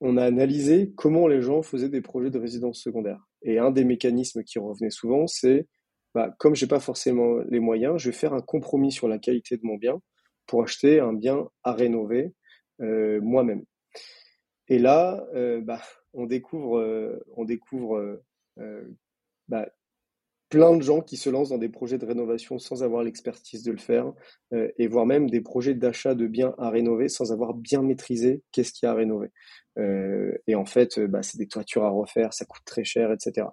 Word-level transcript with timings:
on 0.00 0.16
a 0.16 0.24
analysé 0.24 0.92
comment 0.96 1.26
les 1.26 1.42
gens 1.42 1.62
faisaient 1.62 1.88
des 1.88 2.00
projets 2.00 2.30
de 2.30 2.38
résidence 2.38 2.80
secondaire. 2.80 3.26
Et 3.42 3.58
un 3.58 3.70
des 3.70 3.84
mécanismes 3.84 4.44
qui 4.44 4.58
revenait 4.58 4.90
souvent, 4.90 5.26
c'est 5.26 5.66
bah, 6.14 6.34
comme 6.38 6.54
j'ai 6.54 6.66
pas 6.66 6.80
forcément 6.80 7.38
les 7.48 7.60
moyens, 7.60 7.98
je 7.98 8.10
vais 8.10 8.16
faire 8.16 8.32
un 8.32 8.40
compromis 8.40 8.92
sur 8.92 9.08
la 9.08 9.18
qualité 9.18 9.56
de 9.56 9.64
mon 9.64 9.76
bien 9.76 10.00
pour 10.46 10.62
acheter 10.62 11.00
un 11.00 11.12
bien 11.12 11.48
à 11.64 11.72
rénover 11.72 12.32
euh, 12.80 13.20
moi-même. 13.20 13.64
Et 14.68 14.78
là, 14.78 15.26
euh, 15.34 15.60
bah, 15.60 15.82
on 16.12 16.26
découvre, 16.26 16.78
euh, 16.78 17.24
on 17.36 17.44
découvre 17.44 18.20
bah, 19.48 19.68
plein 20.48 20.76
de 20.76 20.82
gens 20.82 21.00
qui 21.00 21.16
se 21.16 21.28
lancent 21.30 21.50
dans 21.50 21.58
des 21.58 21.68
projets 21.68 21.98
de 21.98 22.06
rénovation 22.06 22.58
sans 22.58 22.82
avoir 22.82 23.02
l'expertise 23.02 23.62
de 23.62 23.72
le 23.72 23.78
faire, 23.78 24.12
euh, 24.52 24.70
et 24.78 24.88
voire 24.88 25.06
même 25.06 25.28
des 25.28 25.40
projets 25.40 25.74
d'achat 25.74 26.14
de 26.14 26.26
biens 26.26 26.54
à 26.58 26.70
rénover 26.70 27.08
sans 27.08 27.32
avoir 27.32 27.54
bien 27.54 27.82
maîtrisé 27.82 28.42
qu'est-ce 28.52 28.72
qu'il 28.72 28.86
y 28.86 28.88
a 28.88 28.92
à 28.92 28.94
rénover. 28.94 29.28
Euh, 29.78 30.32
et 30.46 30.54
en 30.54 30.64
fait, 30.64 30.98
euh, 30.98 31.06
bah, 31.06 31.22
c'est 31.22 31.38
des 31.38 31.46
toitures 31.46 31.84
à 31.84 31.90
refaire, 31.90 32.32
ça 32.32 32.44
coûte 32.44 32.62
très 32.64 32.84
cher, 32.84 33.12
etc. 33.12 33.46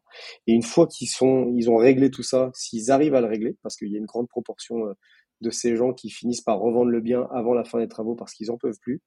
Et 0.48 0.54
une 0.54 0.64
fois 0.64 0.88
qu'ils 0.88 1.10
sont, 1.10 1.52
ils 1.56 1.70
ont 1.70 1.78
réglé 1.78 2.10
tout 2.10 2.24
ça, 2.24 2.50
s'ils 2.54 2.92
arrivent 2.92 3.16
à 3.16 3.22
le 3.22 3.28
régler, 3.28 3.58
parce 3.62 3.76
qu'il 3.76 3.90
y 3.90 3.96
a 3.96 4.00
une 4.00 4.06
grande 4.06 4.30
proportion 4.30 4.96
de 5.42 5.50
ces 5.50 5.76
gens 5.76 5.94
qui 5.94 6.10
finissent 6.10 6.42
par 6.42 6.60
revendre 6.60 6.90
le 6.92 7.02
bien 7.02 7.28
avant 7.32 7.54
la 7.54 7.64
fin 7.64 7.80
des 7.80 7.88
travaux 7.88 8.16
parce 8.16 8.34
qu'ils 8.34 8.52
en 8.52 8.58
peuvent 8.58 8.80
plus. 8.82 9.02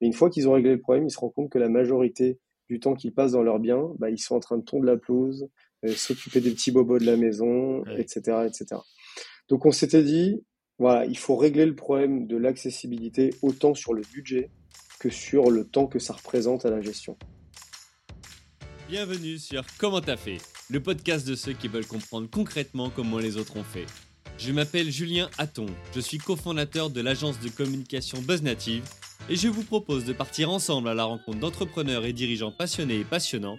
Mais 0.00 0.06
une 0.06 0.12
fois 0.12 0.30
qu'ils 0.30 0.48
ont 0.48 0.52
réglé 0.52 0.70
le 0.70 0.80
problème, 0.80 1.06
ils 1.06 1.10
se 1.10 1.18
rendent 1.18 1.34
compte 1.34 1.50
que 1.50 1.58
la 1.58 1.68
majorité 1.68 2.38
du 2.68 2.80
temps 2.80 2.94
qu'ils 2.94 3.12
passent 3.12 3.32
dans 3.32 3.42
leur 3.42 3.58
bien, 3.58 3.90
bah, 3.98 4.10
ils 4.10 4.18
sont 4.18 4.34
en 4.34 4.40
train 4.40 4.58
de 4.58 4.62
tondre 4.62 4.84
la 4.84 4.96
pelouse, 4.96 5.42
euh, 5.42 5.48
s'occuper 5.88 6.40
des 6.40 6.50
petits 6.52 6.70
bobos 6.70 6.98
de 6.98 7.06
la 7.06 7.16
maison, 7.16 7.84
etc., 7.96 8.46
etc. 8.46 8.80
Donc 9.48 9.66
on 9.66 9.72
s'était 9.72 10.02
dit, 10.02 10.42
voilà, 10.78 11.04
il 11.06 11.18
faut 11.18 11.36
régler 11.36 11.66
le 11.66 11.74
problème 11.74 12.26
de 12.26 12.36
l'accessibilité 12.36 13.34
autant 13.42 13.74
sur 13.74 13.94
le 13.94 14.02
budget 14.12 14.50
que 14.98 15.10
sur 15.10 15.50
le 15.50 15.64
temps 15.64 15.86
que 15.86 15.98
ça 15.98 16.14
représente 16.14 16.64
à 16.64 16.70
la 16.70 16.80
gestion. 16.80 17.16
Bienvenue 18.88 19.38
sur 19.38 19.64
Comment 19.78 20.00
t'as 20.00 20.16
fait, 20.16 20.38
le 20.70 20.80
podcast 20.80 21.26
de 21.26 21.34
ceux 21.34 21.52
qui 21.52 21.68
veulent 21.68 21.86
comprendre 21.86 22.28
concrètement 22.30 22.90
comment 22.90 23.18
les 23.18 23.36
autres 23.36 23.56
ont 23.56 23.64
fait. 23.64 23.86
Je 24.38 24.52
m'appelle 24.52 24.90
Julien 24.90 25.30
Hatton, 25.38 25.66
je 25.94 26.00
suis 26.00 26.18
cofondateur 26.18 26.90
de 26.90 27.00
l'agence 27.00 27.40
de 27.40 27.48
communication 27.48 28.20
BuzzNative 28.22 28.84
et 29.28 29.36
je 29.36 29.48
vous 29.48 29.62
propose 29.62 30.04
de 30.04 30.12
partir 30.12 30.50
ensemble 30.50 30.88
à 30.88 30.94
la 30.94 31.04
rencontre 31.04 31.38
d'entrepreneurs 31.38 32.04
et 32.04 32.12
dirigeants 32.12 32.52
passionnés 32.52 33.00
et 33.00 33.04
passionnants 33.04 33.58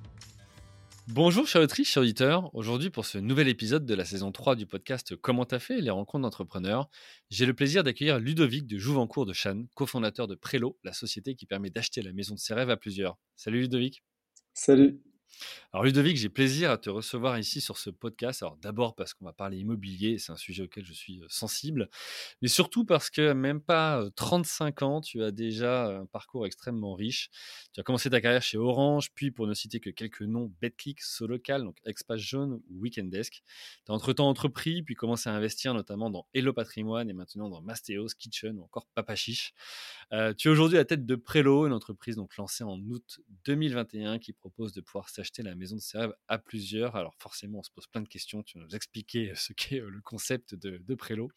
Bonjour 1.07 1.47
chers 1.47 1.61
autrices, 1.61 1.89
chers 1.89 2.03
auditeurs. 2.03 2.53
Aujourd'hui 2.53 2.91
pour 2.91 3.05
ce 3.05 3.17
nouvel 3.17 3.47
épisode 3.47 3.85
de 3.85 3.93
la 3.95 4.05
saison 4.05 4.31
3 4.31 4.55
du 4.55 4.67
podcast 4.67 5.15
Comment 5.15 5.45
t'as 5.45 5.59
fait 5.59 5.81
les 5.81 5.89
rencontres 5.89 6.21
d'entrepreneurs, 6.21 6.89
j'ai 7.29 7.45
le 7.45 7.53
plaisir 7.53 7.83
d'accueillir 7.83 8.19
Ludovic 8.19 8.67
de 8.67 8.77
Jouvencourt 8.77 9.25
de 9.25 9.33
Channes, 9.33 9.67
cofondateur 9.73 10.27
de 10.27 10.35
Prélo, 10.35 10.77
la 10.83 10.93
société 10.93 11.35
qui 11.35 11.47
permet 11.47 11.71
d'acheter 11.71 12.01
la 12.01 12.13
maison 12.13 12.35
de 12.35 12.39
ses 12.39 12.53
rêves 12.53 12.69
à 12.69 12.77
plusieurs. 12.77 13.17
Salut 13.35 13.61
Ludovic. 13.61 14.03
Salut. 14.53 15.01
Alors 15.73 15.85
Ludovic, 15.85 16.17
j'ai 16.17 16.29
plaisir 16.29 16.69
à 16.69 16.77
te 16.77 16.89
recevoir 16.89 17.39
ici 17.39 17.61
sur 17.61 17.77
ce 17.77 17.89
podcast. 17.89 18.43
Alors 18.43 18.57
d'abord 18.57 18.95
parce 18.95 19.13
qu'on 19.13 19.25
va 19.25 19.33
parler 19.33 19.57
immobilier, 19.57 20.17
c'est 20.17 20.31
un 20.31 20.37
sujet 20.37 20.63
auquel 20.63 20.85
je 20.85 20.93
suis 20.93 21.21
sensible, 21.29 21.89
mais 22.41 22.49
surtout 22.49 22.83
parce 22.83 23.09
que 23.09 23.31
même 23.31 23.61
pas 23.61 24.03
35 24.15 24.81
ans, 24.81 25.01
tu 25.01 25.23
as 25.23 25.31
déjà 25.31 25.87
un 25.87 26.05
parcours 26.05 26.45
extrêmement 26.45 26.93
riche. 26.93 27.29
Tu 27.73 27.79
as 27.79 27.83
commencé 27.83 28.09
ta 28.09 28.19
carrière 28.19 28.41
chez 28.41 28.57
Orange, 28.57 29.11
puis 29.13 29.31
pour 29.31 29.47
ne 29.47 29.53
citer 29.53 29.79
que 29.79 29.89
quelques 29.89 30.23
noms, 30.23 30.51
BetClick, 30.61 31.01
Solocal, 31.01 31.63
donc 31.63 31.77
Expace 31.85 32.19
Jaune 32.19 32.61
ou 32.69 32.81
Weekendesk. 32.81 33.41
Tu 33.85 33.91
as 33.91 33.93
entre-temps 33.93 34.27
entrepris, 34.27 34.83
puis 34.83 34.95
commencé 34.95 35.29
à 35.29 35.33
investir 35.33 35.73
notamment 35.73 36.09
dans 36.09 36.27
Hello 36.33 36.51
Patrimoine 36.51 37.09
et 37.09 37.13
maintenant 37.13 37.49
dans 37.49 37.61
Mastéos, 37.61 38.09
Kitchen 38.17 38.57
ou 38.59 38.63
encore 38.63 38.87
Papa 38.93 39.15
Chiche. 39.15 39.53
tu 40.37 40.47
es 40.47 40.51
aujourd'hui 40.51 40.77
à 40.77 40.81
la 40.81 40.85
tête 40.85 41.05
de 41.05 41.15
Prélo, 41.15 41.65
une 41.65 41.73
entreprise 41.73 42.17
donc 42.17 42.35
lancée 42.35 42.63
en 42.63 42.77
août 42.77 43.21
2021 43.45 44.19
qui 44.19 44.33
propose 44.33 44.73
de 44.73 44.81
pouvoir 44.81 45.09
acheter 45.21 45.43
la 45.43 45.55
maison 45.55 45.75
de 45.75 45.81
ses 45.81 45.97
rêves 45.97 46.13
à 46.27 46.37
plusieurs. 46.37 46.95
Alors 46.95 47.15
forcément, 47.19 47.59
on 47.59 47.63
se 47.63 47.71
pose 47.71 47.87
plein 47.87 48.01
de 48.01 48.07
questions. 48.07 48.43
Tu 48.43 48.57
vas 48.57 48.65
nous 48.65 48.75
expliquer 48.75 49.33
ce 49.35 49.53
qu'est 49.53 49.79
le 49.79 50.01
concept 50.01 50.55
de, 50.55 50.77
de 50.77 50.95
Prélo. 50.95 51.29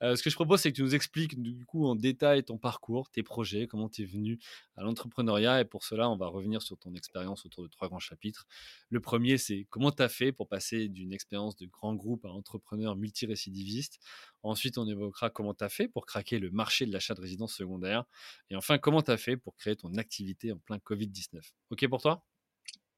ce 0.00 0.22
que 0.22 0.30
je 0.30 0.34
propose, 0.34 0.60
c'est 0.60 0.70
que 0.70 0.76
tu 0.76 0.82
nous 0.82 0.94
expliques 0.94 1.40
du 1.40 1.64
coup 1.66 1.86
en 1.86 1.96
détail 1.96 2.44
ton 2.44 2.58
parcours, 2.58 3.10
tes 3.10 3.22
projets, 3.22 3.66
comment 3.66 3.88
tu 3.88 4.02
es 4.02 4.06
venu 4.06 4.38
à 4.76 4.82
l'entrepreneuriat. 4.82 5.60
Et 5.60 5.64
pour 5.64 5.84
cela, 5.84 6.08
on 6.08 6.16
va 6.16 6.28
revenir 6.28 6.62
sur 6.62 6.78
ton 6.78 6.94
expérience 6.94 7.44
autour 7.44 7.64
de 7.64 7.68
trois 7.68 7.88
grands 7.88 7.98
chapitres. 7.98 8.46
Le 8.90 9.00
premier, 9.00 9.38
c'est 9.38 9.66
comment 9.70 9.90
tu 9.90 10.02
as 10.02 10.08
fait 10.08 10.32
pour 10.32 10.48
passer 10.48 10.88
d'une 10.88 11.12
expérience 11.12 11.56
de 11.56 11.66
grand 11.66 11.94
groupe 11.94 12.24
à 12.24 12.28
entrepreneur 12.28 12.96
multirécidiviste. 12.96 13.98
Ensuite, 14.42 14.78
on 14.78 14.86
évoquera 14.86 15.30
comment 15.30 15.54
tu 15.54 15.64
as 15.64 15.68
fait 15.68 15.88
pour 15.88 16.06
craquer 16.06 16.38
le 16.38 16.50
marché 16.50 16.86
de 16.86 16.92
l'achat 16.92 17.14
de 17.14 17.20
résidence 17.20 17.54
secondaire. 17.54 18.04
Et 18.50 18.56
enfin, 18.56 18.78
comment 18.78 19.02
tu 19.02 19.10
as 19.10 19.16
fait 19.16 19.36
pour 19.36 19.56
créer 19.56 19.76
ton 19.76 19.94
activité 19.94 20.52
en 20.52 20.58
plein 20.58 20.78
Covid-19. 20.78 21.40
OK 21.70 21.88
pour 21.88 22.00
toi? 22.00 22.24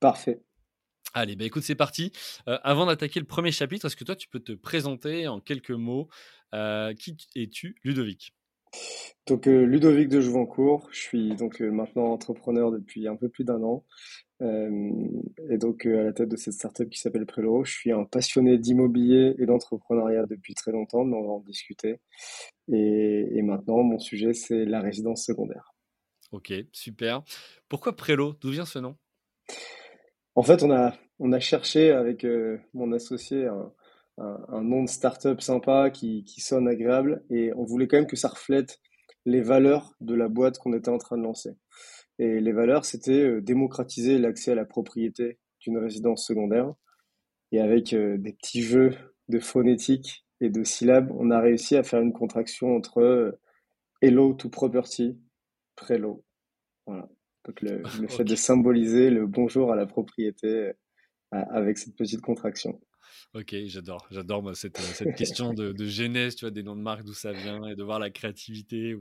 Parfait. 0.01 0.41
Allez, 1.13 1.37
bah 1.37 1.45
écoute, 1.45 1.63
c'est 1.63 1.75
parti. 1.75 2.13
Euh, 2.49 2.59
avant 2.63 2.87
d'attaquer 2.87 3.21
le 3.21 3.27
premier 3.27 3.53
chapitre, 3.53 3.87
est-ce 3.87 3.97
que 3.97 4.05
toi, 4.05 4.17
tu 4.17 4.29
peux 4.29 4.41
te 4.41 4.53
présenter 4.53 5.29
en 5.29 5.41
quelques 5.41 5.71
mots 5.71 6.09
euh, 6.55 6.95
Qui 6.95 7.17
es-tu, 7.35 7.77
Ludovic? 7.85 8.35
Donc, 9.27 9.49
euh, 9.49 9.65
Ludovic 9.65 10.09
de 10.09 10.21
Jouvencourt, 10.21 10.89
je 10.93 11.01
suis 11.01 11.35
donc 11.35 11.59
maintenant 11.61 12.13
entrepreneur 12.13 12.71
depuis 12.71 13.09
un 13.09 13.17
peu 13.17 13.29
plus 13.29 13.45
d'un 13.45 13.61
an. 13.63 13.85
et 14.41 15.59
donc, 15.59 15.85
à 15.85 16.05
la 16.05 16.13
tête 16.13 16.29
de 16.29 16.37
cette 16.37 16.55
startup 16.55 16.89
qui 16.89 17.01
s'appelle 17.01 17.27
Prélo, 17.27 17.65
je 17.65 17.73
suis 17.73 17.91
un 17.91 18.05
passionné 18.05 18.57
d'immobilier 18.57 19.35
et 19.39 19.47
d'entrepreneuriat 19.47 20.27
depuis 20.27 20.55
très 20.55 20.71
longtemps, 20.71 21.05
mais 21.05 21.17
on 21.17 21.27
va 21.27 21.33
en 21.33 21.41
discuter. 21.41 22.01
Et, 22.73 23.27
et 23.33 23.43
maintenant, 23.43 23.83
mon 23.83 23.99
sujet, 23.99 24.33
c'est 24.33 24.65
la 24.65 24.81
résidence 24.81 25.25
secondaire. 25.25 25.75
Ok, 26.31 26.53
super. 26.73 27.23
Pourquoi 27.69 27.97
Prélo? 27.97 28.35
D'où 28.41 28.51
vient 28.51 28.65
ce 28.65 28.79
nom? 28.79 28.97
En 30.35 30.43
fait, 30.43 30.63
on 30.63 30.71
a, 30.71 30.95
on 31.19 31.33
a 31.33 31.41
cherché 31.41 31.91
avec 31.91 32.25
euh, 32.25 32.59
mon 32.73 32.93
associé 32.93 33.47
un, 33.47 33.73
un, 34.19 34.63
nom 34.63 34.85
de 34.85 34.89
start-up 34.89 35.41
sympa 35.41 35.91
qui, 35.91 36.25
qui 36.25 36.41
sonne 36.41 36.69
agréable 36.69 37.25
et 37.31 37.53
on 37.55 37.65
voulait 37.65 37.89
quand 37.89 37.97
même 37.97 38.07
que 38.07 38.17
ça 38.17 38.29
reflète 38.29 38.81
les 39.27 39.41
valeurs 39.41 39.95
de 40.01 40.15
la 40.15 40.29
boîte 40.29 40.59
qu'on 40.59 40.73
était 40.73 40.89
en 40.89 40.99
train 40.99 41.17
de 41.17 41.23
lancer. 41.23 41.51
Et 42.19 42.41
les 42.41 42.53
valeurs, 42.53 42.85
c'était 42.85 43.23
euh, 43.23 43.41
démocratiser 43.41 44.19
l'accès 44.19 44.53
à 44.53 44.55
la 44.55 44.65
propriété 44.65 45.39
d'une 45.61 45.79
résidence 45.79 46.27
secondaire. 46.27 46.73
Et 47.53 47.61
avec 47.61 47.93
euh, 47.93 48.19
des 48.19 48.33
petits 48.33 48.63
jeux 48.63 48.97
de 49.29 49.39
phonétique 49.39 50.27
et 50.41 50.51
de 50.51 50.65
syllabes, 50.65 51.11
on 51.19 51.31
a 51.31 51.41
réussi 51.41 51.77
à 51.77 51.83
faire 51.83 52.01
une 52.01 52.13
contraction 52.13 52.77
entre 52.77 53.39
hello 54.03 54.35
to 54.35 54.49
property, 54.49 55.19
prélo. 55.77 56.25
Voilà. 56.87 57.09
Donc 57.45 57.61
le, 57.63 57.83
fait 58.09 58.25
de 58.25 58.35
symboliser 58.35 59.11
le 59.11 59.27
bonjour 59.27 59.73
à 59.73 59.77
la 59.77 59.87
propriété 59.87 60.49
euh, 60.49 60.73
avec 61.31 61.79
cette 61.79 61.97
petite 61.97 62.21
contraction. 62.21 62.81
Ok, 63.35 63.55
j'adore, 63.67 64.07
j'adore 64.11 64.49
euh, 64.49 64.55
cette 64.55 65.15
question 65.17 65.53
de, 65.53 65.73
de, 65.73 65.87
genèse, 65.87 66.37
tu 66.37 66.45
vois, 66.45 66.51
des 66.51 66.63
noms 66.63 66.77
de 66.77 66.81
marques, 66.81 67.05
d'où 67.05 67.15
ça 67.15 67.33
vient, 67.33 67.65
et 67.67 67.75
de 67.75 67.83
voir 67.83 67.99
la 67.99 68.11
créativité 68.11 68.97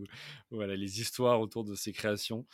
voilà 0.51 0.75
les 0.75 1.01
histoires 1.01 1.41
autour 1.41 1.63
de 1.63 1.75
ces 1.75 1.91
créations. 1.91 2.45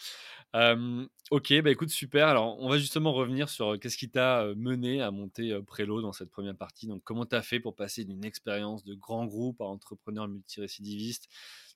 ok, 0.54 1.62
bah 1.62 1.72
écoute, 1.72 1.90
super. 1.90 2.28
Alors, 2.28 2.60
on 2.60 2.70
va 2.70 2.78
justement 2.78 3.14
revenir 3.14 3.50
sur 3.50 3.80
qu'est-ce 3.80 3.98
qui 3.98 4.10
t'a 4.10 4.46
mené 4.56 5.02
à 5.02 5.12
monter 5.12 5.58
Prélo 5.66 6.02
dans 6.02 6.14
cette 6.14 6.30
première 6.30 6.56
partie. 6.56 6.88
Donc, 6.88 7.04
comment 7.04 7.26
tu 7.26 7.36
as 7.36 7.42
fait 7.42 7.60
pour 7.60 7.76
passer 7.76 8.06
d'une 8.06 8.26
expérience 8.26 8.84
de 8.84 8.94
grand 8.94 9.26
groupe 9.26 9.62
à 9.62 9.66
entrepreneur 9.66 10.28
multirécidiviste? 10.28 11.28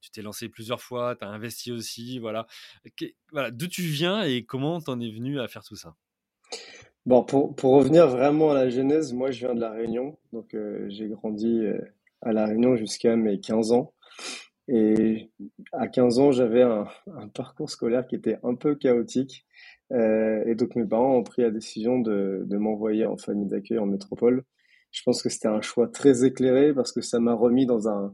Tu 0.01 0.11
t'es 0.11 0.21
lancé 0.21 0.49
plusieurs 0.49 0.81
fois, 0.81 1.15
tu 1.15 1.25
as 1.25 1.29
investi 1.29 1.71
aussi, 1.71 2.19
voilà. 2.19 2.47
voilà 3.31 3.51
D'où 3.51 3.67
tu 3.67 3.81
viens 3.83 4.23
et 4.23 4.45
comment 4.45 4.79
t'en 4.81 4.99
es 4.99 5.11
venu 5.11 5.39
à 5.39 5.47
faire 5.47 5.63
tout 5.63 5.75
ça? 5.75 5.95
Bon, 7.05 7.23
pour, 7.23 7.55
pour, 7.55 7.73
revenir 7.73 8.07
vraiment 8.07 8.51
à 8.51 8.53
la 8.53 8.69
genèse, 8.69 9.13
moi 9.13 9.31
je 9.31 9.39
viens 9.45 9.55
de 9.55 9.61
La 9.61 9.71
Réunion, 9.71 10.17
donc 10.33 10.53
euh, 10.53 10.85
j'ai 10.89 11.07
grandi 11.07 11.59
euh, 11.61 11.79
à 12.21 12.33
La 12.33 12.45
Réunion 12.45 12.75
jusqu'à 12.75 13.15
mes 13.15 13.39
15 13.39 13.71
ans. 13.71 13.93
Et 14.67 15.31
à 15.73 15.87
15 15.87 16.19
ans, 16.19 16.31
j'avais 16.31 16.61
un, 16.61 16.85
parcours 17.33 17.69
scolaire 17.71 18.05
qui 18.05 18.15
était 18.15 18.37
un 18.43 18.55
peu 18.55 18.75
chaotique. 18.75 19.45
Euh, 19.91 20.43
et 20.45 20.55
donc 20.55 20.75
mes 20.75 20.85
parents 20.85 21.15
ont 21.15 21.23
pris 21.23 21.41
la 21.41 21.49
décision 21.51 21.99
de, 21.99 22.43
de 22.45 22.57
m'envoyer 22.57 23.05
en 23.05 23.17
famille 23.17 23.47
d'accueil 23.47 23.79
en 23.79 23.87
métropole. 23.87 24.43
Je 24.91 25.01
pense 25.03 25.23
que 25.23 25.29
c'était 25.29 25.47
un 25.47 25.61
choix 25.61 25.87
très 25.87 26.25
éclairé 26.25 26.73
parce 26.73 26.91
que 26.91 27.01
ça 27.01 27.19
m'a 27.19 27.33
remis 27.33 27.65
dans 27.65 27.87
un, 27.89 28.13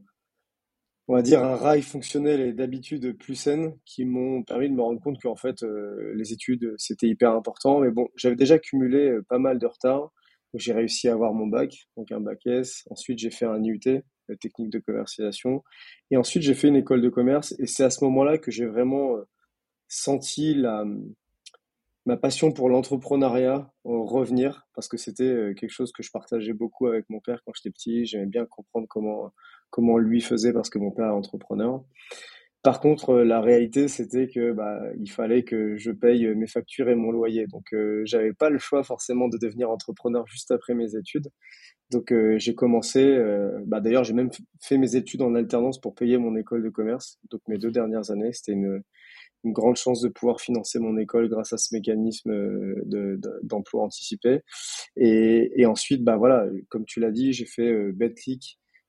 on 1.08 1.14
va 1.14 1.22
dire, 1.22 1.44
un 1.44 1.56
rail 1.56 1.84
fonctionnel 1.84 2.42
et 2.42 2.54
d'habitude 2.54 3.16
plus 3.18 3.36
saines 3.36 3.78
qui 3.86 4.06
m'ont 4.06 4.44
permis 4.44 4.70
de 4.70 4.74
me 4.74 4.82
rendre 4.82 5.00
compte 5.00 5.22
qu'en 5.22 5.36
fait, 5.36 5.64
euh, 5.64 6.14
les 6.16 6.34
études, 6.34 6.74
c'était 6.78 7.08
hyper 7.08 7.32
important. 7.32 7.80
Mais 7.80 7.92
bon, 7.92 8.10
j'avais 8.16 8.36
déjà 8.36 8.58
cumulé 8.58 9.10
euh, 9.10 9.26
pas 9.30 9.38
mal 9.38 9.60
de 9.60 9.68
retard. 9.68 10.12
J'ai 10.56 10.74
réussi 10.74 11.08
à 11.08 11.14
avoir 11.14 11.34
mon 11.34 11.48
bac, 11.48 11.88
donc 11.98 12.12
un 12.12 12.22
bac 12.22 12.46
S. 12.48 12.84
Ensuite, 12.90 13.20
j'ai 13.20 13.30
fait 13.30 13.46
un 13.46 13.62
IUT, 13.64 13.80
euh, 13.88 14.36
technique 14.40 14.72
de 14.72 14.80
commercialisation. 14.80 15.64
Et 16.10 16.18
ensuite, 16.18 16.42
j'ai 16.44 16.56
fait 16.56 16.70
une 16.70 16.78
école 16.78 17.02
de 17.02 17.10
commerce. 17.10 17.54
Et 17.60 17.68
c'est 17.68 17.84
à 17.84 17.92
ce 17.92 18.04
moment-là 18.06 18.40
que 18.40 18.50
j'ai 18.50 18.66
vraiment 18.66 19.18
senti 19.88 20.56
la, 20.56 20.86
ma 22.08 22.18
passion 22.18 22.52
pour 22.52 22.70
l'entrepreneuriat 22.70 23.72
revenir 23.84 24.68
parce 24.74 24.88
que 24.88 24.98
c'était 24.98 25.54
quelque 25.56 25.70
chose 25.70 25.92
que 25.92 26.02
je 26.02 26.10
partageais 26.12 26.54
beaucoup 26.54 26.88
avec 26.88 27.08
mon 27.10 27.20
père 27.20 27.42
quand 27.46 27.52
j'étais 27.56 27.72
petit. 27.72 28.06
J'aimais 28.06 28.26
bien 28.26 28.46
comprendre 28.46 28.88
comment 28.90 29.32
comment 29.70 29.98
lui 29.98 30.22
faisait 30.22 30.54
parce 30.54 30.70
que 30.70 30.80
mon 30.80 30.92
père 30.92 31.08
est 31.08 31.10
entrepreneur. 31.10 31.84
Par 32.64 32.80
contre, 32.80 33.12
euh, 33.12 33.24
la 33.24 33.42
réalité, 33.42 33.88
c'était 33.88 34.28
que 34.28 34.52
bah, 34.52 34.80
il 35.00 35.10
fallait 35.12 35.44
que 35.44 35.78
je 35.78 35.92
paye 35.92 36.28
mes 36.36 36.48
factures 36.48 36.90
et 36.90 36.96
mon 36.96 37.12
loyer. 37.12 37.46
Donc, 37.48 37.74
euh, 37.74 38.02
j'avais 38.06 38.34
pas 38.34 38.50
le 38.50 38.58
choix 38.58 38.84
forcément 38.84 39.28
de 39.28 39.38
devenir 39.38 39.70
entrepreneur 39.70 40.26
juste 40.26 40.50
après 40.52 40.74
mes 40.74 40.96
études. 40.96 41.30
Donc, 41.92 42.12
euh, 42.12 42.38
j'ai 42.40 42.56
commencé. 42.56 43.04
Euh, 43.04 43.60
bah, 43.66 43.80
D'ailleurs, 43.80 44.04
j'ai 44.04 44.14
même 44.14 44.32
fait 44.62 44.78
mes 44.78 44.96
études 44.96 45.22
en 45.22 45.36
alternance 45.36 45.80
pour 45.80 45.94
payer 45.96 46.18
mon 46.18 46.36
école 46.36 46.64
de 46.64 46.70
commerce. 46.70 47.20
Donc, 47.30 47.42
mes 47.48 47.58
deux 47.58 47.72
dernières 47.72 48.12
années, 48.12 48.34
c'était 48.34 48.54
une, 48.54 48.82
grande 49.46 49.76
chance 49.76 50.02
de 50.02 50.10
pouvoir 50.10 50.42
financer 50.42 50.80
mon 50.80 50.98
école 50.98 51.30
grâce 51.30 51.54
à 51.54 51.58
ce 51.58 51.76
mécanisme 51.76 52.32
d'emploi 53.44 53.82
de, 53.82 53.86
anticipé. 53.86 54.40
Et, 54.98 55.52
et, 55.56 55.68
ensuite, 55.68 56.04
bah 56.04 56.18
voilà, 56.18 56.48
comme 56.70 56.86
tu 56.86 57.00
l'as 57.00 57.12
dit, 57.12 57.32
j'ai 57.32 57.46
fait 57.46 57.72
euh, 57.72 57.92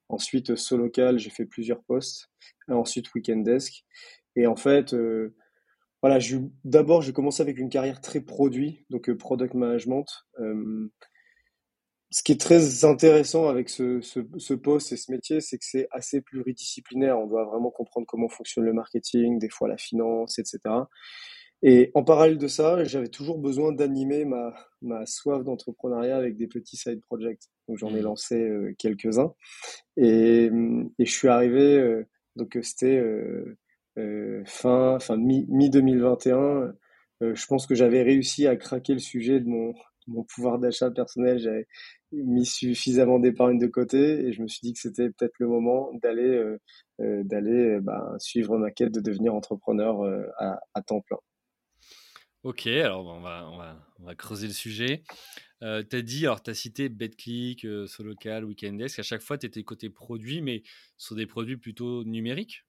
Ensuite, 0.08 0.54
Solocal, 0.56 1.18
j'ai 1.18 1.30
fait 1.30 1.46
plusieurs 1.46 1.82
postes. 1.82 2.30
Ensuite, 2.68 3.12
Weekend 3.14 3.44
Desk. 3.44 3.84
Et 4.36 4.46
en 4.46 4.56
fait, 4.56 4.94
euh, 4.94 5.34
d'abord, 6.64 7.02
j'ai 7.02 7.12
commencé 7.12 7.42
avec 7.42 7.58
une 7.58 7.68
carrière 7.68 8.00
très 8.00 8.20
produit, 8.20 8.84
donc 8.90 9.08
euh, 9.08 9.16
product 9.16 9.54
management. 9.54 10.06
Euh, 10.40 10.90
ce 12.10 12.22
qui 12.22 12.32
est 12.32 12.40
très 12.40 12.84
intéressant 12.84 13.48
avec 13.48 13.68
ce, 13.68 14.00
ce 14.00 14.54
poste 14.54 14.92
et 14.92 14.96
ce 14.96 15.10
métier, 15.10 15.40
c'est 15.40 15.58
que 15.58 15.64
c'est 15.64 15.88
assez 15.90 16.20
pluridisciplinaire. 16.20 17.18
On 17.18 17.26
doit 17.26 17.44
vraiment 17.44 17.70
comprendre 17.70 18.06
comment 18.06 18.28
fonctionne 18.28 18.64
le 18.64 18.72
marketing, 18.72 19.38
des 19.40 19.48
fois 19.48 19.66
la 19.68 19.76
finance, 19.76 20.38
etc. 20.38 20.60
Et 21.62 21.90
en 21.94 22.04
parallèle 22.04 22.38
de 22.38 22.48
ça, 22.48 22.84
j'avais 22.84 23.08
toujours 23.08 23.38
besoin 23.38 23.72
d'animer 23.72 24.24
ma, 24.24 24.54
ma 24.82 25.06
soif 25.06 25.42
d'entrepreneuriat 25.42 26.16
avec 26.16 26.36
des 26.36 26.46
petits 26.46 26.76
side 26.76 27.00
projects. 27.00 27.48
Donc 27.68 27.78
j'en 27.78 27.94
ai 27.94 28.00
mmh. 28.00 28.04
lancé 28.04 28.36
euh, 28.36 28.74
quelques-uns. 28.78 29.32
Et, 29.96 30.50
et, 30.98 31.06
je 31.06 31.10
suis 31.10 31.28
arrivé, 31.28 31.78
euh, 31.78 32.06
donc 32.36 32.58
c'était 32.62 32.96
euh, 32.96 34.42
fin, 34.44 34.98
fin 35.00 35.16
mi-2021. 35.16 36.72
je 37.22 37.46
pense 37.46 37.66
que 37.66 37.74
j'avais 37.74 38.02
réussi 38.02 38.46
à 38.46 38.56
craquer 38.56 38.92
le 38.92 38.98
sujet 38.98 39.40
de 39.40 39.48
mon, 39.48 39.74
mon 40.06 40.24
pouvoir 40.24 40.58
d'achat 40.58 40.90
personnel. 40.90 41.38
J'avais 41.38 41.66
mis 42.12 42.44
suffisamment 42.44 43.18
d'épargne 43.18 43.58
de 43.58 43.66
côté 43.66 44.26
et 44.26 44.32
je 44.32 44.42
me 44.42 44.48
suis 44.48 44.60
dit 44.62 44.74
que 44.74 44.80
c'était 44.80 45.08
peut-être 45.08 45.34
le 45.38 45.48
moment 45.48 45.90
d'aller 46.02 46.56
d'aller 46.98 47.78
bah, 47.80 48.14
suivre 48.18 48.58
ma 48.58 48.70
quête 48.70 48.92
de 48.92 49.00
devenir 49.00 49.34
entrepreneur 49.34 50.02
à, 50.38 50.60
à 50.74 50.82
temps 50.82 51.00
plein. 51.00 51.18
Ok, 52.46 52.68
alors 52.68 53.04
on 53.04 53.18
va, 53.18 53.50
on 53.50 53.56
va, 53.56 53.76
on 53.98 54.04
va 54.04 54.14
creuser 54.14 54.46
le 54.46 54.52
sujet. 54.52 55.02
Euh, 55.64 55.82
tu 55.82 55.96
as 55.96 56.02
dit, 56.02 56.26
alors 56.26 56.40
tu 56.40 56.48
as 56.48 56.54
cité 56.54 56.88
BetClick, 56.88 57.64
euh, 57.64 57.88
Solocal, 57.88 58.44
Weekendesk, 58.44 59.00
à 59.00 59.02
chaque 59.02 59.22
fois 59.22 59.36
tu 59.36 59.46
étais 59.46 59.64
côté 59.64 59.90
produit, 59.90 60.42
mais 60.42 60.62
sur 60.96 61.16
des 61.16 61.26
produits 61.26 61.56
plutôt 61.56 62.04
numériques? 62.04 62.64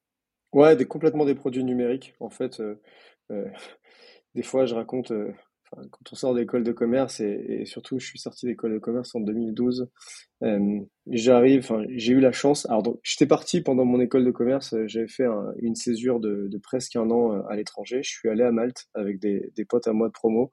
Ouais, 0.51 0.75
des, 0.75 0.85
complètement 0.87 1.25
des 1.25 1.35
produits 1.35 1.63
numériques. 1.63 2.15
En 2.19 2.31
fait, 2.31 2.59
euh, 2.59 2.81
euh 3.29 3.45
des 4.33 4.41
fois 4.41 4.65
je 4.65 4.73
raconte 4.73 5.13
quand 5.71 6.11
on 6.11 6.15
sort 6.15 6.33
d'école 6.33 6.63
de 6.63 6.71
commerce 6.71 7.19
et, 7.19 7.65
surtout 7.65 7.99
je 7.99 8.05
suis 8.05 8.19
sorti 8.19 8.45
d'école 8.45 8.73
de 8.73 8.79
commerce 8.79 9.13
en 9.15 9.19
2012, 9.19 9.89
euh, 10.43 10.79
j'arrive, 11.07 11.59
enfin 11.59 11.83
j'ai 11.89 12.13
eu 12.13 12.19
la 12.19 12.31
chance. 12.31 12.65
Alors 12.67 12.83
donc 12.83 12.99
j'étais 13.03 13.25
parti 13.25 13.61
pendant 13.61 13.85
mon 13.85 13.99
école 13.99 14.25
de 14.25 14.31
commerce, 14.31 14.73
euh, 14.73 14.87
j'avais 14.87 15.07
fait 15.07 15.25
une 15.59 15.75
césure 15.75 16.19
de, 16.19 16.49
presque 16.63 16.95
un 16.95 17.09
an 17.09 17.33
euh, 17.33 17.41
à 17.49 17.55
l'étranger. 17.55 18.01
Je 18.03 18.09
suis 18.09 18.29
allé 18.29 18.43
à 18.43 18.51
Malte 18.51 18.87
avec 18.93 19.19
des, 19.19 19.51
des, 19.55 19.65
potes 19.65 19.87
à 19.87 19.93
moi 19.93 20.07
de 20.07 20.13
promo. 20.13 20.51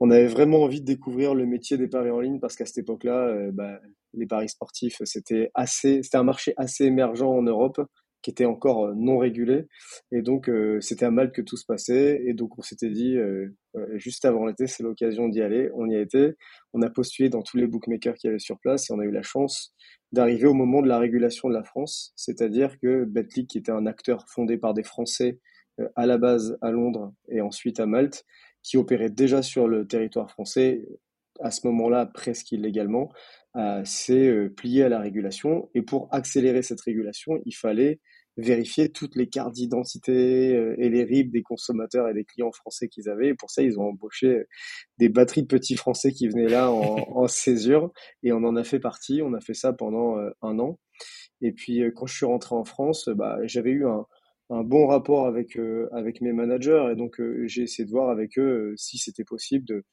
On 0.00 0.10
avait 0.10 0.28
vraiment 0.28 0.62
envie 0.62 0.80
de 0.80 0.86
découvrir 0.86 1.34
le 1.34 1.44
métier 1.44 1.76
des 1.76 1.88
paris 1.88 2.10
en 2.10 2.20
ligne 2.20 2.38
parce 2.38 2.54
qu'à 2.54 2.66
cette 2.66 2.78
époque-là, 2.78 3.50
bah, 3.52 3.80
les 4.14 4.26
paris 4.26 4.48
sportifs 4.48 5.02
c'était 5.04 5.50
assez, 5.54 6.02
c'était 6.04 6.18
un 6.18 6.24
marché 6.24 6.54
assez 6.56 6.84
émergent 6.84 7.22
en 7.22 7.42
Europe 7.42 7.80
qui 8.22 8.30
était 8.30 8.44
encore 8.44 8.86
euh, 8.86 8.94
non 8.96 9.18
régulé. 9.18 9.66
Et 10.12 10.22
donc, 10.22 10.48
euh, 10.48 10.80
c'était 10.80 11.04
à 11.04 11.10
Malte 11.10 11.34
que 11.34 11.42
tout 11.42 11.56
se 11.56 11.64
passait. 11.66 12.20
Et 12.26 12.34
donc, 12.34 12.58
on 12.58 12.62
s'était 12.62 12.90
dit, 12.90 13.16
euh, 13.16 13.48
juste 13.94 14.24
avant 14.24 14.46
l'été, 14.46 14.66
c'est 14.66 14.82
l'occasion 14.82 15.28
d'y 15.28 15.40
aller. 15.40 15.70
On 15.74 15.88
y 15.88 15.96
a 15.96 16.00
été. 16.00 16.34
On 16.72 16.82
a 16.82 16.90
postulé 16.90 17.28
dans 17.28 17.42
tous 17.42 17.56
les 17.56 17.66
bookmakers 17.66 18.14
qui 18.14 18.28
avaient 18.28 18.38
sur 18.38 18.58
place 18.58 18.90
et 18.90 18.92
on 18.92 18.98
a 18.98 19.04
eu 19.04 19.10
la 19.10 19.22
chance 19.22 19.74
d'arriver 20.12 20.46
au 20.46 20.54
moment 20.54 20.82
de 20.82 20.88
la 20.88 20.98
régulation 20.98 21.48
de 21.48 21.54
la 21.54 21.62
France. 21.62 22.12
C'est-à-dire 22.16 22.78
que 22.80 23.04
Betclic, 23.04 23.48
qui 23.50 23.58
était 23.58 23.72
un 23.72 23.86
acteur 23.86 24.24
fondé 24.28 24.56
par 24.58 24.74
des 24.74 24.82
Français 24.82 25.38
à 25.94 26.06
la 26.06 26.18
base 26.18 26.58
à 26.60 26.72
Londres 26.72 27.12
et 27.28 27.40
ensuite 27.40 27.78
à 27.78 27.86
Malte, 27.86 28.24
qui 28.62 28.76
opérait 28.78 29.10
déjà 29.10 29.42
sur 29.42 29.68
le 29.68 29.86
territoire 29.86 30.30
français, 30.30 30.84
à 31.40 31.50
ce 31.50 31.66
moment-là 31.66 32.06
presque 32.06 32.52
illégalement, 32.52 33.10
euh, 33.56 33.82
s'est 33.84 34.48
plié 34.56 34.84
à 34.84 34.88
la 34.88 35.00
régulation. 35.00 35.68
Et 35.74 35.82
pour 35.82 36.08
accélérer 36.12 36.62
cette 36.62 36.80
régulation, 36.80 37.40
il 37.44 37.54
fallait 37.54 37.98
vérifier 38.36 38.90
toutes 38.90 39.16
les 39.16 39.28
cartes 39.28 39.54
d'identité 39.54 40.54
euh, 40.54 40.76
et 40.78 40.88
les 40.88 41.02
RIB 41.02 41.32
des 41.32 41.42
consommateurs 41.42 42.08
et 42.08 42.14
des 42.14 42.24
clients 42.24 42.52
français 42.52 42.88
qu'ils 42.88 43.08
avaient. 43.08 43.28
Et 43.28 43.34
pour 43.34 43.50
ça, 43.50 43.62
ils 43.62 43.78
ont 43.78 43.88
embauché 43.88 44.44
des 44.98 45.08
batteries 45.08 45.42
de 45.42 45.48
petits 45.48 45.76
Français 45.76 46.12
qui 46.12 46.28
venaient 46.28 46.48
là 46.48 46.70
en, 46.70 46.98
en 47.16 47.26
césure. 47.26 47.90
Et 48.22 48.32
on 48.32 48.44
en 48.44 48.54
a 48.54 48.64
fait 48.64 48.78
partie. 48.78 49.22
On 49.22 49.34
a 49.34 49.40
fait 49.40 49.54
ça 49.54 49.72
pendant 49.72 50.18
euh, 50.18 50.30
un 50.42 50.58
an. 50.60 50.78
Et 51.40 51.52
puis, 51.52 51.82
quand 51.94 52.06
je 52.06 52.16
suis 52.16 52.26
rentré 52.26 52.54
en 52.54 52.64
France, 52.64 53.08
bah, 53.08 53.38
j'avais 53.44 53.70
eu 53.70 53.86
un, 53.86 54.06
un, 54.50 54.64
bon 54.64 54.88
rapport 54.88 55.26
avec, 55.26 55.56
avec 55.92 56.20
mes 56.20 56.32
managers. 56.32 56.88
Et 56.92 56.96
donc, 56.96 57.20
j'ai 57.44 57.62
essayé 57.62 57.86
de 57.86 57.90
voir 57.90 58.10
avec 58.10 58.38
eux 58.38 58.74
si 58.76 58.98
c'était 58.98 59.22
possible 59.22 59.64
de, 59.64 59.84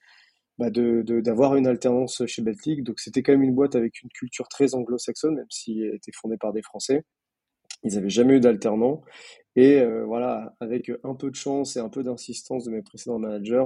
bah 0.58 0.70
de 0.70 1.02
d'avoir 1.22 1.56
une 1.56 1.68
alternance 1.68 2.26
chez 2.26 2.42
Betclic. 2.42 2.84
Donc 2.84 3.00
c'était 3.00 3.24
quand 3.24 3.34
même 3.34 3.44
une 3.44 3.56
boîte 3.56 3.76
avec 3.76 4.02
une 4.02 4.10
culture 4.10 4.48
très 4.48 4.76
anglo-saxonne, 4.76 5.36
même 5.36 5.46
si 5.50 5.82
elle 5.82 5.96
était 5.96 6.12
fondée 6.14 6.38
par 6.38 6.54
des 6.54 6.62
Français. 6.62 7.04
Ils 7.84 7.96
n'avaient 7.96 8.10
jamais 8.10 8.36
eu 8.36 8.40
d'alternant. 8.40 9.04
Et 9.56 9.80
euh, 9.80 10.06
voilà, 10.06 10.56
avec 10.60 10.92
un 11.04 11.16
peu 11.16 11.30
de 11.30 11.36
chance 11.36 11.78
et 11.78 11.80
un 11.80 11.90
peu 11.90 12.04
d'insistance 12.04 12.66
de 12.66 12.72
mes 12.72 12.82
précédents 12.82 13.20
managers, 13.20 13.66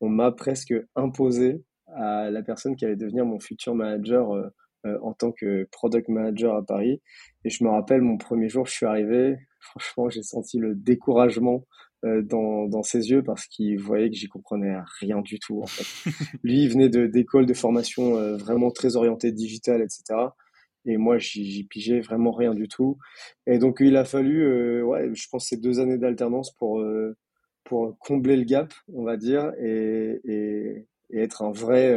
on 0.00 0.08
m'a 0.08 0.32
presque 0.32 0.74
imposé 0.96 1.62
à 1.86 2.30
la 2.30 2.42
personne 2.42 2.76
qui 2.76 2.84
allait 2.84 2.96
devenir 2.96 3.24
mon 3.24 3.40
futur 3.40 3.74
manager 3.74 4.32
euh, 4.32 4.48
euh, 4.86 4.98
en 5.02 5.12
tant 5.12 5.32
que 5.32 5.68
product 5.72 6.08
manager 6.08 6.54
à 6.56 6.64
Paris. 6.64 7.02
Et 7.44 7.50
je 7.50 7.64
me 7.64 7.70
rappelle 7.70 8.00
mon 8.02 8.16
premier 8.16 8.48
jour, 8.48 8.66
je 8.66 8.72
suis 8.72 8.86
arrivé, 8.86 9.36
franchement, 9.60 10.08
j'ai 10.08 10.22
senti 10.22 10.58
le 10.58 10.74
découragement 10.74 11.66
dans, 12.02 12.66
dans 12.66 12.82
ses 12.82 13.10
yeux 13.10 13.22
parce 13.22 13.46
qu'il 13.46 13.78
voyait 13.78 14.08
que 14.08 14.16
j'y 14.16 14.28
comprenais 14.28 14.76
rien 15.00 15.20
du 15.20 15.38
tout 15.38 15.62
en 15.62 15.66
fait. 15.66 16.10
Lui, 16.42 16.62
il 16.64 16.70
venait 16.70 16.88
de 16.88 17.06
d'écoles 17.06 17.46
de 17.46 17.54
formation 17.54 18.16
euh, 18.16 18.36
vraiment 18.36 18.70
très 18.70 18.96
orientées 18.96 19.32
digital, 19.32 19.82
etc. 19.82 20.28
Et 20.86 20.96
moi, 20.96 21.18
j'y 21.18 21.64
pigeais 21.64 22.00
vraiment 22.00 22.32
rien 22.32 22.54
du 22.54 22.66
tout. 22.68 22.96
Et 23.46 23.58
donc, 23.58 23.78
il 23.80 23.96
a 23.96 24.04
fallu, 24.04 24.42
euh, 24.42 24.82
ouais, 24.82 25.10
je 25.12 25.28
pense, 25.30 25.48
ces 25.48 25.58
deux 25.58 25.78
années 25.78 25.98
d'alternance 25.98 26.52
pour 26.56 26.82
pour 27.64 27.96
combler 27.98 28.36
le 28.36 28.44
gap, 28.44 28.72
on 28.92 29.04
va 29.04 29.16
dire, 29.16 29.52
et, 29.60 30.20
et, 30.24 30.86
et 31.10 31.18
être 31.20 31.42
un 31.42 31.52
vrai 31.52 31.94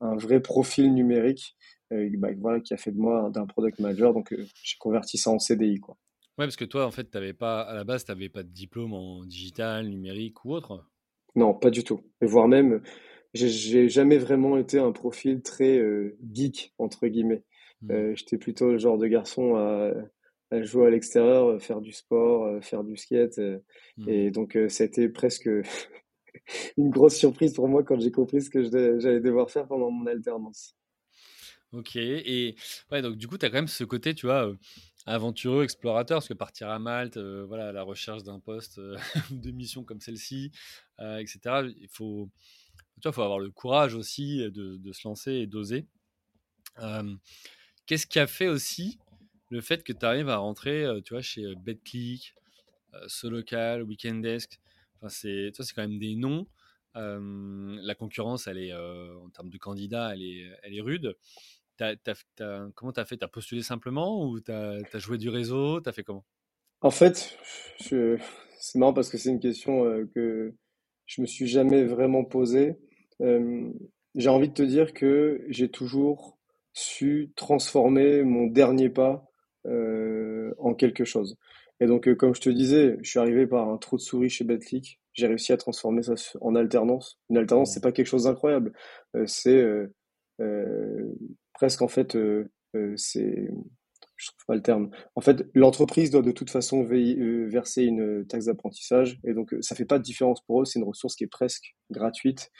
un 0.00 0.16
vrai 0.16 0.40
profil 0.40 0.94
numérique, 0.94 1.56
bah, 1.90 2.28
voilà, 2.38 2.60
qui 2.60 2.72
a 2.72 2.76
fait 2.76 2.92
de 2.92 2.98
moi 2.98 3.30
d'un 3.34 3.46
product 3.46 3.80
manager. 3.80 4.14
Donc, 4.14 4.32
j'ai 4.32 4.76
converti 4.78 5.18
ça 5.18 5.30
en 5.30 5.38
CDI, 5.38 5.80
quoi. 5.80 5.96
Ouais, 6.40 6.46
parce 6.46 6.56
que 6.56 6.64
toi, 6.64 6.86
en 6.86 6.90
fait, 6.90 7.14
avais 7.16 7.34
pas, 7.34 7.60
à 7.60 7.74
la 7.74 7.84
base, 7.84 8.06
tu 8.06 8.12
n'avais 8.12 8.30
pas 8.30 8.42
de 8.42 8.48
diplôme 8.48 8.94
en 8.94 9.26
digital, 9.26 9.86
numérique 9.86 10.42
ou 10.46 10.54
autre? 10.54 10.86
Non, 11.36 11.52
pas 11.52 11.68
du 11.68 11.84
tout. 11.84 12.00
Et 12.22 12.26
voire 12.26 12.48
même, 12.48 12.80
j'ai 13.34 13.90
jamais 13.90 14.16
vraiment 14.16 14.56
été 14.56 14.78
un 14.78 14.90
profil 14.90 15.42
très 15.42 15.76
euh, 15.76 16.16
geek, 16.32 16.72
entre 16.78 17.08
guillemets. 17.08 17.44
Mmh. 17.82 17.90
Euh, 17.90 18.14
j'étais 18.14 18.38
plutôt 18.38 18.70
le 18.70 18.78
genre 18.78 18.96
de 18.96 19.06
garçon 19.06 19.56
à, 19.56 20.62
jouer 20.62 20.86
à 20.86 20.90
l'extérieur, 20.90 21.46
euh, 21.46 21.58
faire 21.58 21.82
du 21.82 21.92
sport, 21.92 22.64
faire 22.64 22.84
du 22.84 22.96
skate. 22.96 23.38
Mmh. 23.98 24.08
Et 24.08 24.30
donc, 24.30 24.56
ça 24.70 24.84
a 24.84 24.86
été 24.86 25.10
presque 25.10 25.46
une 26.78 26.88
grosse 26.88 27.16
surprise 27.16 27.52
pour 27.52 27.68
moi 27.68 27.84
quand 27.84 28.00
j'ai 28.00 28.12
compris 28.12 28.40
ce 28.40 28.48
que 28.48 28.62
j'allais 28.98 29.20
devoir 29.20 29.50
faire 29.50 29.66
pendant 29.66 29.90
mon 29.90 30.06
alternance. 30.06 30.74
Ok, 31.72 31.96
et 31.96 32.56
ouais, 32.90 33.02
donc 33.02 33.16
du 33.16 33.28
coup, 33.28 33.36
tu 33.36 33.44
as 33.46 33.50
quand 33.50 33.58
même 33.58 33.68
ce 33.68 33.84
côté, 33.84 34.14
tu 34.14 34.26
vois, 34.26 34.50
aventureux, 35.06 35.64
explorateur, 35.64 36.16
parce 36.18 36.28
que 36.28 36.34
partir 36.34 36.68
à 36.68 36.78
Malte, 36.78 37.16
euh, 37.16 37.44
voilà, 37.46 37.68
à 37.68 37.72
la 37.72 37.82
recherche 37.82 38.22
d'un 38.22 38.38
poste 38.38 38.78
euh, 38.78 38.96
de 39.30 39.50
mission 39.50 39.84
comme 39.84 40.00
celle-ci, 40.00 40.52
euh, 41.00 41.18
etc. 41.18 41.40
Il 41.80 41.88
faut, 41.88 42.30
tu 42.96 43.02
vois, 43.04 43.12
faut 43.12 43.22
avoir 43.22 43.38
le 43.38 43.50
courage 43.50 43.94
aussi 43.94 44.38
de, 44.50 44.92
se 44.92 45.08
lancer 45.08 45.32
et 45.32 45.46
d'oser. 45.46 45.86
Qu'est-ce 47.86 48.06
qui 48.06 48.18
a 48.18 48.26
fait 48.26 48.48
aussi 48.48 48.98
le 49.50 49.60
fait 49.60 49.82
que 49.82 49.92
tu 49.92 50.06
arrives 50.06 50.28
à 50.28 50.36
rentrer, 50.36 50.86
tu 51.04 51.14
vois, 51.14 51.22
chez 51.22 51.42
BetClick, 51.56 52.34
Solocal, 53.08 53.82
Weekendesk, 53.82 54.60
enfin, 54.96 55.08
c'est, 55.08 55.50
c'est 55.52 55.74
quand 55.74 55.82
même 55.82 55.98
des 55.98 56.14
noms. 56.14 56.46
la 56.94 57.94
concurrence, 57.96 58.46
elle 58.46 58.58
est, 58.58 58.72
en 58.72 59.28
termes 59.30 59.50
de 59.50 59.58
candidats, 59.58 60.14
elle 60.14 60.22
est, 60.22 60.50
elle 60.62 60.74
est 60.74 60.80
rude. 60.80 61.16
Comment 62.74 62.92
tu 62.92 63.00
as 63.00 63.04
fait? 63.04 63.16
Tu 63.16 63.24
as 63.24 63.28
postulé 63.28 63.62
simplement 63.62 64.24
ou 64.24 64.40
tu 64.40 64.52
as, 64.52 64.98
joué 64.98 65.18
du 65.18 65.28
réseau? 65.28 65.80
Tu 65.80 65.88
as 65.88 65.92
fait 65.92 66.04
comment? 66.04 66.24
En 66.82 66.90
fait, 66.90 67.38
c'est 67.78 68.18
marrant 68.76 68.94
parce 68.94 69.10
que 69.10 69.18
c'est 69.18 69.30
une 69.30 69.40
question 69.40 69.84
que 70.14 70.54
je 71.06 71.20
me 71.20 71.26
suis 71.26 71.46
jamais 71.46 71.84
vraiment 71.84 72.24
posée. 72.24 72.76
j'ai 73.20 74.28
envie 74.28 74.48
de 74.48 74.54
te 74.54 74.62
dire 74.62 74.94
que 74.94 75.44
j'ai 75.48 75.70
toujours 75.70 76.38
su 76.72 77.32
transformer 77.36 78.22
mon 78.22 78.46
dernier 78.46 78.88
pas 78.88 79.30
euh, 79.66 80.54
en 80.58 80.74
quelque 80.74 81.04
chose. 81.04 81.36
Et 81.80 81.86
donc, 81.86 82.12
comme 82.14 82.34
je 82.34 82.40
te 82.40 82.50
disais, 82.50 82.98
je 83.02 83.10
suis 83.10 83.18
arrivé 83.18 83.46
par 83.46 83.68
un 83.68 83.78
trou 83.78 83.96
de 83.96 84.02
souris 84.02 84.30
chez 84.30 84.44
Betclic. 84.44 85.00
J'ai 85.14 85.26
réussi 85.26 85.52
à 85.52 85.56
transformer 85.56 86.02
ça 86.02 86.14
en 86.40 86.54
alternance. 86.54 87.18
Une 87.30 87.38
alternance, 87.38 87.74
c'est 87.74 87.82
pas 87.82 87.92
quelque 87.92 88.06
chose 88.06 88.24
d'incroyable. 88.24 88.72
Euh, 89.16 89.24
c'est 89.26 89.64
presque 91.60 91.82
en 91.82 91.88
fait, 91.88 92.16
c'est 92.96 93.48
je 94.16 94.26
trouve 94.26 94.44
pas 94.46 94.54
le 94.54 94.62
terme. 94.62 94.90
En 95.14 95.20
fait, 95.20 95.46
l'entreprise 95.54 96.10
doit 96.10 96.22
de 96.22 96.30
toute 96.30 96.50
façon 96.50 96.84
verser 96.84 97.84
une 97.84 98.26
taxe 98.26 98.46
d'apprentissage 98.46 99.18
et 99.24 99.32
donc 99.32 99.54
ça 99.60 99.74
fait 99.74 99.86
pas 99.86 99.98
de 99.98 100.02
différence 100.02 100.42
pour 100.42 100.60
eux. 100.60 100.64
C'est 100.64 100.78
une 100.78 100.84
ressource 100.84 101.16
qui 101.16 101.24
est 101.24 101.26
presque 101.26 101.74
gratuite 101.90 102.50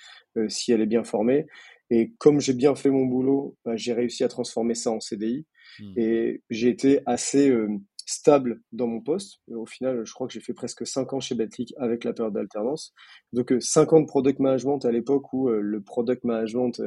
si 0.49 0.73
elle 0.73 0.80
est 0.80 0.87
bien 0.87 1.04
formée. 1.04 1.47
Et 1.90 2.12
comme 2.19 2.40
j'ai 2.40 2.54
bien 2.54 2.75
fait 2.75 2.90
mon 2.90 3.04
boulot, 3.04 3.57
bah, 3.64 3.76
j'ai 3.76 3.92
réussi 3.92 4.23
à 4.25 4.28
transformer 4.28 4.75
ça 4.75 4.90
en 4.92 5.00
CDI. 5.00 5.47
Hmm. 5.80 5.92
Et 5.97 6.42
j'ai 6.49 6.69
été 6.69 7.00
assez 7.07 7.50
euh, 7.50 7.69
stable 8.07 8.62
dans 8.73 8.87
mon 8.87 9.00
poste. 9.00 9.40
Au 9.49 9.66
final, 9.66 10.04
je 10.04 10.12
crois 10.12 10.28
que 10.28 10.33
j'ai 10.33 10.40
fait 10.40 10.54
presque 10.54 10.87
5 10.87 11.12
ans 11.12 11.21
chez 11.21 11.35
Betclic 11.35 11.75
avec 11.78 12.04
la 12.04 12.12
période 12.12 12.35
d'alternance. 12.35 12.95
Donc, 13.33 13.52
5 13.59 13.92
euh, 13.92 13.97
ans 13.97 14.00
de 14.00 14.07
product 14.07 14.38
management 14.38 14.85
à 14.85 14.92
l'époque 14.92 15.33
où 15.33 15.49
euh, 15.49 15.61
le 15.61 15.83
product 15.83 16.25
management 16.25 16.80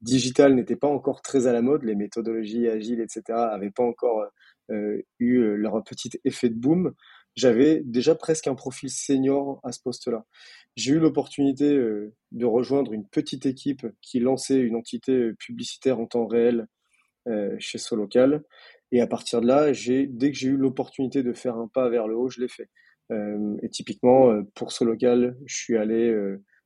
digital 0.00 0.54
n'était 0.54 0.76
pas 0.76 0.88
encore 0.88 1.22
très 1.22 1.46
à 1.46 1.52
la 1.52 1.62
mode. 1.62 1.84
Les 1.84 1.94
méthodologies 1.94 2.68
agiles, 2.68 3.00
etc., 3.00 3.22
n'avaient 3.28 3.70
pas 3.70 3.84
encore 3.84 4.26
eu 5.18 5.56
leur 5.56 5.82
petit 5.84 6.10
effet 6.24 6.48
de 6.48 6.54
boom 6.54 6.94
j'avais 7.34 7.82
déjà 7.84 8.14
presque 8.14 8.46
un 8.46 8.54
profil 8.54 8.90
senior 8.90 9.60
à 9.62 9.72
ce 9.72 9.80
poste-là. 9.80 10.24
J'ai 10.76 10.92
eu 10.92 10.98
l'opportunité 10.98 11.74
euh, 11.74 12.14
de 12.32 12.44
rejoindre 12.44 12.92
une 12.92 13.06
petite 13.06 13.46
équipe 13.46 13.86
qui 14.00 14.20
lançait 14.20 14.58
une 14.58 14.76
entité 14.76 15.12
euh, 15.12 15.36
publicitaire 15.38 15.98
en 15.98 16.06
temps 16.06 16.26
réel 16.26 16.66
euh, 17.28 17.56
chez 17.58 17.78
Solocal. 17.78 18.42
Et 18.90 19.00
à 19.00 19.06
partir 19.06 19.40
de 19.40 19.46
là, 19.46 19.72
dès 19.72 20.32
que 20.32 20.36
j'ai 20.36 20.48
eu 20.48 20.56
l'opportunité 20.56 21.22
de 21.22 21.32
faire 21.32 21.56
un 21.56 21.68
pas 21.68 21.88
vers 21.88 22.06
le 22.06 22.16
haut, 22.16 22.28
je 22.28 22.40
l'ai 22.40 22.48
fait. 22.48 22.68
et 23.62 23.68
typiquement, 23.70 24.42
pour 24.54 24.70
Solocal, 24.70 25.36
je 25.46 25.56
suis 25.56 25.76
allé 25.78 26.14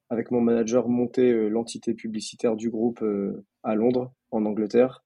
avec 0.09 0.31
mon 0.31 0.41
manager 0.41 0.89
monter 0.89 1.33
l'entité 1.49 1.95
publicitaire 1.95 2.57
du 2.57 2.71
groupe 2.71 3.05
à 3.63 3.75
Londres, 3.75 4.13
en 4.31 4.45
Angleterre. 4.45 5.03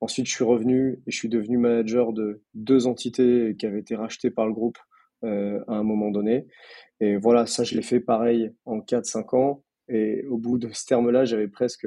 Ensuite, 0.00 0.26
je 0.26 0.32
suis 0.32 0.44
revenu 0.44 1.00
et 1.06 1.10
je 1.10 1.16
suis 1.16 1.28
devenu 1.28 1.58
manager 1.58 2.12
de 2.12 2.42
deux 2.54 2.86
entités 2.86 3.54
qui 3.58 3.66
avaient 3.66 3.80
été 3.80 3.94
rachetées 3.94 4.30
par 4.30 4.46
le 4.46 4.52
groupe 4.52 4.78
euh, 5.24 5.62
à 5.68 5.74
un 5.74 5.82
moment 5.82 6.10
donné. 6.10 6.46
Et 7.00 7.16
voilà, 7.16 7.46
ça, 7.46 7.64
je 7.64 7.74
l'ai 7.74 7.82
fait 7.82 8.00
pareil 8.00 8.50
en 8.64 8.80
4-5 8.80 9.36
ans. 9.36 9.64
Et 9.88 10.24
au 10.26 10.38
bout 10.38 10.58
de 10.58 10.70
ce 10.72 10.86
terme-là, 10.86 11.24
j'avais 11.24 11.48
presque 11.48 11.86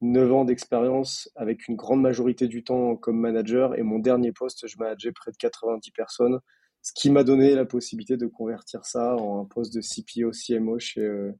9 0.00 0.32
ans 0.32 0.44
d'expérience 0.44 1.30
avec 1.34 1.68
une 1.68 1.76
grande 1.76 2.00
majorité 2.00 2.48
du 2.48 2.64
temps 2.64 2.96
comme 2.96 3.18
manager. 3.18 3.78
Et 3.78 3.82
mon 3.82 3.98
dernier 3.98 4.32
poste, 4.32 4.66
je 4.66 4.76
manageais 4.78 5.12
près 5.12 5.30
de 5.30 5.36
90 5.36 5.90
personnes, 5.90 6.40
ce 6.82 6.92
qui 6.94 7.10
m'a 7.10 7.24
donné 7.24 7.54
la 7.54 7.64
possibilité 7.64 8.16
de 8.16 8.26
convertir 8.26 8.84
ça 8.84 9.16
en 9.16 9.40
un 9.40 9.44
poste 9.44 9.74
de 9.74 9.80
CPO, 9.80 10.30
CMO 10.30 10.78
chez, 10.78 11.00
euh, 11.00 11.32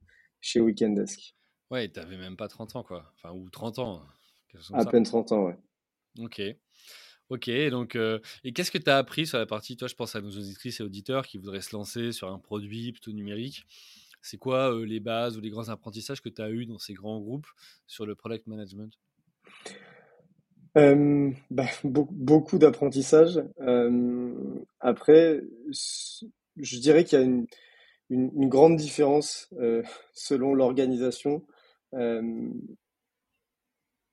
chez 0.44 0.60
Weekendesk. 0.60 1.34
Ouais, 1.70 1.88
tu 1.88 1.98
n'avais 1.98 2.18
même 2.18 2.36
pas 2.36 2.48
30 2.48 2.76
ans, 2.76 2.82
quoi. 2.82 3.10
Enfin, 3.16 3.34
ou 3.34 3.48
30 3.48 3.78
ans. 3.78 4.02
À 4.72 4.84
peine 4.84 5.02
30 5.02 5.32
ans, 5.32 5.46
ouais. 5.46 5.56
Ok. 6.20 6.42
Ok, 7.30 7.50
donc, 7.70 7.96
euh, 7.96 8.20
et 8.44 8.52
qu'est-ce 8.52 8.70
que 8.70 8.78
tu 8.78 8.90
as 8.90 8.98
appris 8.98 9.26
sur 9.26 9.38
la 9.38 9.46
partie, 9.46 9.76
toi, 9.76 9.88
je 9.88 9.94
pense 9.94 10.14
à 10.14 10.20
nos 10.20 10.30
auditrices 10.30 10.80
et 10.80 10.82
auditeurs 10.82 11.26
qui 11.26 11.38
voudraient 11.38 11.62
se 11.62 11.74
lancer 11.74 12.12
sur 12.12 12.30
un 12.30 12.38
produit 12.38 12.92
plutôt 12.92 13.12
numérique. 13.12 13.64
C'est 14.20 14.36
quoi 14.36 14.74
euh, 14.74 14.84
les 14.84 15.00
bases 15.00 15.38
ou 15.38 15.40
les 15.40 15.48
grands 15.48 15.70
apprentissages 15.70 16.20
que 16.20 16.28
tu 16.28 16.42
as 16.42 16.50
eu 16.50 16.66
dans 16.66 16.78
ces 16.78 16.92
grands 16.92 17.18
groupes 17.18 17.48
sur 17.86 18.04
le 18.04 18.14
product 18.14 18.46
management? 18.46 18.92
Bah, 20.74 21.66
beaucoup, 21.82 22.58
d'apprentissage. 22.58 23.42
après, 24.80 25.40
je 26.56 26.78
dirais 26.78 27.04
qu'il 27.04 27.18
y 27.18 27.22
a 27.22 27.24
une, 27.24 27.46
une 28.10 28.48
grande 28.48 28.76
différence 28.76 29.48
euh, 29.58 29.82
selon 30.14 30.54
l'organisation. 30.54 31.42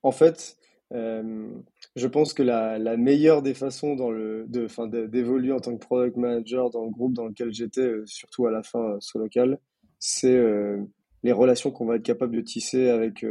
en 0.03 0.11
fait, 0.11 0.57
euh, 0.93 1.47
je 1.95 2.07
pense 2.07 2.33
que 2.33 2.43
la, 2.43 2.77
la, 2.77 2.97
meilleure 2.97 3.41
des 3.41 3.53
façons 3.53 3.95
dans 3.95 4.11
le, 4.11 4.45
de, 4.49 5.05
d'évoluer 5.07 5.53
en 5.53 5.59
tant 5.59 5.73
que 5.77 5.85
product 5.85 6.17
manager 6.17 6.69
dans 6.69 6.83
le 6.83 6.91
groupe 6.91 7.13
dans 7.13 7.27
lequel 7.27 7.53
j'étais, 7.53 7.81
euh, 7.81 8.05
surtout 8.05 8.45
à 8.45 8.51
la 8.51 8.61
fin 8.61 8.95
euh, 8.95 8.99
sur 8.99 9.19
local, 9.19 9.59
c'est 9.99 10.41
les 11.23 11.31
relations 11.31 11.69
qu'on 11.69 11.85
va 11.85 11.97
être 11.97 12.03
capable 12.03 12.35
de 12.35 12.41
tisser 12.41 12.89
avec, 12.89 13.23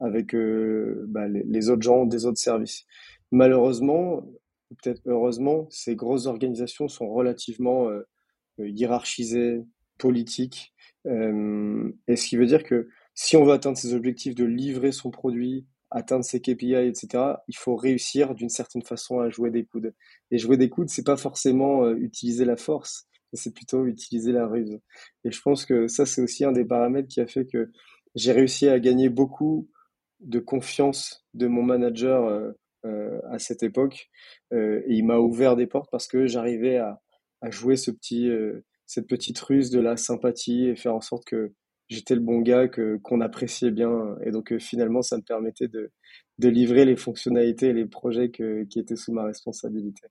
avec 0.00 0.36
bah, 0.36 1.26
les, 1.26 1.42
les, 1.44 1.70
autres 1.70 1.80
gens 1.80 2.04
des 2.04 2.26
autres 2.26 2.38
services. 2.38 2.84
Malheureusement, 3.32 4.22
peut-être 4.68 5.00
heureusement, 5.06 5.66
ces 5.70 5.96
grosses 5.96 6.26
organisations 6.26 6.88
sont 6.88 7.08
relativement 7.08 7.88
hiérarchisées, 8.58 9.62
politiques, 9.98 10.72
et 11.06 12.16
ce 12.16 12.26
qui 12.26 12.36
veut 12.36 12.46
dire 12.46 12.64
que 12.64 12.88
si 13.14 13.36
on 13.36 13.44
veut 13.44 13.52
atteindre 13.52 13.76
ses 13.76 13.94
objectifs 13.94 14.34
de 14.34 14.44
livrer 14.44 14.90
son 14.90 15.10
produit 15.10 15.66
atteindre 15.94 16.24
ses 16.24 16.40
KPI, 16.40 16.74
etc., 16.74 17.24
il 17.48 17.56
faut 17.56 17.76
réussir 17.76 18.34
d'une 18.34 18.48
certaine 18.48 18.82
façon 18.82 19.20
à 19.20 19.30
jouer 19.30 19.50
des 19.50 19.64
coudes. 19.64 19.94
Et 20.30 20.38
jouer 20.38 20.56
des 20.56 20.68
coudes, 20.68 20.90
c'est 20.90 21.04
pas 21.04 21.16
forcément 21.16 21.84
euh, 21.84 21.94
utiliser 21.96 22.44
la 22.44 22.56
force, 22.56 23.06
c'est 23.32 23.54
plutôt 23.54 23.86
utiliser 23.86 24.32
la 24.32 24.46
ruse. 24.46 24.78
Et 25.24 25.30
je 25.30 25.40
pense 25.40 25.64
que 25.64 25.86
ça, 25.86 26.04
c'est 26.04 26.20
aussi 26.20 26.44
un 26.44 26.52
des 26.52 26.64
paramètres 26.64 27.08
qui 27.08 27.20
a 27.20 27.26
fait 27.26 27.46
que 27.46 27.70
j'ai 28.16 28.32
réussi 28.32 28.68
à 28.68 28.80
gagner 28.80 29.08
beaucoup 29.08 29.68
de 30.20 30.40
confiance 30.40 31.24
de 31.32 31.46
mon 31.46 31.62
manager 31.62 32.24
euh, 32.24 32.50
euh, 32.86 33.20
à 33.30 33.38
cette 33.38 33.62
époque. 33.62 34.10
et 34.52 34.82
il 34.88 35.04
m'a 35.04 35.18
ouvert 35.18 35.56
des 35.56 35.66
portes 35.66 35.90
parce 35.90 36.06
que 36.06 36.26
j'arrivais 36.26 36.76
à, 36.76 37.00
à, 37.40 37.50
jouer 37.50 37.76
ce 37.76 37.90
petit, 37.90 38.28
cette 38.86 39.06
petite 39.06 39.38
ruse 39.40 39.70
de 39.70 39.80
la 39.80 39.96
sympathie 39.96 40.66
et 40.66 40.76
faire 40.76 40.94
en 40.94 41.00
sorte 41.00 41.24
que 41.24 41.52
j'étais 41.88 42.14
le 42.14 42.20
bon 42.20 42.40
gars 42.40 42.68
qu'on 42.68 43.20
appréciait 43.20 43.70
bien 43.70 44.16
et 44.24 44.30
donc 44.30 44.52
euh, 44.52 44.58
finalement 44.58 45.02
ça 45.02 45.16
me 45.16 45.22
permettait 45.22 45.68
de, 45.68 45.90
livrer 46.38 46.84
les 46.84 46.96
fonctionnalités 46.96 47.68
et 47.68 47.72
les 47.72 47.86
projets 47.86 48.30
qui 48.30 48.78
étaient 48.78 48.96
sous 48.96 49.12
ma 49.12 49.24
responsabilité. 49.24 50.08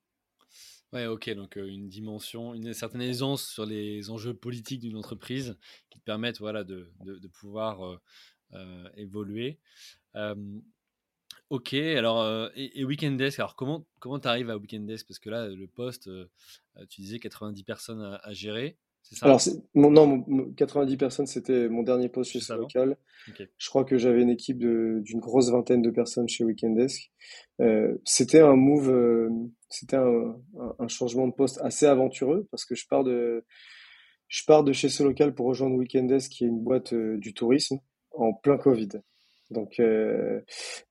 Ouais, 0.94 1.08
ok, 1.08 1.30
donc 1.32 1.58
euh, 1.58 1.68
une 1.68 1.90
dimension, 1.90 2.54
une 2.54 2.74
certaine 2.74 3.02
aisance 3.02 3.48
sur 3.48 3.66
les 3.66 4.10
enjeux 4.10 4.34
politiques 4.34 4.82
d'une 4.82 4.96
entreprise 4.96 5.58
qui 5.90 6.00
te 6.00 6.04
permettent 6.06 6.40
voilà, 6.40 6.64
de 6.64 6.88
pouvoir 7.40 8.00
euh, 8.56 8.88
évoluer. 8.98 9.60
Ok, 11.54 11.74
alors, 11.74 12.50
et, 12.56 12.80
et, 12.80 12.86
Weekend 12.86 13.18
Desk, 13.18 13.40
alors 13.40 13.56
comment 13.56 13.86
tu 14.20 14.28
arrives 14.28 14.50
à 14.50 14.58
Weekend 14.58 14.86
Desk? 14.86 15.08
Parce 15.08 15.20
que 15.20 15.30
là, 15.30 15.48
le 15.48 15.68
poste, 15.68 16.10
tu 16.90 17.02
disais 17.02 17.20
90 17.20 17.64
personnes 17.64 18.02
à, 18.02 18.16
à 18.24 18.34
gérer. 18.34 18.78
Alors, 19.22 19.42
mon, 19.74 19.92
non, 19.92 20.52
90 20.56 20.98
personnes, 20.98 21.28
c'était 21.28 21.68
mon 21.70 21.84
dernier 21.84 22.10
poste 22.10 22.32
chez 22.32 22.40
ce 22.40 22.54
local. 22.54 22.98
Je 23.58 23.70
crois 23.70 23.84
que 23.84 23.98
j'avais 23.98 24.22
une 24.22 24.30
équipe 24.30 24.58
d'une 24.58 25.20
grosse 25.20 25.50
vingtaine 25.50 25.82
de 25.82 25.92
personnes 25.92 26.28
chez 26.28 26.44
Weekendesk. 26.44 27.12
Euh, 27.62 27.96
c'était 28.06 28.40
un 28.40 28.56
move, 28.56 28.90
euh, 28.90 29.30
c'était 29.70 29.98
un, 29.98 30.36
un, 30.80 30.88
changement 30.88 31.28
de 31.28 31.34
poste 31.34 31.60
assez 31.62 31.86
aventureux 31.86 32.48
parce 32.50 32.66
que 32.66 32.76
je 32.76 32.88
pars 32.88 33.04
de, 33.04 33.46
je 34.28 34.44
pars 34.46 34.64
de 34.64 34.74
chez 34.74 34.90
ce 34.90 35.04
local 35.04 35.36
pour 35.36 35.48
rejoindre 35.48 35.76
Weekendesk, 35.76 36.32
qui 36.32 36.46
est 36.46 36.48
une 36.48 36.64
boîte 36.64 36.94
euh, 36.94 37.18
du 37.18 37.34
tourisme, 37.34 37.80
en 38.12 38.34
plein 38.34 38.58
Covid. 38.58 38.90
Donc, 39.54 39.80
euh, 39.80 40.42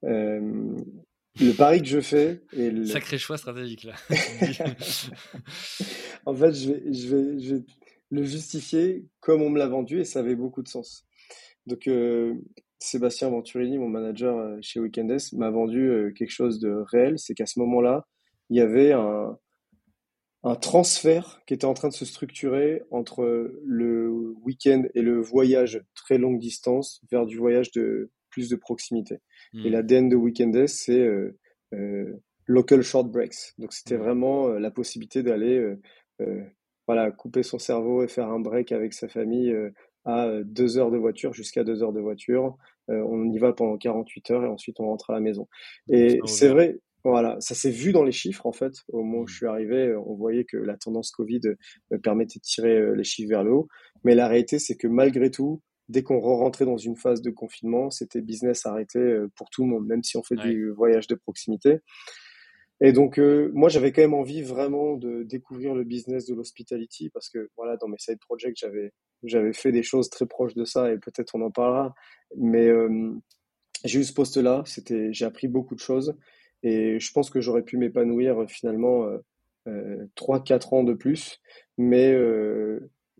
euh, 0.04 0.76
le 1.40 1.52
pari 1.52 1.82
que 1.82 1.88
je 1.88 2.00
fais. 2.00 2.40
Et 2.52 2.70
le... 2.70 2.86
Sacré 2.86 3.18
choix 3.18 3.36
stratégique 3.36 3.84
là. 3.84 3.94
en 6.26 6.34
fait, 6.34 6.52
je 6.52 6.72
vais, 6.72 6.92
je 6.92 7.14
vais, 7.14 7.38
je 7.38 7.54
vais 7.56 7.62
le 8.10 8.22
justifier 8.24 9.04
comme 9.20 9.42
on 9.42 9.50
me 9.50 9.58
l'a 9.58 9.68
vendu 9.68 10.00
et 10.00 10.04
ça 10.04 10.20
avait 10.20 10.36
beaucoup 10.36 10.62
de 10.62 10.68
sens. 10.68 11.06
Donc, 11.66 11.86
euh, 11.86 12.34
Sébastien 12.78 13.28
Venturini, 13.28 13.78
mon 13.78 13.88
manager 13.88 14.58
chez 14.60 14.80
Weekendes, 14.80 15.20
m'a 15.34 15.50
vendu 15.50 16.12
quelque 16.16 16.32
chose 16.32 16.58
de 16.58 16.70
réel. 16.90 17.18
C'est 17.18 17.34
qu'à 17.34 17.46
ce 17.46 17.60
moment-là, 17.60 18.06
il 18.50 18.56
y 18.56 18.60
avait 18.60 18.92
un, 18.92 19.38
un 20.44 20.56
transfert 20.56 21.40
qui 21.46 21.54
était 21.54 21.66
en 21.66 21.74
train 21.74 21.88
de 21.88 21.94
se 21.94 22.04
structurer 22.04 22.82
entre 22.90 23.52
le 23.64 24.10
week-end 24.42 24.82
et 24.94 25.02
le 25.02 25.20
voyage 25.20 25.82
très 25.94 26.18
longue 26.18 26.38
distance 26.38 27.00
vers 27.10 27.26
du 27.26 27.36
voyage 27.36 27.70
de 27.70 28.10
plus 28.32 28.48
de 28.48 28.56
proximité. 28.56 29.18
Et 29.54 29.68
hmm. 29.68 29.72
l'ADN 29.72 30.08
de 30.08 30.16
Weekendes, 30.16 30.66
c'est 30.66 31.06
local 32.46 32.82
short 32.82 33.10
breaks. 33.10 33.54
Donc 33.58 33.72
c'était 33.72 33.96
Mmh. 33.96 34.00
vraiment 34.00 34.48
la 34.48 34.70
possibilité 34.70 35.22
d'aller 35.22 35.76
voilà, 36.88 37.10
couper 37.12 37.42
son 37.42 37.58
cerveau 37.58 38.02
et 38.02 38.08
faire 38.08 38.28
un 38.28 38.40
break 38.40 38.72
avec 38.72 38.92
sa 38.92 39.08
famille 39.08 39.54
à 40.04 40.28
deux 40.44 40.78
heures 40.78 40.90
de 40.90 40.98
voiture, 40.98 41.32
jusqu'à 41.32 41.62
deux 41.62 41.82
heures 41.82 41.92
de 41.92 42.00
voiture. 42.00 42.56
on 42.88 43.30
y 43.30 43.38
va 43.38 43.52
pendant 43.52 43.76
48 43.76 44.30
heures 44.32 44.44
et 44.44 44.48
ensuite 44.48 44.80
on 44.80 44.86
rentre 44.86 45.10
à 45.10 45.12
la 45.12 45.20
maison. 45.20 45.48
Et 45.88 46.18
c'est 46.26 46.48
vrai, 46.48 46.80
voilà, 47.04 47.36
ça 47.40 47.54
s'est 47.54 47.70
vu 47.70 47.92
dans 47.92 48.04
les 48.04 48.12
chiffres 48.12 48.46
en 48.46 48.52
fait. 48.52 48.72
Au 48.88 49.02
moment 49.02 49.20
où 49.20 49.26
je 49.26 49.34
mmh. 49.34 49.36
suis 49.36 49.46
arrivé, 49.46 49.94
on 49.94 50.14
voyait 50.14 50.44
que 50.44 50.56
la 50.56 50.76
tendance 50.76 51.10
Covid 51.10 51.40
permettait 52.02 52.38
de 52.38 52.44
tirer 52.44 52.96
les 52.96 53.04
chiffres 53.04 53.30
vers 53.30 53.44
le 53.44 53.52
haut. 53.52 53.68
Mais 54.04 54.14
la 54.14 54.28
réalité, 54.28 54.58
c'est 54.58 54.76
que 54.76 54.88
malgré 54.88 55.30
tout, 55.30 55.62
dès 55.88 56.02
qu'on 56.02 56.20
rentrait 56.20 56.64
dans 56.64 56.76
une 56.76 56.96
phase 56.96 57.22
de 57.22 57.30
confinement, 57.30 57.90
c'était 57.90 58.20
business 58.20 58.66
arrêté 58.66 58.98
pour 59.36 59.50
tout 59.50 59.62
le 59.64 59.68
monde, 59.68 59.86
même 59.86 60.02
si 60.02 60.16
on 60.16 60.22
fait 60.22 60.36
du 60.36 60.70
voyage 60.70 61.06
de 61.06 61.14
proximité. 61.14 61.80
Et 62.80 62.92
donc, 62.92 63.18
moi, 63.18 63.68
j'avais 63.68 63.92
quand 63.92 64.02
même 64.02 64.14
envie 64.14 64.42
vraiment 64.42 64.96
de 64.96 65.22
découvrir 65.22 65.74
le 65.74 65.84
business 65.84 66.26
de 66.26 66.34
l'hospitality 66.34 67.10
parce 67.10 67.28
que, 67.28 67.50
voilà, 67.56 67.76
dans 67.76 67.88
mes 67.88 67.98
side 67.98 68.18
projects, 68.18 68.56
j'avais, 68.56 68.92
j'avais 69.22 69.52
fait 69.52 69.70
des 69.70 69.82
choses 69.82 70.10
très 70.10 70.26
proches 70.26 70.54
de 70.54 70.64
ça 70.64 70.92
et 70.92 70.98
peut-être 70.98 71.34
on 71.34 71.42
en 71.42 71.50
parlera. 71.50 71.94
Mais 72.36 72.70
j'ai 73.84 74.00
eu 74.00 74.04
ce 74.04 74.12
poste-là, 74.12 74.62
c'était, 74.66 75.12
j'ai 75.12 75.24
appris 75.24 75.48
beaucoup 75.48 75.74
de 75.74 75.80
choses 75.80 76.16
et 76.62 76.98
je 77.00 77.12
pense 77.12 77.30
que 77.30 77.40
j'aurais 77.40 77.62
pu 77.62 77.76
m'épanouir 77.76 78.44
finalement 78.48 79.08
euh, 79.68 80.38
quatre 80.44 80.72
ans 80.72 80.84
de 80.84 80.94
plus. 80.94 81.40
Mais 81.78 82.16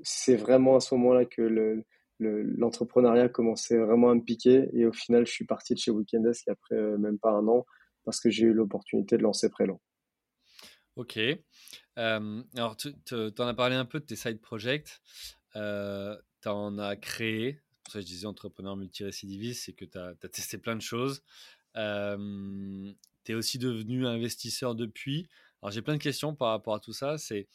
c'est 0.03 0.37
vraiment 0.37 0.77
à 0.77 0.81
ce 0.81 0.95
moment-là 0.95 1.25
que 1.25 1.43
le, 1.43 1.85
l'entrepreneuriat 2.23 3.29
commençait 3.29 3.79
vraiment 3.79 4.11
à 4.11 4.15
me 4.15 4.23
piquer 4.23 4.69
et 4.73 4.87
au 4.87 4.93
final, 4.93 5.27
je 5.27 5.33
suis 5.33 5.47
parti 5.47 5.75
de 5.75 5.79
chez 5.79 5.91
Weekendesk 5.91 6.49
après 6.49 6.81
même 6.99 7.19
pas 7.19 7.31
un 7.31 7.47
an 7.49 7.67
parce 8.05 8.21
que 8.21 8.31
j'ai 8.31 8.45
eu 8.45 8.53
l'opportunité 8.53 9.17
de 9.17 9.23
lancer 9.23 9.49
Prélan. 9.49 9.81
Ok. 10.97 11.19
alors, 11.97 12.77
tu 12.77 12.93
en 13.15 13.47
as 13.47 13.55
parlé 13.55 13.77
un 13.77 13.85
peu 13.85 14.01
de 14.01 14.05
tes 14.05 14.17
side 14.17 14.41
projects. 14.41 15.01
Euh, 15.57 16.17
tu 16.43 16.49
en 16.49 16.79
as 16.79 16.97
créé. 16.97 17.61
Pour 17.85 17.93
ça, 17.93 18.01
je 18.01 18.07
disais 18.07 18.27
entrepreneur 18.27 18.77
multirécidiviste, 18.77 19.65
c'est 19.65 19.73
que 19.73 19.85
tu 19.85 19.99
as, 19.99 20.15
testé 20.29 20.59
plein 20.59 20.77
de 20.77 20.83
choses. 20.83 21.23
Euh, 21.77 22.93
tu 23.25 23.33
es 23.33 23.35
aussi 23.35 23.59
devenu 23.59 24.07
investisseur 24.07 24.75
depuis. 24.75 25.29
Alors, 25.61 25.73
j'ai 25.73 25.83
plein 25.83 25.97
de 25.97 26.03
questions 26.03 26.35
par 26.35 26.49
rapport 26.49 26.75
à 26.75 26.81
tout 26.81 26.93
ça. 26.93 27.19
C'est 27.19 27.49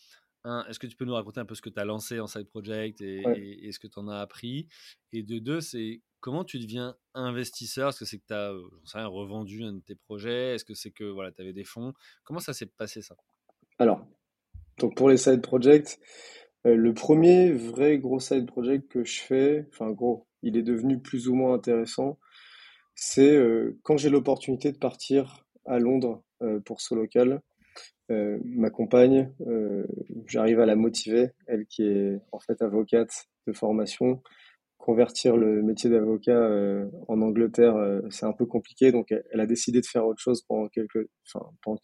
un, 0.44 0.65
est-ce 0.70 0.79
que 0.79 0.88
tu 0.88 0.96
peux 0.96 1.06
nous 1.06 1.13
raconter 1.13 1.39
un 1.39 1.46
peu 1.46 1.56
ce 1.56 1.62
que 1.62 1.70
tu 1.70 1.79
as 1.79 1.86
lancé 1.86 2.20
en 2.20 2.27
side 2.27 2.48
project 2.48 3.01
et, 3.01 3.72
ce 3.72 3.79
que 3.79 3.88
tu 3.88 4.00
en 4.00 4.08
as 4.08 4.20
appris? 4.20 4.67
Et 5.13 5.24
de 5.24 5.39
deux, 5.39 5.62
c'est 5.62 6.01
comment 6.20 6.44
tu 6.44 6.60
deviens 6.60 6.96
investisseur? 7.13 7.89
Est-ce 7.89 8.00
que 8.00 8.06
c'est 8.06 8.20
que 8.20 8.27
tu 8.27 8.34
as 8.34 8.53
sais, 8.86 9.03
revendu 9.03 9.63
un 9.63 9.74
de 9.74 9.79
tes 9.79 9.96
projets? 9.96 10.56
Est-ce 10.56 10.65
que 10.65 10.74
c'est 10.74 10.91
que 10.91 11.03
voilà, 11.03 11.32
tu 11.32 11.41
avais 11.41 11.53
des 11.53 11.63
fonds? 11.63 11.94
Comment 12.24 12.39
ça 12.39 12.53
s'est 12.53 12.65
passé 12.65 13.01
ça? 13.01 13.15
Alors, 13.79 14.06
donc 14.77 14.96
pour 14.96 15.10
les 15.10 15.17
side 15.17 15.41
projects, 15.41 16.00
euh, 16.65 16.75
le 16.75 16.94
premier 16.94 17.51
vrai 17.51 17.98
gros 17.98 18.20
side 18.20 18.46
project 18.46 18.88
que 18.89 19.03
je 19.03 19.22
fais, 19.22 19.67
enfin 19.72 19.91
gros, 19.91 20.27
il 20.44 20.58
est 20.58 20.63
devenu 20.63 21.00
plus 21.00 21.27
ou 21.29 21.36
moins 21.36 21.53
intéressant, 21.53 22.20
c'est 22.96 23.36
euh, 23.36 23.77
quand 23.84 23.98
j'ai 23.98 24.10
l'opportunité 24.10 24.72
de 24.72 24.77
partir 24.77 25.46
à 25.65 25.79
Londres 25.79 26.24
euh, 26.41 26.60
pour 26.60 26.82
ce 26.82 26.96
local. 26.96 27.41
Ma 28.10 28.69
compagne, 28.69 29.31
j'arrive 30.27 30.60
à 30.60 30.65
la 30.65 30.75
motiver, 30.75 31.31
elle 31.46 31.65
qui 31.65 31.84
est 31.84 32.19
en 32.31 32.39
fait 32.39 32.62
avocate 32.62 33.27
de 33.48 33.53
formation, 33.53 34.22
convertir 34.88 35.36
le 35.36 35.62
métier 35.63 35.89
d'avocat 35.89 36.31
euh, 36.31 36.86
en 37.10 37.22
Angleterre, 37.22 37.75
euh, 37.75 38.00
c'est 38.10 38.25
un 38.25 38.31
peu 38.31 38.46
compliqué. 38.46 38.93
Donc, 38.93 39.12
elle, 39.12 39.39
a 39.41 39.46
décidé 39.46 39.81
de 39.81 39.86
faire 39.86 40.05
autre 40.05 40.22
chose 40.22 40.43
pendant 40.48 40.69
quelques, 40.69 41.10
enfin, 41.25 41.46
pendant, 41.62 41.81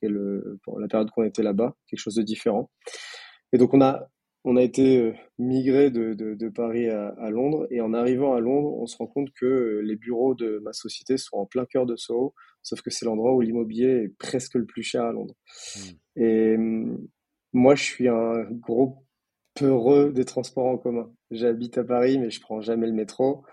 la 0.80 0.88
période 0.88 1.10
qu'on 1.12 1.24
était 1.24 1.44
là-bas, 1.44 1.76
quelque 1.88 2.00
chose 2.00 2.16
de 2.16 2.22
différent. 2.22 2.70
Et 3.52 3.58
donc, 3.58 3.74
on 3.74 3.82
a, 3.82 4.10
on 4.44 4.58
a 4.58 4.62
été 4.62 4.98
euh, 4.98 5.14
migré 5.38 5.90
de, 5.90 6.14
de, 6.14 6.50
Paris 6.50 6.90
à, 6.90 7.30
Londres. 7.30 7.68
Et 7.72 7.82
en 7.82 7.94
arrivant 7.94 8.34
à 8.34 8.40
Londres, 8.40 8.74
on 8.78 8.86
se 8.86 8.98
rend 8.98 9.08
compte 9.08 9.32
que 9.34 9.82
les 9.84 9.96
bureaux 9.96 10.36
de 10.36 10.60
ma 10.64 10.74
société 10.74 11.18
sont 11.18 11.38
en 11.38 11.46
plein 11.46 11.66
cœur 11.66 11.86
de 11.86 11.96
Soho, 11.96 12.34
sauf 12.62 12.82
que 12.82 12.90
c'est 12.90 13.06
l'endroit 13.06 13.34
où 13.34 13.42
l'immobilier 13.42 14.04
est 14.04 14.18
presque 14.18 14.56
le 14.56 14.66
plus 14.66 14.84
cher 14.84 15.04
à 15.04 15.12
Londres. 15.12 15.36
Hmm. 15.76 16.22
Et 16.22 16.56
hum, 16.56 17.08
moi, 17.54 17.76
je 17.76 17.84
suis 17.84 18.08
un 18.08 18.44
gros 18.52 19.06
peureux 19.56 20.12
des 20.12 20.26
transports 20.26 20.66
en 20.66 20.78
commun. 20.78 21.12
J'habite 21.32 21.78
à 21.78 21.84
Paris, 21.84 22.18
mais 22.18 22.30
je 22.30 22.42
prends 22.42 22.62
jamais 22.62 22.88
le 22.88 22.94
métro. 22.94 23.44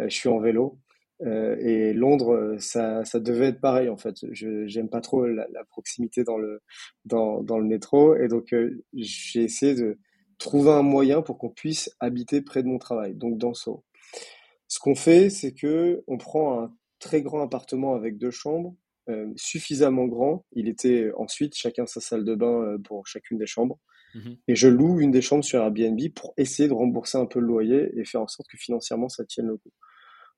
Euh, 0.00 0.08
je 0.08 0.14
suis 0.14 0.28
en 0.28 0.38
vélo. 0.38 0.78
Euh, 1.22 1.56
et 1.58 1.92
Londres, 1.92 2.56
ça, 2.60 3.04
ça 3.04 3.18
devait 3.18 3.48
être 3.48 3.60
pareil 3.60 3.88
en 3.88 3.96
fait. 3.96 4.14
Je 4.30 4.66
j'aime 4.68 4.88
pas 4.88 5.00
trop 5.00 5.26
la, 5.26 5.46
proximité 5.68 6.22
dans 6.22 6.38
le 6.38 6.60
dans, 7.04 7.42
dans 7.42 7.58
le 7.58 7.64
métro, 7.66 8.14
et 8.14 8.28
donc 8.28 8.52
euh, 8.52 8.84
j'ai 8.94 9.42
essayé 9.42 9.74
de 9.74 9.98
trouver 10.38 10.70
un 10.70 10.82
moyen 10.82 11.22
pour 11.22 11.38
qu'on 11.38 11.50
puisse 11.50 11.90
habiter 12.00 12.40
près 12.40 12.62
de 12.62 12.68
mon 12.68 12.78
travail, 12.78 13.14
donc 13.14 13.38
dans 13.38 13.54
Sceaux. 13.54 13.84
Ce 14.68 14.78
qu'on 14.78 14.94
fait, 14.94 15.30
c'est 15.30 15.52
que 15.52 16.02
on 16.06 16.18
prend 16.18 16.62
un 16.62 16.74
très 16.98 17.22
grand 17.22 17.42
appartement 17.42 17.94
avec 17.94 18.18
deux 18.18 18.30
chambres, 18.30 18.74
suffisamment 19.36 20.06
grand. 20.06 20.44
Il 20.52 20.68
était 20.68 21.10
ensuite 21.16 21.54
chacun 21.56 21.86
sa 21.86 22.00
salle 22.00 22.24
de 22.24 22.34
bain 22.34 22.76
pour 22.84 23.06
chacune 23.06 23.38
des 23.38 23.46
chambres. 23.46 23.78
Mhm. 24.14 24.36
Et 24.48 24.54
je 24.54 24.68
loue 24.68 25.00
une 25.00 25.10
des 25.10 25.22
chambres 25.22 25.44
sur 25.44 25.60
Airbnb 25.60 26.00
pour 26.14 26.34
essayer 26.36 26.68
de 26.68 26.74
rembourser 26.74 27.18
un 27.18 27.26
peu 27.26 27.40
le 27.40 27.46
loyer 27.46 27.90
et 27.98 28.04
faire 28.04 28.22
en 28.22 28.28
sorte 28.28 28.48
que 28.48 28.56
financièrement 28.56 29.08
ça 29.08 29.24
tienne 29.24 29.46
le 29.46 29.56
coup. 29.56 29.72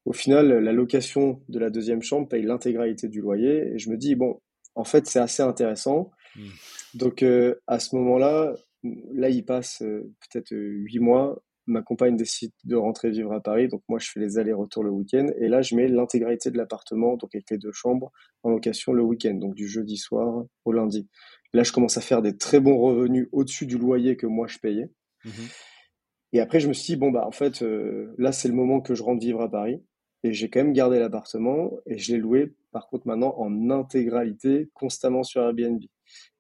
Au 0.04 0.12
final, 0.12 0.48
la 0.48 0.72
location 0.72 1.42
de 1.48 1.58
la 1.58 1.70
deuxième 1.70 2.02
chambre 2.02 2.28
paye 2.28 2.42
l'intégralité 2.42 3.08
du 3.08 3.20
loyer 3.20 3.72
et 3.74 3.78
je 3.78 3.90
me 3.90 3.96
dis, 3.96 4.14
bon, 4.14 4.40
en 4.74 4.84
fait, 4.84 5.06
c'est 5.06 5.18
assez 5.18 5.42
intéressant. 5.42 6.10
Mhm. 6.36 6.50
Donc, 6.94 7.22
euh, 7.22 7.56
à 7.66 7.78
ce 7.80 7.94
moment-là, 7.96 8.54
là, 8.82 9.28
il 9.28 9.44
passe 9.44 9.82
euh, 9.82 10.12
peut-être 10.20 10.52
huit 10.52 10.98
mois. 10.98 11.42
Ma 11.66 11.82
compagne 11.82 12.16
décide 12.16 12.52
de 12.64 12.74
rentrer 12.74 13.10
vivre 13.10 13.32
à 13.32 13.40
Paris, 13.40 13.68
donc 13.68 13.82
moi 13.88 13.98
je 14.00 14.10
fais 14.10 14.18
les 14.18 14.38
allers-retours 14.38 14.82
le 14.82 14.90
week-end. 14.90 15.26
Et 15.38 15.46
là, 15.46 15.62
je 15.62 15.76
mets 15.76 15.86
l'intégralité 15.86 16.50
de 16.50 16.56
l'appartement, 16.56 17.16
donc 17.16 17.34
avec 17.34 17.48
les 17.50 17.58
deux 17.58 17.72
chambres, 17.72 18.10
en 18.42 18.50
location 18.50 18.92
le 18.92 19.02
week-end, 19.02 19.34
donc 19.34 19.54
du 19.54 19.68
jeudi 19.68 19.96
soir 19.96 20.44
au 20.64 20.72
lundi. 20.72 21.08
Là, 21.52 21.62
je 21.62 21.72
commence 21.72 21.96
à 21.96 22.00
faire 22.00 22.22
des 22.22 22.36
très 22.36 22.60
bons 22.60 22.78
revenus 22.78 23.28
au-dessus 23.30 23.66
du 23.66 23.78
loyer 23.78 24.16
que 24.16 24.26
moi 24.26 24.46
je 24.48 24.58
payais. 24.58 24.90
Mmh 25.24 25.30
et 26.32 26.40
après, 26.40 26.60
je 26.60 26.68
me 26.68 26.72
suis 26.72 26.94
dit, 26.94 26.96
bon, 26.96 27.10
bah, 27.10 27.26
en 27.26 27.32
fait, 27.32 27.62
euh, 27.62 28.14
là, 28.18 28.32
c'est 28.32 28.48
le 28.48 28.54
moment 28.54 28.80
que 28.80 28.94
je 28.94 29.02
rentre 29.02 29.20
vivre 29.20 29.40
à 29.40 29.50
Paris. 29.50 29.82
Et 30.22 30.32
j'ai 30.32 30.50
quand 30.50 30.60
même 30.60 30.72
gardé 30.72 30.98
l'appartement 30.98 31.72
et 31.86 31.96
je 31.96 32.12
l'ai 32.12 32.18
loué, 32.18 32.54
par 32.72 32.88
contre, 32.88 33.06
maintenant 33.06 33.34
en 33.38 33.70
intégralité, 33.70 34.70
constamment 34.74 35.22
sur 35.22 35.42
Airbnb. 35.42 35.80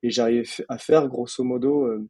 Et 0.02 0.10
j'arrive 0.10 0.50
à 0.68 0.76
faire, 0.76 1.08
grosso 1.08 1.42
modo, 1.42 1.86
euh, 1.86 2.06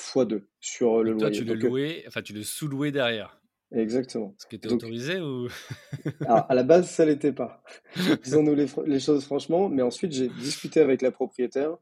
x2 0.00 0.42
sur 0.60 1.00
euh, 1.00 1.02
le 1.02 1.16
toi, 1.16 1.30
Tu 1.30 1.44
le 1.44 1.54
louais, 1.54 2.04
enfin, 2.06 2.22
tu 2.22 2.32
le 2.32 2.42
sous-louais 2.42 2.90
derrière. 2.90 3.40
Exactement. 3.72 4.34
Ce 4.38 4.46
qui 4.46 4.56
était 4.56 4.72
autorisé 4.72 5.20
ou 5.20 5.48
Alors, 6.22 6.46
à 6.48 6.54
la 6.54 6.64
base, 6.64 6.90
ça 6.90 7.04
l'était 7.04 7.32
pas. 7.32 7.62
Disons-nous 8.24 8.54
les, 8.54 8.66
les, 8.86 9.00
choses 9.00 9.24
franchement. 9.24 9.68
Mais 9.68 9.82
ensuite, 9.82 10.12
j'ai 10.12 10.28
discuté 10.28 10.80
avec 10.80 11.02
la 11.02 11.12
propriétaire 11.12 11.76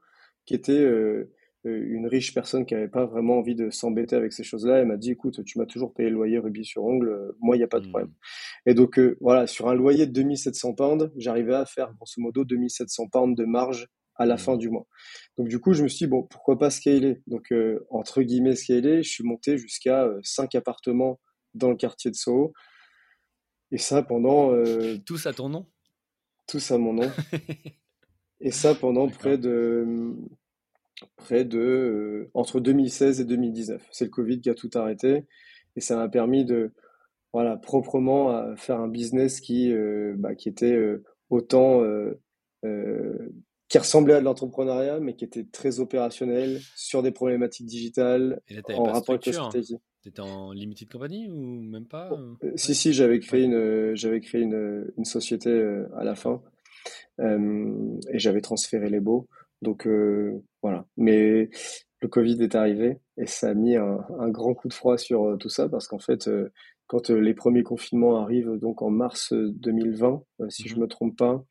qui 0.44 0.54
était 0.54 0.72
euh, 0.72 1.32
euh, 1.66 1.86
une 1.88 2.06
riche 2.06 2.34
personne 2.34 2.66
qui 2.66 2.74
n'avait 2.74 2.88
pas 2.88 3.06
vraiment 3.06 3.38
envie 3.38 3.54
de 3.54 3.70
s'embêter 3.70 4.16
avec 4.16 4.34
ces 4.34 4.44
choses-là. 4.44 4.78
Elle 4.78 4.86
m'a 4.86 4.98
dit, 4.98 5.12
écoute, 5.12 5.42
tu 5.44 5.58
m'as 5.58 5.66
toujours 5.66 5.94
payé 5.94 6.10
le 6.10 6.16
loyer 6.16 6.38
rubis 6.38 6.66
sur 6.66 6.84
ongle, 6.84 7.08
euh, 7.08 7.36
moi, 7.40 7.56
il 7.56 7.60
n'y 7.60 7.64
a 7.64 7.68
pas 7.68 7.80
de 7.80 7.88
problème. 7.88 8.10
Mmh. 8.10 8.70
Et 8.70 8.74
donc, 8.74 9.00
voilà, 9.20 9.46
sur 9.46 9.68
un 9.68 9.74
loyer 9.74 10.06
de 10.06 10.12
2700 10.12 10.74
pounds, 10.74 11.10
j'arrivais 11.16 11.54
à 11.54 11.64
faire, 11.64 11.92
grosso 11.94 12.20
modo, 12.20 12.44
2700 12.44 13.08
pounds 13.08 13.36
de 13.36 13.44
marge 13.46 13.88
à 14.18 14.26
la 14.26 14.34
mmh. 14.34 14.38
fin 14.38 14.56
du 14.56 14.68
mois. 14.68 14.86
Donc, 15.36 15.48
du 15.48 15.58
coup, 15.60 15.72
je 15.72 15.82
me 15.82 15.88
suis 15.88 16.06
dit, 16.06 16.10
bon, 16.10 16.24
pourquoi 16.24 16.58
pas 16.58 16.70
scaler? 16.70 17.22
Donc, 17.26 17.52
entre 17.90 18.22
guillemets, 18.22 18.56
scaler, 18.56 19.02
je 19.02 19.08
suis 19.08 19.24
monté 19.24 19.58
jusqu'à 19.58 20.08
5 20.22 20.54
appartements 20.54 21.20
dans 21.54 21.70
le 21.70 21.76
quartier 21.76 22.10
de 22.10 22.16
Soho. 22.16 22.52
Et 23.70 23.78
ça 23.78 24.02
pendant... 24.02 24.52
tous 25.06 25.26
à 25.26 25.32
ton 25.32 25.48
nom? 25.48 25.66
Tous 26.46 26.70
à 26.70 26.78
mon 26.78 26.94
nom. 26.94 27.10
Et 28.40 28.50
ça 28.50 28.74
pendant 28.74 29.08
près 29.08 29.36
de 29.36 30.14
près 31.16 31.44
de 31.44 31.58
euh, 31.58 32.30
entre 32.34 32.60
2016 32.60 33.20
et 33.20 33.24
2019. 33.24 33.86
C'est 33.90 34.04
le 34.06 34.10
Covid 34.10 34.40
qui 34.40 34.50
a 34.50 34.54
tout 34.54 34.70
arrêté 34.74 35.26
et 35.76 35.80
ça 35.80 35.96
m'a 35.96 36.08
permis 36.08 36.44
de 36.44 36.72
voilà 37.32 37.56
proprement 37.56 38.30
à 38.30 38.56
faire 38.56 38.80
un 38.80 38.88
business 38.88 39.40
qui 39.40 39.72
euh, 39.72 40.14
bah, 40.16 40.34
qui 40.34 40.48
était 40.48 40.72
euh, 40.72 41.04
autant 41.30 41.82
qui 43.68 43.78
ressemblait 43.78 44.14
à 44.14 44.20
de 44.20 44.24
l'entrepreneuriat 44.24 45.00
mais 45.00 45.14
qui 45.14 45.24
était 45.24 45.44
très 45.44 45.80
opérationnel 45.80 46.60
sur 46.74 47.02
des 47.02 47.10
problématiques 47.10 47.66
digitales 47.66 48.40
en 48.74 48.84
rapport 48.84 49.14
avec 49.14 49.26
l'hospitality. 49.26 49.76
T'étais 50.02 50.20
en 50.20 50.52
limited 50.52 50.88
company 50.88 51.28
ou 51.28 51.62
même 51.62 51.86
pas 51.86 52.10
Si 52.54 52.74
si, 52.74 52.92
j'avais 52.92 53.18
créé 53.18 53.44
une 53.44 53.94
j'avais 53.94 54.20
créé 54.20 54.42
une, 54.42 54.90
une 54.96 55.04
société 55.04 55.50
à 55.96 56.04
la 56.04 56.14
fin 56.14 56.40
euh, 57.20 57.98
et 58.12 58.18
j'avais 58.18 58.40
transféré 58.40 58.88
les 58.90 59.00
baux. 59.00 59.28
Donc 59.62 59.86
euh, 59.86 60.42
voilà. 60.62 60.86
Mais 60.96 61.50
le 62.00 62.08
Covid 62.08 62.42
est 62.42 62.54
arrivé 62.54 62.98
et 63.16 63.26
ça 63.26 63.48
a 63.50 63.54
mis 63.54 63.76
un, 63.76 64.28
grand 64.28 64.54
coup 64.54 64.68
de 64.68 64.74
froid 64.74 64.98
sur 64.98 65.24
euh, 65.24 65.36
tout 65.36 65.48
ça 65.48 65.68
parce 65.68 65.88
qu'en 65.88 65.98
fait, 65.98 66.30
quand 66.86 67.10
les 67.10 67.34
premiers 67.34 67.62
confinements 67.62 68.22
arrivent 68.22 68.56
donc 68.60 68.82
en 68.82 68.90
mars 68.90 69.32
2020, 69.32 70.22
si 70.48 70.68
je 70.68 70.74
mhm. 70.74 70.82
me 70.82 70.86
trompe 70.86 71.16
pas, 71.16 71.44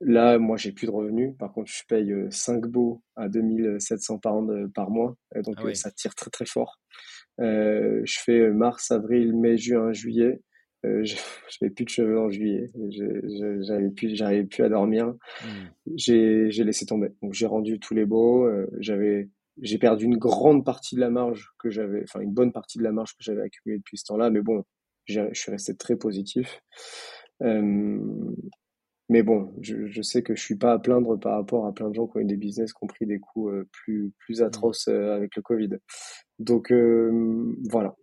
Là, 0.00 0.38
moi, 0.38 0.56
j'ai 0.56 0.72
plus 0.72 0.86
de 0.86 0.92
revenus. 0.92 1.34
Par 1.38 1.52
contre, 1.52 1.70
je 1.70 1.82
paye 1.86 2.14
5 2.30 2.66
baux 2.66 3.02
à 3.16 3.28
2700 3.28 4.18
pounds 4.18 4.70
par 4.74 4.90
mois. 4.90 5.16
donc, 5.36 5.56
ah 5.58 5.74
ça 5.74 5.90
tire 5.90 6.14
très, 6.14 6.30
très 6.30 6.46
fort. 6.46 6.80
je 7.38 8.18
fais 8.24 8.50
mars, 8.50 8.90
avril, 8.90 9.36
mai, 9.36 9.58
juin, 9.58 9.92
juillet. 9.92 10.40
Euh, 10.86 11.04
je 11.04 11.14
n'avais 11.60 11.74
plus 11.74 11.84
de 11.84 11.90
cheveux 11.90 12.18
en 12.18 12.30
juillet. 12.30 12.70
J'avais 13.60 13.90
plus, 13.90 14.14
j'arrivais 14.16 14.44
plus 14.44 14.64
à 14.64 14.68
dormir. 14.68 15.08
Hmm. 15.08 15.94
J'ai 15.96 16.50
laissé 16.50 16.86
tomber. 16.86 17.10
Donc 17.22 17.34
j'ai 17.34 17.46
rendu 17.46 17.78
tous 17.78 17.94
les 17.94 18.06
baux. 18.06 18.46
Euh, 18.46 18.66
j'avais, 18.78 19.28
j'ai 19.60 19.78
perdu 19.78 20.06
une 20.06 20.16
grande 20.16 20.64
partie 20.64 20.94
de 20.94 21.00
la 21.00 21.10
marge 21.10 21.50
que 21.58 21.70
j'avais, 21.70 22.02
enfin 22.04 22.20
une 22.20 22.32
bonne 22.32 22.52
partie 22.52 22.78
de 22.78 22.82
la 22.82 22.92
marge 22.92 23.12
que 23.12 23.22
j'avais 23.22 23.42
accumulée 23.42 23.78
depuis 23.78 23.98
ce 23.98 24.04
temps-là. 24.04 24.30
Mais 24.30 24.40
bon, 24.40 24.64
je 25.06 25.22
suis 25.32 25.50
resté 25.50 25.76
très 25.76 25.96
positif. 25.96 26.60
Euh, 27.42 27.98
mais 29.10 29.22
bon, 29.22 29.52
je, 29.60 29.86
je, 29.86 30.00
sais 30.00 30.22
que 30.22 30.34
je 30.34 30.42
suis 30.42 30.56
pas 30.56 30.72
à 30.72 30.78
plaindre 30.78 31.20
par 31.20 31.34
rapport 31.34 31.66
à 31.66 31.74
plein 31.74 31.90
de 31.90 31.94
gens 31.94 32.06
qui 32.06 32.16
ont 32.16 32.20
eu 32.20 32.24
des 32.24 32.38
business 32.38 32.72
qui 32.72 32.82
ont 32.82 32.86
pris 32.86 33.04
des 33.04 33.20
coups 33.20 33.52
euh, 33.52 33.68
plus 33.70 34.12
plus 34.18 34.40
hmm. 34.40 34.44
atroces 34.44 34.88
avec 34.88 35.36
le 35.36 35.42
Covid. 35.42 35.70
Donc 36.38 36.72
voilà. 37.68 37.94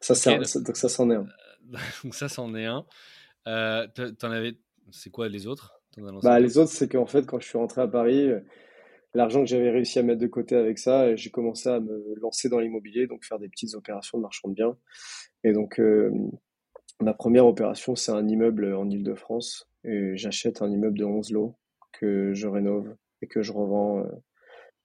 Ça, 0.00 0.14
okay. 0.14 0.44
ça, 0.44 0.60
donc 0.60 0.76
ça 0.76 0.88
c'en 0.88 1.10
est 1.10 1.16
un. 1.16 1.26
donc 2.04 2.14
ça, 2.14 2.28
c'en 2.28 2.54
est 2.54 2.66
un. 2.66 2.84
Euh, 3.46 3.86
t'en 4.18 4.30
avais, 4.30 4.56
c'est 4.90 5.10
quoi 5.10 5.28
les 5.28 5.46
autres? 5.46 5.80
Bah, 6.22 6.38
Les 6.40 6.58
autres, 6.58 6.70
c'est 6.70 6.88
qu'en 6.88 7.06
fait, 7.06 7.26
quand 7.26 7.40
je 7.40 7.48
suis 7.48 7.58
rentré 7.58 7.80
à 7.80 7.88
Paris, 7.88 8.28
euh, 8.28 8.40
l'argent 9.14 9.40
que 9.40 9.46
j'avais 9.46 9.70
réussi 9.70 9.98
à 9.98 10.02
mettre 10.02 10.20
de 10.20 10.26
côté 10.26 10.56
avec 10.56 10.78
ça, 10.78 11.02
euh, 11.02 11.16
j'ai 11.16 11.30
commencé 11.30 11.68
à 11.68 11.80
me 11.80 12.14
lancer 12.20 12.48
dans 12.48 12.60
l'immobilier, 12.60 13.06
donc 13.06 13.24
faire 13.24 13.38
des 13.38 13.48
petites 13.48 13.74
opérations 13.74 14.18
de 14.18 14.22
marchand 14.22 14.48
de 14.48 14.54
biens. 14.54 14.76
Et 15.42 15.52
donc, 15.52 15.80
ma 17.00 17.14
première 17.14 17.46
opération, 17.46 17.94
c'est 17.94 18.12
un 18.12 18.26
immeuble 18.26 18.74
en 18.74 18.88
Ile-de-France. 18.88 19.68
Et 19.84 20.16
j'achète 20.16 20.62
un 20.62 20.70
immeuble 20.70 20.98
de 20.98 21.04
11 21.04 21.32
lots 21.32 21.56
que 21.92 22.32
je 22.34 22.46
rénove 22.46 22.94
et 23.22 23.26
que 23.26 23.42
je 23.42 23.52
revends, 23.52 24.04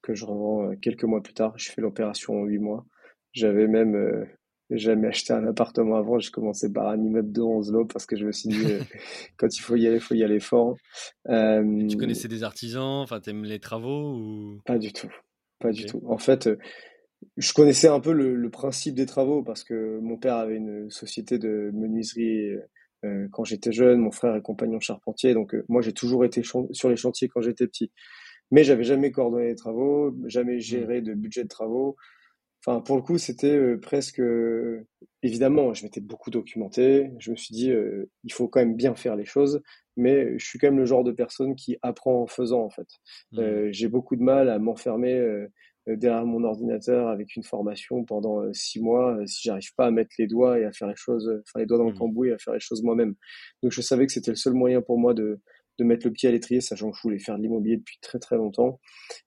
que 0.02 0.14
je 0.14 0.26
revends 0.26 0.76
quelques 0.78 1.04
mois 1.04 1.22
plus 1.22 1.34
tard. 1.34 1.54
Je 1.58 1.72
fais 1.72 1.82
l'opération 1.82 2.42
en 2.42 2.46
8 2.46 2.60
mois. 2.60 2.86
J'avais 3.34 3.68
même 3.68 4.26
jamais 4.70 5.08
acheté 5.08 5.34
un 5.34 5.46
appartement 5.48 5.96
avant. 5.98 6.20
Je 6.20 6.32
commençais 6.32 6.72
par 6.72 6.88
un 6.88 7.02
immeuble 7.02 7.32
de 7.32 7.42
11 7.42 7.72
lots 7.72 7.86
parce 7.86 8.06
que 8.06 8.16
je 8.16 8.26
me 8.26 8.32
suis 8.32 8.50
dit, 8.50 8.66
euh, 8.66 8.80
quand 9.38 9.56
il 9.56 9.62
faut 9.62 9.76
y 9.76 9.88
aller, 9.88 9.98
il 9.98 10.02
faut 10.02 10.16
y 10.16 10.24
aller 10.24 10.40
fort. 10.40 10.76
Euh, 11.30 11.88
tu 11.88 11.98
connaissais 11.98 12.28
des 12.28 12.44
artisans? 12.44 13.02
Enfin, 13.02 13.20
t'aimes 13.20 13.44
les 13.44 13.60
travaux 13.60 14.16
ou... 14.16 14.62
Pas 14.66 14.78
du 14.78 14.92
tout. 14.92 15.12
Pas 15.60 15.72
du 15.72 15.86
tout. 15.86 16.02
En 16.08 16.18
fait, 16.18 16.48
euh, 16.48 16.58
je 17.38 17.54
connaissais 17.54 17.88
un 17.88 18.00
peu 18.00 18.12
le, 18.12 18.50
principe 18.50 18.96
des 18.96 19.06
travaux 19.06 19.44
parce 19.44 19.64
que 19.64 20.00
mon 20.00 20.18
père 20.18 20.36
avait 20.36 20.58
une 20.58 20.90
société 20.90 21.38
de 21.38 21.72
menuiserie 21.74 22.56
quand 23.32 23.44
j'étais 23.44 23.72
jeune. 23.72 24.00
Mon 24.00 24.12
frère 24.12 24.36
est 24.36 24.42
compagnon 24.42 24.80
charpentier. 24.80 25.34
Donc, 25.34 25.56
moi, 25.68 25.82
j'ai 25.82 25.94
toujours 25.94 26.26
été 26.26 26.42
sur 26.44 26.90
les 26.90 26.96
chantiers 26.96 27.28
quand 27.28 27.42
j'étais 27.42 27.68
petit. 27.68 27.92
Mais 28.52 28.64
j'avais 28.64 28.84
jamais 28.84 29.12
coordonné 29.12 29.48
les 29.48 29.56
travaux, 29.56 30.16
jamais 30.26 30.58
mmh. 30.58 30.60
géré 30.60 31.02
de 31.02 31.14
budget 31.14 31.44
de 31.44 31.50
travaux. 31.50 31.96
Enfin, 32.66 32.82
pour 32.82 32.96
le 32.96 33.02
coup, 33.02 33.18
c'était 33.18 33.56
euh, 33.56 33.80
presque. 33.80 34.20
Euh, 34.20 34.88
évidemment, 35.24 35.74
je 35.74 35.84
m'étais 35.84 36.02
beaucoup 36.02 36.30
documenté. 36.32 37.12
Je 37.20 37.32
me 37.32 37.36
suis 37.36 37.54
dit, 37.54 37.72
euh, 37.72 38.10
il 38.24 38.34
faut 38.34 38.48
quand 38.48 38.60
même 38.60 38.76
bien 38.76 38.96
faire 38.96 39.16
les 39.16 39.26
choses. 39.26 39.62
Mais 39.98 40.38
je 40.38 40.46
suis 40.46 40.60
quand 40.60 40.68
même 40.68 40.78
le 40.80 40.86
genre 40.86 41.04
de 41.04 41.12
personne 41.12 41.56
qui 41.56 41.78
apprend 41.82 42.22
en 42.22 42.28
faisant, 42.28 42.62
en 42.64 42.70
fait. 42.70 42.88
Mmh. 43.32 43.72
j'ai 43.72 43.88
beaucoup 43.88 44.16
de 44.16 44.24
mal 44.24 44.50
à 44.50 44.60
m'enfermer 44.60 45.48
derrière 45.88 46.26
mon 46.26 46.44
ordinateur 46.44 47.08
avec 47.10 47.36
une 47.36 47.44
formation 47.44 48.04
pendant 48.06 48.42
six 48.54 48.82
mois 48.82 49.18
si 49.26 49.44
j'arrive 49.44 49.74
pas 49.76 49.88
à 49.88 49.92
mettre 49.92 50.12
les 50.18 50.28
doigts 50.28 50.60
et 50.60 50.66
à 50.66 50.72
faire 50.72 50.88
les 50.88 50.96
choses, 50.96 51.30
enfin 51.42 51.60
les 51.60 51.66
doigts 51.66 51.78
dans 51.78 51.86
le 51.86 51.94
mmh. 51.94 51.98
cambouis 51.98 52.30
et 52.30 52.34
à 52.34 52.38
faire 52.38 52.54
les 52.54 52.60
choses 52.60 52.82
moi-même. 52.84 53.16
Donc, 53.62 53.72
je 53.72 53.82
savais 53.82 54.06
que 54.06 54.12
c'était 54.12 54.32
le 54.32 54.36
seul 54.36 54.54
moyen 54.54 54.82
pour 54.82 54.98
moi 54.98 55.14
de 55.14 55.40
de 55.78 55.84
mettre 55.84 56.08
le 56.08 56.14
pied 56.14 56.30
à 56.30 56.32
l'étrier, 56.32 56.62
sachant 56.62 56.92
que 56.92 56.98
je 56.98 57.02
voulais 57.02 57.20
faire 57.20 57.38
de 57.38 57.44
l'immobilier 57.44 57.78
depuis 57.78 57.98
très 58.02 58.20
très 58.20 58.38
longtemps. 58.38 58.80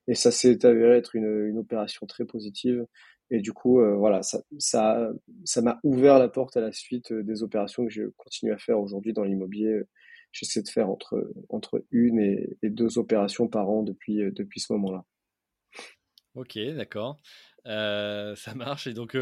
Et 0.07 0.15
ça 0.15 0.31
s'est 0.31 0.65
avéré 0.65 0.97
être 0.97 1.15
une, 1.15 1.47
une 1.47 1.57
opération 1.57 2.05
très 2.07 2.25
positive. 2.25 2.85
Et 3.31 3.41
du 3.41 3.53
coup, 3.53 3.79
euh, 3.79 3.95
voilà, 3.95 4.23
ça, 4.23 4.41
ça, 4.57 5.11
ça 5.45 5.61
m'a 5.61 5.79
ouvert 5.83 6.17
la 6.17 6.29
porte 6.29 6.57
à 6.57 6.61
la 6.61 6.71
suite 6.71 7.11
euh, 7.11 7.23
des 7.23 7.43
opérations 7.43 7.85
que 7.85 7.91
je 7.91 8.03
continue 8.17 8.51
à 8.51 8.57
faire 8.57 8.79
aujourd'hui 8.79 9.13
dans 9.13 9.23
l'immobilier. 9.23 9.81
J'essaie 10.31 10.63
de 10.63 10.69
faire 10.69 10.89
entre, 10.89 11.31
entre 11.49 11.83
une 11.91 12.19
et, 12.19 12.57
deux 12.63 12.97
opérations 12.97 13.47
par 13.47 13.69
an 13.69 13.83
depuis, 13.83 14.21
euh, 14.21 14.31
depuis 14.31 14.59
ce 14.59 14.73
moment-là. 14.73 15.05
Ok, 16.39 16.57
d'accord. 16.75 17.17
ça 17.65 18.53
marche. 18.55 18.87
Et 18.87 18.93
donc, 18.93 19.17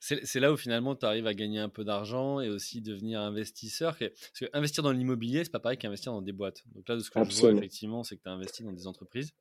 c'est 0.00 0.40
là 0.40 0.52
où 0.52 0.56
finalement 0.56 0.96
tu 0.96 1.06
arrives 1.06 1.26
à 1.26 1.34
gagner 1.34 1.60
un 1.60 1.68
peu 1.68 1.84
d'argent 1.84 2.40
et 2.40 2.48
aussi 2.48 2.80
devenir 2.80 3.20
investisseur. 3.20 3.96
Parce 3.98 4.40
que 4.40 4.46
investir 4.52 4.82
dans 4.82 4.92
l'immobilier, 4.92 5.44
c'est 5.44 5.52
pas 5.52 5.60
pareil 5.60 5.78
qu'investir 5.78 6.12
dans 6.12 6.22
des 6.22 6.32
boîtes. 6.32 6.64
Donc 6.74 6.88
là, 6.88 6.96
de 6.96 7.00
ce 7.00 7.10
que 7.10 7.22
je 7.22 7.40
vois, 7.40 7.52
effectivement, 7.52 8.02
c'est 8.02 8.16
que 8.16 8.22
tu 8.22 8.28
as 8.28 8.32
investi 8.32 8.62
dans 8.64 8.72
des 8.72 8.86
entreprises. 8.86 9.32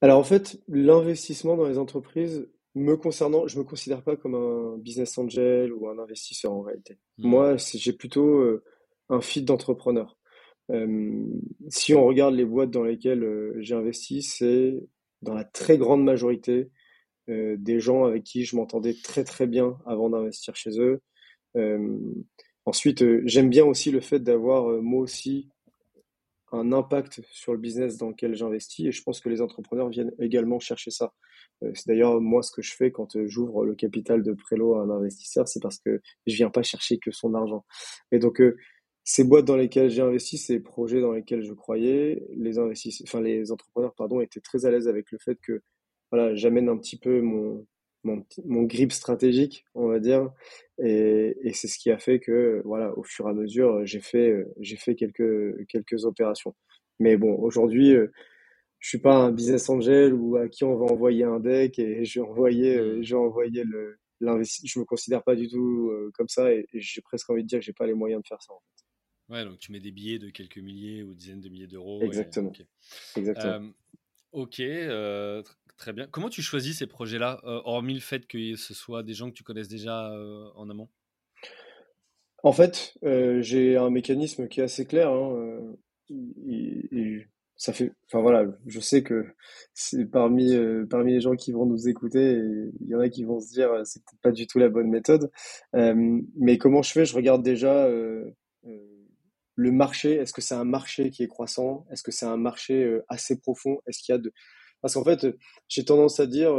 Alors 0.00 0.18
en 0.18 0.24
fait, 0.24 0.60
l'investissement 0.68 1.56
dans 1.56 1.68
les 1.68 1.76
entreprises, 1.76 2.48
me 2.76 2.96
concernant, 2.96 3.48
je 3.48 3.58
me 3.58 3.64
considère 3.64 4.02
pas 4.02 4.16
comme 4.16 4.36
un 4.36 4.78
business 4.78 5.18
angel 5.18 5.72
ou 5.72 5.88
un 5.88 5.98
investisseur 5.98 6.52
en 6.52 6.62
réalité. 6.62 6.98
Mmh. 7.18 7.28
Moi, 7.28 7.56
j'ai 7.56 7.92
plutôt 7.92 8.38
euh, 8.38 8.62
un 9.08 9.20
feed 9.20 9.44
d'entrepreneur. 9.44 10.16
Si 11.68 11.94
on 11.94 12.06
regarde 12.06 12.32
les 12.32 12.44
boîtes 12.44 12.70
dans 12.70 12.84
lesquelles 12.84 13.56
j'ai 13.58 13.74
investi, 13.74 14.22
c'est 14.22 14.80
dans 15.22 15.34
la 15.34 15.44
très 15.44 15.78
grande 15.78 16.04
majorité 16.04 16.70
des 17.28 17.78
gens 17.78 18.04
avec 18.04 18.24
qui 18.24 18.44
je 18.44 18.56
m'entendais 18.56 18.94
très 19.04 19.22
très 19.22 19.46
bien 19.46 19.78
avant 19.86 20.10
d'investir 20.10 20.56
chez 20.56 20.80
eux. 20.80 21.00
ensuite, 22.64 23.04
j'aime 23.26 23.50
bien 23.50 23.64
aussi 23.64 23.90
le 23.90 24.00
fait 24.00 24.18
d'avoir 24.18 24.82
moi 24.82 25.00
aussi 25.00 25.48
un 26.52 26.72
impact 26.72 27.22
sur 27.30 27.52
le 27.52 27.58
business 27.58 27.96
dans 27.96 28.08
lequel 28.08 28.34
j'investis 28.34 28.86
et 28.86 28.92
je 28.92 29.02
pense 29.02 29.20
que 29.20 29.28
les 29.28 29.40
entrepreneurs 29.40 29.88
viennent 29.88 30.12
également 30.18 30.58
chercher 30.58 30.90
ça. 30.90 31.12
Euh, 31.62 31.70
c'est 31.74 31.86
d'ailleurs 31.88 32.20
moi 32.20 32.42
ce 32.42 32.50
que 32.50 32.62
je 32.62 32.74
fais 32.74 32.90
quand 32.90 33.16
euh, 33.16 33.26
j'ouvre 33.28 33.64
le 33.64 33.74
capital 33.74 34.22
de 34.22 34.32
Prélo 34.32 34.74
à 34.76 34.82
un 34.82 34.90
investisseur, 34.90 35.46
c'est 35.46 35.60
parce 35.60 35.78
que 35.78 36.00
je 36.26 36.34
viens 36.34 36.50
pas 36.50 36.62
chercher 36.62 36.98
que 36.98 37.10
son 37.10 37.34
argent. 37.34 37.64
Et 38.12 38.18
donc 38.18 38.40
euh, 38.40 38.56
ces 39.04 39.24
boîtes 39.24 39.44
dans 39.46 39.56
lesquelles 39.56 39.90
j'ai 39.90 40.02
investi, 40.02 40.38
ces 40.38 40.60
projets 40.60 41.00
dans 41.00 41.12
lesquels 41.12 41.42
je 41.42 41.52
croyais, 41.52 42.22
les 42.36 42.58
investisseurs, 42.58 43.06
enfin 43.08 43.20
les 43.20 43.52
entrepreneurs 43.52 43.94
pardon 43.94 44.20
étaient 44.20 44.40
très 44.40 44.66
à 44.66 44.70
l'aise 44.70 44.88
avec 44.88 45.10
le 45.12 45.18
fait 45.18 45.36
que 45.42 45.62
voilà 46.12 46.34
j'amène 46.34 46.68
un 46.68 46.76
petit 46.76 46.98
peu 46.98 47.20
mon 47.20 47.66
mon, 48.02 48.24
mon 48.46 48.62
grip 48.62 48.92
stratégique, 48.92 49.66
on 49.74 49.88
va 49.88 49.98
dire, 50.00 50.30
et, 50.82 51.36
et 51.42 51.52
c'est 51.52 51.68
ce 51.68 51.78
qui 51.78 51.90
a 51.90 51.98
fait 51.98 52.18
que 52.18 52.62
voilà 52.64 52.96
au 52.96 53.02
fur 53.02 53.26
et 53.26 53.30
à 53.30 53.34
mesure 53.34 53.84
j'ai 53.84 54.00
fait 54.00 54.46
j'ai 54.58 54.76
fait 54.76 54.94
quelques 54.94 55.66
quelques 55.68 56.04
opérations. 56.06 56.54
Mais 56.98 57.16
bon 57.16 57.34
aujourd'hui 57.38 57.96
je 58.80 58.88
suis 58.88 58.98
pas 58.98 59.14
un 59.14 59.30
business 59.30 59.68
angel 59.68 60.14
ou 60.14 60.36
à 60.36 60.48
qui 60.48 60.64
on 60.64 60.76
va 60.76 60.86
envoyer 60.86 61.24
un 61.24 61.38
deck 61.38 61.78
et 61.78 62.04
je 62.04 62.20
vais 62.20 62.26
envoyer, 62.26 62.76
euh, 62.76 62.98
mmh. 62.98 63.02
je 63.04 63.14
vais 63.14 63.20
envoyer 63.20 63.64
le. 63.64 63.98
Je 64.22 64.78
me 64.78 64.84
considère 64.84 65.22
pas 65.22 65.34
du 65.34 65.48
tout 65.48 65.88
euh, 65.90 66.10
comme 66.14 66.28
ça 66.28 66.52
et, 66.52 66.66
j'ai 66.74 67.00
presque 67.00 67.30
envie 67.30 67.42
de 67.42 67.48
dire 67.48 67.58
que 67.60 67.64
j'ai 67.64 67.72
pas 67.72 67.86
les 67.86 67.94
moyens 67.94 68.22
de 68.22 68.26
faire 68.26 68.42
ça 68.42 68.52
en 68.52 68.58
fait. 68.58 68.84
Ouais, 69.30 69.44
donc 69.44 69.58
tu 69.58 69.70
mets 69.70 69.80
des 69.80 69.92
billets 69.92 70.18
de 70.18 70.28
quelques 70.28 70.58
milliers 70.58 71.04
ou 71.04 71.14
dizaines 71.14 71.40
de 71.40 71.48
milliers 71.48 71.68
d'euros. 71.68 72.02
Exactement. 72.02 72.52
Exactement. 73.14 73.52
Euh, 73.52 73.68
ok, 74.32 74.60
très 75.76 75.92
bien. 75.92 76.08
Comment 76.10 76.28
tu 76.28 76.42
choisis 76.42 76.78
ces 76.78 76.88
projets-là, 76.88 77.40
hormis 77.44 77.94
le 77.94 78.00
fait 78.00 78.26
que 78.26 78.56
ce 78.56 78.74
soit 78.74 79.04
des 79.04 79.14
gens 79.14 79.30
que 79.30 79.34
tu 79.34 79.44
connaisses 79.44 79.68
déjà 79.68 80.12
en 80.56 80.68
amont? 80.68 80.88
En 82.42 82.52
fait, 82.52 82.98
j'ai 83.02 83.76
un 83.76 83.90
mécanisme 83.90 84.48
qui 84.48 84.60
est 84.60 84.64
assez 84.64 84.84
clair. 84.84 85.10
Hein, 85.10 85.76
ça 87.56 87.72
fait, 87.72 87.92
enfin 88.06 88.20
voilà, 88.20 88.46
je 88.66 88.80
sais 88.80 89.02
que 89.02 89.26
c'est 89.74 90.06
parmi 90.06 90.56
parmi 90.88 91.12
les 91.12 91.20
gens 91.20 91.36
qui 91.36 91.52
vont 91.52 91.66
nous 91.66 91.88
écouter, 91.88 92.40
il 92.80 92.88
y 92.88 92.96
en 92.96 93.00
a 93.00 93.08
qui 93.08 93.22
vont 93.22 93.38
se 93.38 93.52
dire 93.52 93.70
c'est 93.84 94.02
peut-être 94.02 94.20
pas 94.22 94.32
du 94.32 94.46
tout 94.46 94.58
la 94.58 94.70
bonne 94.70 94.88
méthode. 94.88 95.30
Mais 95.72 96.58
comment 96.58 96.82
je 96.82 96.90
fais? 96.90 97.04
Je 97.04 97.14
regarde 97.14 97.44
déjà 97.44 97.88
le 99.54 99.72
marché. 99.72 100.14
Est-ce 100.14 100.32
que 100.32 100.40
c'est 100.40 100.54
un 100.54 100.64
marché 100.64 101.10
qui 101.10 101.22
est 101.22 101.28
croissant? 101.28 101.86
Est-ce 101.90 102.02
que 102.02 102.12
c'est 102.12 102.26
un 102.26 102.36
marché 102.36 102.98
assez 103.08 103.38
profond? 103.38 103.80
Est-ce 103.86 104.02
qu'il 104.02 104.12
y 104.12 104.16
a 104.16 104.18
de 104.18 104.32
parce 104.82 104.94
qu'en 104.94 105.04
fait, 105.04 105.26
j'ai 105.68 105.84
tendance 105.84 106.20
à 106.20 106.26
dire 106.26 106.54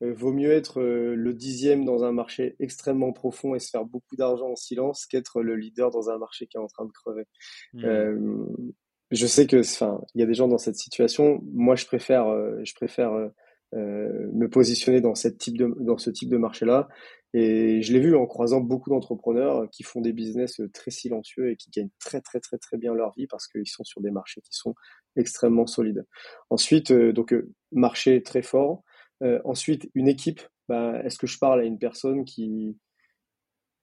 vaut 0.00 0.32
mieux 0.32 0.52
être 0.52 0.80
le 0.80 1.34
dixième 1.34 1.84
dans 1.84 2.04
un 2.04 2.12
marché 2.12 2.54
extrêmement 2.60 3.12
profond 3.12 3.56
et 3.56 3.58
se 3.58 3.70
faire 3.70 3.84
beaucoup 3.84 4.14
d'argent 4.14 4.50
en 4.50 4.56
silence 4.56 5.06
qu'être 5.06 5.42
le 5.42 5.56
leader 5.56 5.90
dans 5.90 6.10
un 6.10 6.18
marché 6.18 6.46
qui 6.46 6.56
est 6.56 6.60
en 6.60 6.68
train 6.68 6.84
de 6.84 6.92
crever. 6.92 7.24
Mmh 7.74 8.46
je 9.10 9.26
sais 9.26 9.46
que, 9.46 9.60
enfin, 9.60 10.00
il 10.14 10.20
y 10.20 10.24
a 10.24 10.26
des 10.26 10.34
gens 10.34 10.48
dans 10.48 10.58
cette 10.58 10.76
situation. 10.76 11.40
Moi, 11.52 11.76
je 11.76 11.86
préfère, 11.86 12.26
euh, 12.28 12.60
je 12.64 12.74
préfère 12.74 13.12
euh, 13.12 13.28
euh, 13.28 13.30
me 13.72 14.48
positionner 14.48 15.00
dans 15.00 15.14
ce 15.14 15.28
type 15.28 15.56
de 15.58 16.36
marché-là. 16.36 16.88
Et 17.34 17.82
je 17.82 17.92
l'ai 17.92 18.00
vu 18.00 18.16
en 18.16 18.26
croisant 18.26 18.60
beaucoup 18.60 18.88
d'entrepreneurs 18.88 19.68
qui 19.70 19.82
font 19.82 20.00
des 20.00 20.14
business 20.14 20.60
très 20.72 20.90
silencieux 20.90 21.50
et 21.50 21.56
qui 21.56 21.70
gagnent 21.70 21.90
très 22.00 22.22
très 22.22 22.40
très 22.40 22.56
très 22.56 22.78
bien 22.78 22.94
leur 22.94 23.12
vie 23.14 23.26
parce 23.26 23.46
qu'ils 23.46 23.68
sont 23.68 23.84
sur 23.84 24.00
des 24.00 24.10
marchés 24.10 24.40
qui 24.40 24.54
sont 24.54 24.74
extrêmement 25.16 25.66
solides. 25.66 26.06
Ensuite, 26.48 26.92
donc 26.92 27.34
marché 27.70 28.22
très 28.22 28.42
fort. 28.42 28.82
ensuite, 29.44 29.90
une 29.94 30.08
équipe. 30.08 30.40
Bah, 30.68 31.00
Est-ce 31.04 31.18
que 31.18 31.26
je 31.26 31.38
parle 31.38 31.60
à 31.60 31.64
une 31.64 31.78
personne 31.78 32.24
qui 32.24 32.78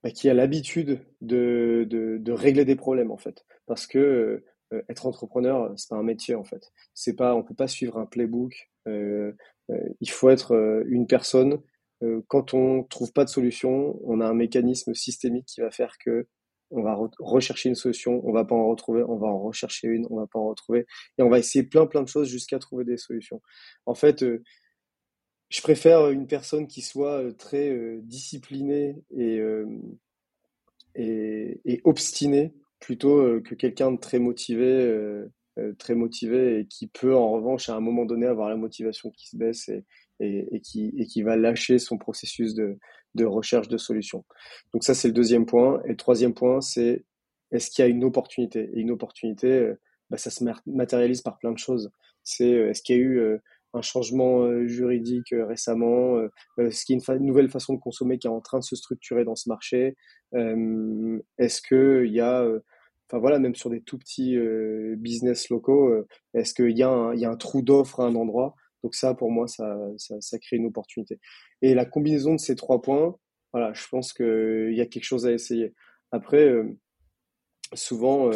bah, 0.04 0.12
qui 0.12 0.30
a 0.30 0.34
l'habitude 0.34 1.02
de, 1.22 1.86
de, 1.90 2.18
de, 2.20 2.32
régler 2.32 2.66
des 2.66 2.76
problèmes 2.76 3.12
en 3.12 3.18
fait? 3.18 3.46
Parce 3.68 3.86
que 3.88 4.44
être 4.90 5.06
entrepreneur, 5.06 5.74
c'est 5.78 5.90
pas 5.90 5.96
un 5.96 6.04
métier 6.04 6.36
en 6.36 6.44
fait. 6.44 6.72
C'est 6.94 7.16
pas, 7.16 7.36
on 7.36 7.44
peut 7.44 7.56
pas 7.56 7.68
suivre 7.68 7.98
un 7.98 8.06
playbook. 8.06 8.72
Il 9.70 10.10
faut 10.10 10.30
être 10.30 10.84
une 10.88 11.08
personne. 11.08 11.60
quand 12.28 12.54
on 12.54 12.84
trouve 12.84 13.12
pas 13.14 13.26
de 13.26 13.30
solution, 13.30 14.00
on 14.04 14.22
a 14.22 14.28
un 14.28 14.34
mécanisme 14.34 14.94
systémique 14.94 15.46
qui 15.46 15.62
va 15.62 15.72
faire 15.72 15.98
que 15.98 16.28
on 16.72 16.82
va 16.82 16.98
rechercher 17.20 17.70
une 17.70 17.76
solution, 17.76 18.22
on 18.28 18.32
va 18.32 18.44
pas 18.44 18.56
en 18.56 18.68
retrouver, 18.68 19.04
on 19.04 19.18
va 19.18 19.28
en 19.28 19.40
rechercher 19.40 19.88
une, 19.88 20.08
on 20.10 20.18
va 20.18 20.28
pas 20.28 20.40
en 20.40 20.48
retrouver, 20.48 20.86
et 21.18 21.22
on 21.22 21.30
va 21.30 21.40
essayer 21.40 21.64
plein 21.64 21.86
plein 21.86 22.02
de 22.02 22.08
choses 22.08 22.28
jusqu'à 22.28 22.60
trouver 22.60 22.84
des 22.84 22.98
solutions. 22.98 23.42
En 23.86 23.94
fait, 23.94 24.26
je 25.50 25.62
préfère 25.62 26.10
une 26.10 26.28
personne 26.28 26.68
qui 26.68 26.82
soit 26.82 27.36
très 27.38 28.00
disciplinée 28.02 28.96
et, 29.16 29.40
et 30.96 31.82
obstinée 31.84 32.54
plutôt 32.80 33.42
que 33.42 33.56
quelqu'un 33.56 33.92
de 33.92 34.00
très 34.00 34.20
motivé, 34.20 34.92
très 35.78 35.96
motivé 35.96 36.60
et 36.60 36.66
qui 36.66 36.88
peut 36.88 37.16
en 37.16 37.32
revanche 37.32 37.70
à 37.70 37.76
un 37.76 37.80
moment 37.80 38.06
donné 38.06 38.26
avoir 38.26 38.50
la 38.50 38.56
motivation 38.56 39.10
qui 39.12 39.28
se 39.28 39.38
baisse 39.38 39.70
et, 39.70 39.86
et, 40.20 40.60
qui, 40.62 40.94
et 40.98 41.06
qui 41.06 41.22
va 41.22 41.36
lâcher 41.36 41.80
son 41.80 41.98
processus 41.98 42.54
de, 42.54 42.78
de 43.16 43.26
recherche 43.26 43.68
de 43.68 43.78
solutions. 43.78 44.26
Donc 44.74 44.84
ça 44.84 44.94
c'est 44.94 45.08
le 45.08 45.14
deuxième 45.14 45.46
point. 45.46 45.82
Et 45.86 45.90
le 45.90 45.98
troisième 45.98 46.34
point 46.34 46.62
c'est 46.62 47.06
est-ce 47.52 47.70
qu'il 47.70 47.84
y 47.84 47.88
a 47.88 47.90
une 47.90 48.04
opportunité? 48.04 48.70
Et 48.74 48.80
une 48.80 48.92
opportunité, 48.92 49.74
bah, 50.10 50.18
ça 50.18 50.30
se 50.30 50.44
matérialise 50.66 51.22
par 51.22 51.38
plein 51.38 51.52
de 51.52 51.58
choses. 51.58 51.92
C'est 52.24 52.50
est-ce 52.50 52.82
qu'il 52.82 52.96
y 52.98 53.00
a 53.00 53.02
eu 53.02 53.40
un 53.76 53.82
changement 53.82 54.44
euh, 54.44 54.66
juridique 54.68 55.34
euh, 55.34 55.46
récemment, 55.46 56.18
euh, 56.18 56.72
ce 56.72 56.86
qui 56.86 56.94
est 56.94 57.08
une, 57.08 57.26
nouvelle 57.26 57.50
façon 57.50 57.74
de 57.74 57.80
consommer 57.80 58.18
qui 58.18 58.28
est 58.28 58.32
en 58.32 58.42
train 58.42 58.60
de 58.60 58.64
se 58.64 58.76
structurer 58.76 59.26
dans 59.26 59.36
ce 59.36 59.50
marché? 59.50 59.96
est-ce 61.38 61.62
qu'il 61.62 62.12
y 62.12 62.20
a, 62.20 62.46
enfin 63.08 63.20
voilà, 63.20 63.40
même 63.40 63.56
sur 63.56 63.70
des 63.70 63.82
tout 63.82 63.98
petits 63.98 64.38
business 64.98 65.50
locaux, 65.50 65.94
est-ce 66.34 66.54
qu'il 66.54 66.78
y, 66.78 66.84
a 66.84 66.90
un, 66.90 67.38
trou 67.38 67.62
d'offre 67.62 68.00
à 68.00 68.06
un 68.06 68.16
endroit? 68.16 68.56
Donc 68.84 68.96
ça, 68.96 69.14
pour 69.14 69.32
moi, 69.32 69.48
ça, 69.48 70.40
crée 70.42 70.58
une 70.58 70.68
opportunité. 70.68 71.20
Et 71.62 71.74
la 71.74 71.86
combinaison 71.86 72.34
de 72.34 72.40
ces 72.40 72.56
trois 72.56 72.82
points, 72.82 73.16
voilà, 73.54 73.74
je 73.74 73.88
pense 73.88 74.14
qu'il 74.14 74.74
y 74.74 74.82
a 74.82 74.86
quelque 74.86 75.04
chose 75.04 75.26
à 75.26 75.32
essayer. 75.32 75.74
Après, 76.12 76.52
souvent, 77.74 78.32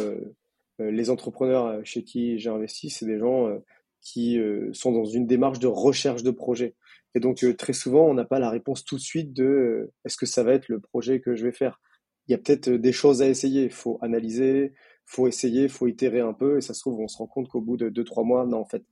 les 0.78 1.10
entrepreneurs 1.10 1.84
chez 1.84 2.04
qui 2.04 2.38
j'ai 2.38 2.50
investi, 2.50 2.90
c'est 2.90 3.06
des 3.06 3.18
gens 3.18 3.60
qui 4.00 4.38
euh, 4.38 4.70
sont 4.72 4.92
dans 4.92 5.04
une 5.04 5.26
démarche 5.26 5.58
de 5.58 5.66
recherche 5.66 6.22
de 6.22 6.30
projet. 6.30 6.74
Et 7.14 7.20
donc 7.20 7.44
euh, 7.44 7.54
très 7.54 7.72
souvent, 7.72 8.06
on 8.06 8.14
n'a 8.14 8.24
pas 8.24 8.38
la 8.38 8.50
réponse 8.50 8.84
tout 8.84 8.96
de 8.96 9.00
suite 9.00 9.32
de 9.32 9.44
euh, 9.44 9.92
est-ce 10.04 10.16
que 10.16 10.26
ça 10.26 10.42
va 10.42 10.54
être 10.54 10.68
le 10.68 10.80
projet 10.80 11.20
que 11.20 11.34
je 11.34 11.44
vais 11.44 11.52
faire? 11.52 11.80
Il 12.28 12.32
y 12.32 12.34
a 12.34 12.38
peut-être 12.38 12.70
des 12.70 12.92
choses 12.92 13.22
à 13.22 13.28
essayer. 13.28 13.64
Il 13.64 13.70
faut 13.72 13.98
analyser, 14.02 14.74
faut 15.06 15.26
essayer, 15.26 15.68
faut 15.68 15.86
itérer 15.86 16.20
un 16.20 16.32
peu. 16.32 16.58
Et 16.58 16.60
ça 16.60 16.74
se 16.74 16.80
trouve, 16.80 17.00
on 17.00 17.08
se 17.08 17.18
rend 17.18 17.26
compte 17.26 17.48
qu'au 17.48 17.60
bout 17.60 17.76
de 17.76 17.88
deux 17.88 18.04
trois 18.04 18.24
mois, 18.24 18.46
non, 18.46 18.58
en 18.58 18.64
fait, 18.66 18.84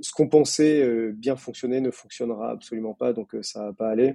ce 0.00 0.12
qu'on 0.12 0.28
pensait 0.28 0.86
bien 1.12 1.36
fonctionner 1.36 1.80
ne 1.80 1.90
fonctionnera 1.90 2.50
absolument 2.50 2.94
pas, 2.94 3.12
donc 3.12 3.34
ça 3.42 3.64
va 3.64 3.72
pas 3.72 3.88
aller. 3.90 4.14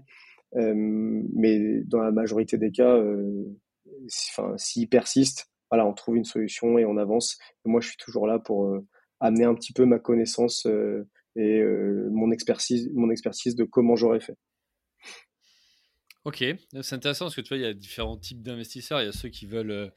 mais 0.54 1.82
dans 1.86 2.02
la 2.02 2.12
majorité 2.12 2.58
des 2.58 2.72
cas, 2.72 3.02
s'il 4.58 4.88
persiste, 4.90 5.50
voilà, 5.70 5.86
on 5.88 5.94
trouve 5.94 6.16
une 6.18 6.26
solution 6.26 6.78
et 6.78 6.86
on 6.86 6.98
avance. 6.98 7.38
Moi, 7.66 7.82
je 7.82 7.90
suis 7.90 7.98
toujours 7.98 8.28
là 8.28 8.40
pour 8.40 8.80
amener 9.24 9.46
un 9.46 9.56
petit 9.56 9.74
peu 9.74 9.86
ma 9.86 10.00
connaissance 10.00 10.66
euh, 10.66 11.08
et 11.36 11.62
euh, 11.62 12.10
mon 12.12 12.32
expertise, 12.32 12.92
mon 12.94 13.10
expertise 13.10 13.56
de 13.56 13.64
comment 13.64 13.96
j'aurais 13.96 14.20
fait. 14.20 14.36
Ok, 16.26 16.44
c'est 16.82 16.96
intéressant 16.96 17.26
parce 17.26 17.36
que 17.36 17.42
tu 17.42 17.50
vois, 17.50 17.58
il 17.58 17.64
y 17.64 17.66
a 17.66 17.74
différents 17.74 18.18
types 18.18 18.42
d'investisseurs. 18.42 19.02
Il 19.02 19.06
y 19.06 19.10
a 19.10 19.14
ceux 19.14 19.30
qui 19.30 19.46
veulent 19.46 19.92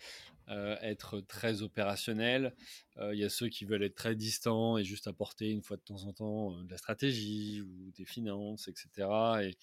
euh, 0.49 0.77
être 0.81 1.21
très 1.21 1.63
opérationnels, 1.63 2.55
il 3.01 3.19
y 3.19 3.25
a 3.25 3.29
ceux 3.29 3.49
qui 3.49 3.65
veulent 3.65 3.85
être 3.85 3.95
très 3.95 4.17
distants 4.17 4.79
et 4.79 4.85
juste 4.85 5.07
apporter 5.07 5.51
une 5.51 5.63
fois 5.63 5.77
de 5.77 5.83
temps 5.83 6.05
en 6.05 6.13
temps 6.13 6.63
de 6.63 6.71
la 6.71 6.79
stratégie 6.79 7.61
ou 7.63 7.93
des 7.93 8.05
finances, 8.05 8.69
etc. 8.69 9.09
Et 9.43 9.57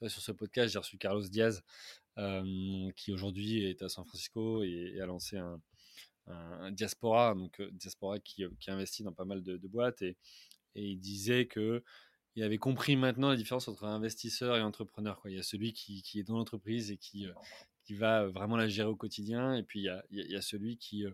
tu 0.00 0.08
sur 0.08 0.22
ce 0.22 0.32
podcast, 0.32 0.72
j'ai 0.72 0.78
reçu 0.78 0.98
Carlos 0.98 1.22
Diaz, 1.22 1.62
qui 2.96 3.12
aujourd'hui 3.12 3.64
est 3.64 3.82
à 3.82 3.88
San 3.88 4.04
Francisco 4.04 4.62
et 4.62 5.00
a 5.00 5.06
lancé 5.06 5.38
un, 5.38 5.60
diaspora, 6.72 7.34
donc 7.34 7.60
euh, 7.60 7.70
diaspora 7.72 8.18
qui, 8.18 8.44
euh, 8.44 8.50
investit 8.68 9.02
dans 9.02 9.12
pas 9.12 9.24
mal 9.24 9.42
de, 9.42 9.68
boîtes 9.68 10.02
et, 10.02 10.16
il 10.76 10.98
disait 10.98 11.46
que 11.46 11.84
il 12.36 12.42
avait 12.42 12.58
compris 12.58 12.96
maintenant 12.96 13.30
la 13.30 13.36
différence 13.36 13.68
entre 13.68 13.84
investisseur 13.84 14.56
et 14.56 14.62
entrepreneur. 14.62 15.20
Il 15.26 15.36
y 15.36 15.38
a 15.38 15.42
celui 15.42 15.72
qui, 15.72 16.02
est 16.16 16.22
dans 16.22 16.36
l'entreprise 16.36 16.90
et 16.90 16.96
qui, 16.96 17.26
euh, 17.26 17.32
qui 17.84 17.94
va 17.94 18.26
vraiment 18.26 18.56
la 18.56 18.68
gérer 18.68 18.88
au 18.88 18.96
quotidien, 18.96 19.54
et 19.54 19.62
puis 19.62 19.80
il 19.80 19.84
y 19.84 19.88
a, 19.88 20.04
il 20.10 20.30
y 20.30 20.36
a 20.36 20.42
celui 20.42 20.76
qui 20.76 21.04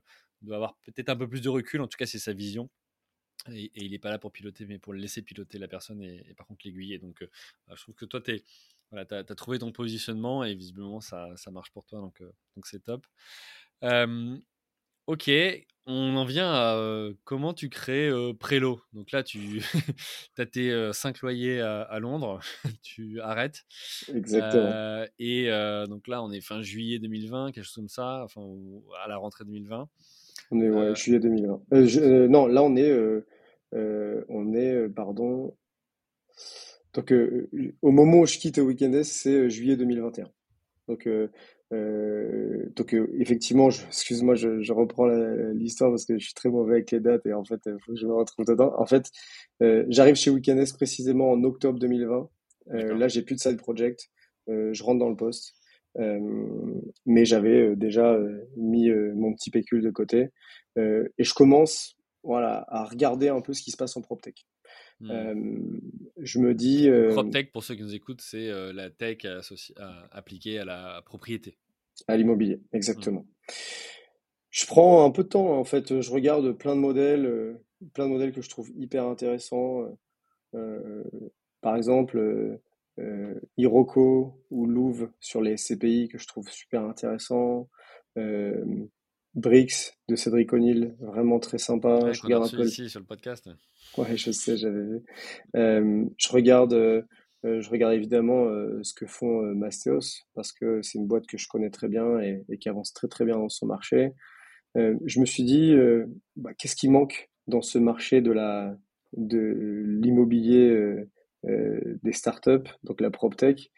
doit 0.42 0.56
avoir 0.56 0.76
peut-être 0.78 1.09
un 1.09 1.16
peu 1.16 1.28
plus 1.28 1.40
de 1.40 1.48
recul, 1.48 1.80
en 1.80 1.88
tout 1.88 1.98
cas 1.98 2.06
c'est 2.06 2.18
sa 2.18 2.33
vision. 2.33 2.70
Et, 3.52 3.70
il 3.74 3.92
n'est 3.92 3.98
pas 3.98 4.11
là 4.11 4.18
pour 4.18 4.33
piloter, 4.33 4.66
mais 4.66 4.78
pour 4.78 4.92
laisser 4.92 5.22
piloter 5.22 5.59
la 5.59 5.68
personne 5.68 6.02
et, 6.02 6.35
par 6.37 6.46
contre 6.46 6.66
l'aiguiller. 6.66 6.98
Donc 6.98 7.26
bah, 7.66 7.74
je 7.76 7.83
trouve 7.83 7.94
que 7.94 8.04
toi, 8.04 8.20
tu 8.20 8.42
as, 8.92 9.24
trouvé 9.35 9.59
ton 9.59 9.72
positionnement 9.72 10.44
et 10.44 10.54
visiblement 10.54 11.00
ça, 11.00 11.37
ça 11.37 11.50
marche 11.50 11.70
pour 11.70 11.87
toi, 11.87 12.00
donc 12.00 12.20
c'est 12.66 12.85
top. 12.85 13.06
Ok, 15.11 15.29
on 15.87 16.16
en 16.16 16.25
vient 16.25 16.53
à 16.53 17.11
comment 17.25 17.53
tu 17.53 17.68
crées 17.68 18.12
Prélo? 18.38 18.81
Donc 18.92 19.11
là, 19.11 19.25
tu 19.25 19.61
as 20.38 20.46
tes 20.46 20.90
5 20.92 21.20
loyers 21.23 21.61
à, 21.61 21.99
Londres, 21.99 22.38
tu 22.85 23.20
arrêtes. 23.20 23.64
Exactement. 24.14 25.05
et 25.18 25.49
donc 25.88 26.07
là, 26.07 26.23
on 26.23 26.31
est 26.31 26.40
fin 26.40 26.62
juillet 26.62 27.01
2020, 27.01 27.51
quelque 27.51 27.64
chose 27.64 27.75
comme 27.75 27.88
ça, 27.88 28.23
enfin, 28.23 28.40
à 29.05 29.09
la 29.09 29.16
rentrée 29.16 29.44
2020. 29.44 29.88
On 30.53 30.61
est, 30.61 30.70
ouais, 30.70 30.94
juillet 30.94 31.18
2020. 31.18 31.61
Euh, 31.73 32.29
non, 32.29 32.46
là, 32.46 32.62
on 32.62 32.77
est, 32.77 32.96
on 33.73 34.55
est, 34.55 34.88
pardon. 34.90 35.57
Donc, 36.94 37.12
au 37.83 37.90
moment 37.90 38.20
où 38.20 38.27
je 38.27 38.38
quitte 38.38 38.59
Weekend 38.59 39.03
c'est 39.03 39.51
juillet 39.51 39.75
2021. 39.75 40.31
Donc, 40.87 41.09
euh, 41.72 42.64
donc 42.74 42.94
euh, 42.94 43.09
effectivement, 43.18 43.68
excuse-moi, 43.70 44.35
je, 44.35 44.61
je, 44.61 44.72
reprends 44.72 45.06
l'histoire 45.52 45.90
parce 45.90 46.04
que 46.04 46.18
je 46.18 46.24
suis 46.24 46.35
très 46.35 46.48
mauvais 46.48 46.74
avec 46.74 46.90
les 46.90 47.00
dates 47.00 47.26
et 47.26 47.33
en 47.33 47.44
fait, 47.44 47.61
il 47.66 47.76
faut 47.85 47.92
que 47.92 47.98
je 47.98 48.06
me 48.06 48.14
retrouve 48.14 48.44
dedans. 48.44 48.72
En 48.76 48.87
fait, 48.87 49.11
euh, 49.62 49.85
j'arrive 49.88 50.16
chez 50.16 50.30
Weekendest 50.30 50.76
précisément 50.76 51.30
en 51.30 51.42
octobre 51.44 51.78
2020. 51.78 52.28
Euh, 52.72 52.94
là, 52.94 53.09
j'ai 53.09 53.22
plus 53.22 53.37
de 53.37 53.40
side 53.40 53.56
project. 53.56 54.09
Euh, 54.48 54.72
je 54.72 54.83
rentre 54.83 54.98
dans 54.98 55.09
le 55.11 55.16
poste, 55.16 55.54
mais 57.04 57.24
j'avais 57.24 57.74
déjà 57.74 58.16
mis 58.56 58.90
mon 58.90 59.35
petit 59.35 59.50
pécule 59.50 59.83
de 59.83 59.90
côté 59.90 60.28
et 60.76 61.24
je 61.24 61.35
commence, 61.35 61.96
voilà, 62.22 62.64
à 62.68 62.85
regarder 62.85 63.28
un 63.28 63.40
peu 63.40 63.52
ce 63.52 63.61
qui 63.61 63.72
se 63.72 63.76
passe 63.76 63.96
en 63.96 64.00
PropTech. 64.00 64.46
Mmh. 65.00 65.78
je 66.18 66.38
me 66.38 66.54
dis. 66.54 66.88
PropTech, 67.11 67.52
pour 67.52 67.64
ceux 67.64 67.74
qui 67.74 67.83
nous 67.83 67.94
écoutent, 67.94 68.20
c'est 68.20 68.50
la 68.72 68.90
tech 68.90 69.26
appliquée 70.11 70.59
à 70.59 70.64
la 70.64 71.02
propriété. 71.04 71.56
À 72.09 72.16
l'immobilier, 72.16 72.61
exactement. 72.72 73.26
Je 74.50 74.66
prends 74.66 75.04
un 75.04 75.11
peu 75.11 75.22
de 75.22 75.28
temps, 75.28 75.59
en 75.59 75.64
fait. 75.64 76.00
Je 76.00 76.11
regarde 76.11 76.52
plein 76.52 76.74
de 76.74 76.80
modèles, 76.80 77.56
plein 77.94 78.06
de 78.06 78.12
modèles 78.12 78.33
que 78.33 78.42
je 78.42 78.50
trouve 78.50 78.70
hyper 78.76 79.04
intéressants. 79.04 79.87
par 81.61 81.76
exemple, 81.76 82.61
Iroko 83.56 84.44
ou 84.50 84.66
Louvre 84.66 85.11
sur 85.20 85.40
les 85.40 85.56
CPI 85.56 86.09
que 86.09 86.18
je 86.18 86.26
trouve 86.26 86.48
super 86.50 86.85
intéressant. 86.85 87.68
Brix 89.35 89.92
de 90.09 90.16
Cédric 90.16 90.52
O'Neill, 90.52 90.96
vraiment 91.00 91.38
très 91.38 91.59
sympa. 91.59 92.12
je 92.12 92.22
regarde 92.22 92.44
un 92.44 92.56
peu 92.56 92.64
ici 92.64 92.90
sur 92.90 93.00
le 93.00 93.06
podcast. 93.06 93.48
Ouais, 93.98 94.16
je 94.16 94.31
sais, 94.31 94.57
j'avais 94.57 94.83
vu. 94.83 95.00
Euh, 95.57 96.05
je 96.16 96.29
regarde, 96.29 96.72
euh, 96.72 97.03
je 97.42 97.68
regarde 97.70 97.94
évidemment 97.94 98.44
euh, 98.44 98.81
ce 98.83 98.94
que 98.94 99.07
font 99.07 99.42
Mastéos 99.55 100.24
parce 100.35 100.53
que 100.53 100.83
c'est 100.83 100.98
une 100.98 101.07
boîte 101.07 101.26
que 101.26 101.38
je 101.38 101.48
connais 101.48 101.70
très 101.70 101.88
bien 101.88 102.18
et, 102.20 102.44
qui 102.59 102.68
avance 102.68 102.92
très 102.92 103.09
très 103.09 103.24
bien 103.24 103.37
dans 103.37 103.48
son 103.48 103.66
marché. 103.66 104.12
je 104.76 105.20
me 105.20 105.26
suis 105.26 105.44
dit, 105.44 105.74
bah, 106.37 106.55
qu'est-ce 106.55 106.76
qui 106.76 106.88
manque 106.88 107.31
dans 107.46 107.62
ce 107.62 107.79
marché 107.79 108.20
de 108.20 108.33
la 108.33 108.76
de 109.16 109.83
l'immobilier 110.03 111.05
des 111.44 112.12
startups, 112.12 112.70
donc 112.85 113.00
la 113.00 113.11
PropTech. 113.11 113.70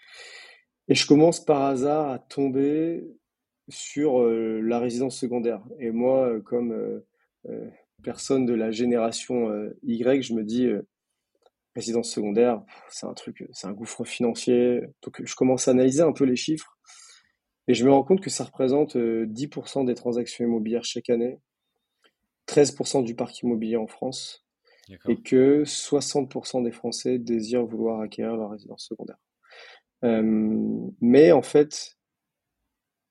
Et 0.88 0.94
je 0.94 1.06
commence 1.06 1.42
par 1.44 1.62
hasard 1.62 2.10
à 2.10 2.18
tomber 2.18 3.04
sur 3.68 4.20
euh, 4.20 4.60
la 4.60 4.78
résidence 4.78 5.18
secondaire. 5.18 5.62
Et 5.78 5.90
moi, 5.90 6.28
euh, 6.28 6.40
comme 6.40 7.02
euh, 8.02 8.10
personne 8.10 8.46
de 8.46 8.54
la 8.54 8.70
génération 8.70 9.50
Y, 9.82 10.22
je 10.22 10.34
me 10.34 10.44
dis, 10.44 10.68
résidence 11.74 12.10
secondaire, 12.10 12.62
c'est 12.88 13.06
un 13.06 13.14
truc, 13.14 13.46
c'est 13.52 13.66
un 13.66 13.72
gouffre 13.72 14.04
financier. 14.04 14.82
Donc 15.02 15.22
je 15.24 15.34
commence 15.34 15.68
à 15.68 15.72
analyser 15.72 16.02
un 16.02 16.12
peu 16.12 16.24
les 16.24 16.36
chiffres 16.36 16.78
et 17.68 17.74
je 17.74 17.84
me 17.84 17.92
rends 17.92 18.04
compte 18.04 18.20
que 18.20 18.30
ça 18.30 18.44
représente 18.44 18.96
10% 18.96 19.86
des 19.86 19.94
transactions 19.94 20.44
immobilières 20.44 20.84
chaque 20.84 21.10
année, 21.10 21.38
13% 22.48 23.04
du 23.04 23.14
parc 23.14 23.40
immobilier 23.40 23.76
en 23.76 23.86
France, 23.86 24.44
et 25.08 25.16
que 25.22 25.62
60% 25.64 26.64
des 26.64 26.72
Français 26.72 27.18
désirent 27.18 27.64
vouloir 27.64 28.00
acquérir 28.00 28.36
leur 28.36 28.50
résidence 28.50 28.84
secondaire. 28.84 29.18
mais 31.00 31.32
en 31.32 31.42
fait, 31.42 31.96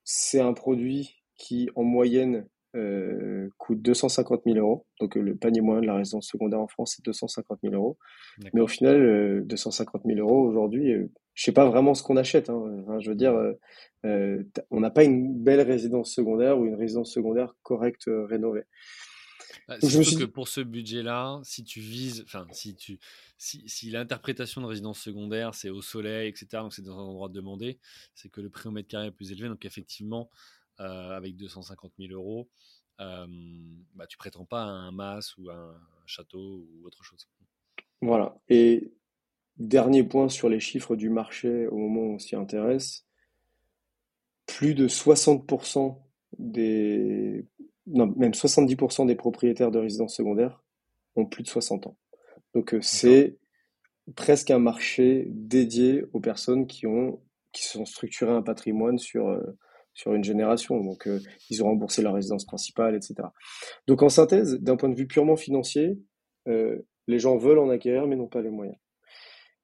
c'est 0.03 0.41
un 0.41 0.53
produit 0.53 1.23
qui, 1.37 1.69
en 1.75 1.83
moyenne, 1.83 2.47
euh, 2.75 3.49
coûte 3.57 3.81
250 3.81 4.41
000 4.45 4.57
euros. 4.57 4.85
Donc 4.99 5.15
le 5.15 5.35
panier 5.35 5.61
moyen 5.61 5.81
de 5.81 5.87
la 5.87 5.95
résidence 5.95 6.27
secondaire 6.27 6.59
en 6.59 6.67
France, 6.67 6.95
c'est 6.95 7.05
250 7.05 7.59
000 7.63 7.73
euros. 7.75 7.97
Mais 8.53 8.61
au 8.61 8.67
final, 8.67 9.43
250 9.45 10.03
000 10.05 10.19
euros 10.19 10.47
aujourd'hui, 10.47 10.93
je 11.33 11.43
sais 11.43 11.51
pas 11.51 11.65
vraiment 11.65 11.93
ce 11.93 12.03
qu'on 12.03 12.17
achète. 12.17 12.49
Hein. 12.49 12.99
je 12.99 13.09
veux 13.09 13.15
dire, 13.15 13.35
on 14.03 14.79
n'a 14.79 14.89
pas 14.89 15.03
une 15.03 15.33
belle 15.43 15.61
résidence 15.61 16.13
secondaire 16.13 16.59
ou 16.59 16.65
une 16.65 16.75
résidence 16.75 17.11
secondaire 17.11 17.55
correcte 17.63 18.05
rénovée. 18.07 18.63
Bah, 19.67 19.77
je 19.81 20.01
suis 20.01 20.15
que 20.15 20.23
pour 20.23 20.47
ce 20.47 20.61
budget-là, 20.61 21.39
si 21.43 21.63
tu 21.63 21.79
vises, 21.79 22.23
enfin, 22.25 22.45
si 22.51 22.75
tu, 22.75 22.99
si, 23.37 23.63
si 23.67 23.89
l'interprétation 23.89 24.61
de 24.61 24.65
résidence 24.65 24.99
secondaire, 24.99 25.55
c'est 25.55 25.69
au 25.69 25.81
soleil, 25.81 26.29
etc., 26.29 26.47
donc 26.53 26.73
c'est 26.73 26.81
dans 26.81 26.97
un 26.97 27.03
endroit 27.03 27.29
demandé, 27.29 27.79
c'est 28.15 28.29
que 28.29 28.41
le 28.41 28.49
prix 28.49 28.69
au 28.69 28.71
mètre 28.71 28.87
carré 28.87 29.07
est 29.07 29.11
plus 29.11 29.31
élevé. 29.31 29.47
Donc 29.49 29.65
effectivement, 29.65 30.29
euh, 30.31 30.60
avec 30.85 31.35
250 31.35 31.93
000 31.99 32.13
euros, 32.13 32.49
euh, 32.99 33.25
bah, 33.95 34.05
tu 34.07 34.17
prétends 34.17 34.45
pas 34.45 34.63
à 34.63 34.67
un 34.67 34.91
mas 34.91 35.35
ou 35.37 35.49
un 35.49 35.75
château 36.05 36.67
ou 36.69 36.85
autre 36.85 37.03
chose. 37.03 37.27
Voilà. 38.01 38.37
Et 38.49 38.93
dernier 39.57 40.03
point 40.03 40.29
sur 40.29 40.49
les 40.49 40.59
chiffres 40.59 40.95
du 40.95 41.09
marché 41.09 41.67
au 41.67 41.77
moment 41.77 42.01
où 42.01 42.13
on 42.15 42.19
s'y 42.19 42.35
intéresse, 42.35 43.05
plus 44.45 44.75
de 44.75 44.87
60% 44.87 46.01
des 46.37 47.47
non, 47.87 48.13
même 48.15 48.31
70% 48.31 49.07
des 49.07 49.15
propriétaires 49.15 49.71
de 49.71 49.79
résidences 49.79 50.15
secondaires 50.15 50.63
ont 51.15 51.25
plus 51.25 51.43
de 51.43 51.47
60 51.47 51.87
ans. 51.87 51.97
Donc 52.53 52.73
euh, 52.73 52.81
c'est 52.81 53.37
presque 54.15 54.51
un 54.51 54.59
marché 54.59 55.25
dédié 55.29 56.05
aux 56.13 56.19
personnes 56.19 56.67
qui 56.67 56.87
ont 56.87 57.21
qui 57.51 57.65
sont 57.65 57.85
structurées 57.85 58.31
un 58.31 58.41
patrimoine 58.41 58.97
sur 58.97 59.27
euh, 59.27 59.41
sur 59.93 60.13
une 60.13 60.23
génération. 60.23 60.81
Donc 60.83 61.07
euh, 61.07 61.19
ils 61.49 61.63
ont 61.63 61.67
remboursé 61.67 62.01
leur 62.01 62.13
résidence 62.13 62.45
principale, 62.45 62.95
etc. 62.95 63.15
Donc 63.87 64.03
en 64.03 64.09
synthèse, 64.09 64.59
d'un 64.59 64.75
point 64.75 64.89
de 64.89 64.95
vue 64.95 65.07
purement 65.07 65.35
financier, 65.35 65.97
les 66.47 67.19
gens 67.19 67.37
veulent 67.37 67.59
en 67.59 67.69
acquérir 67.69 68.07
mais 68.07 68.15
n'ont 68.15 68.27
pas 68.27 68.41
les 68.41 68.49
moyens. 68.49 68.77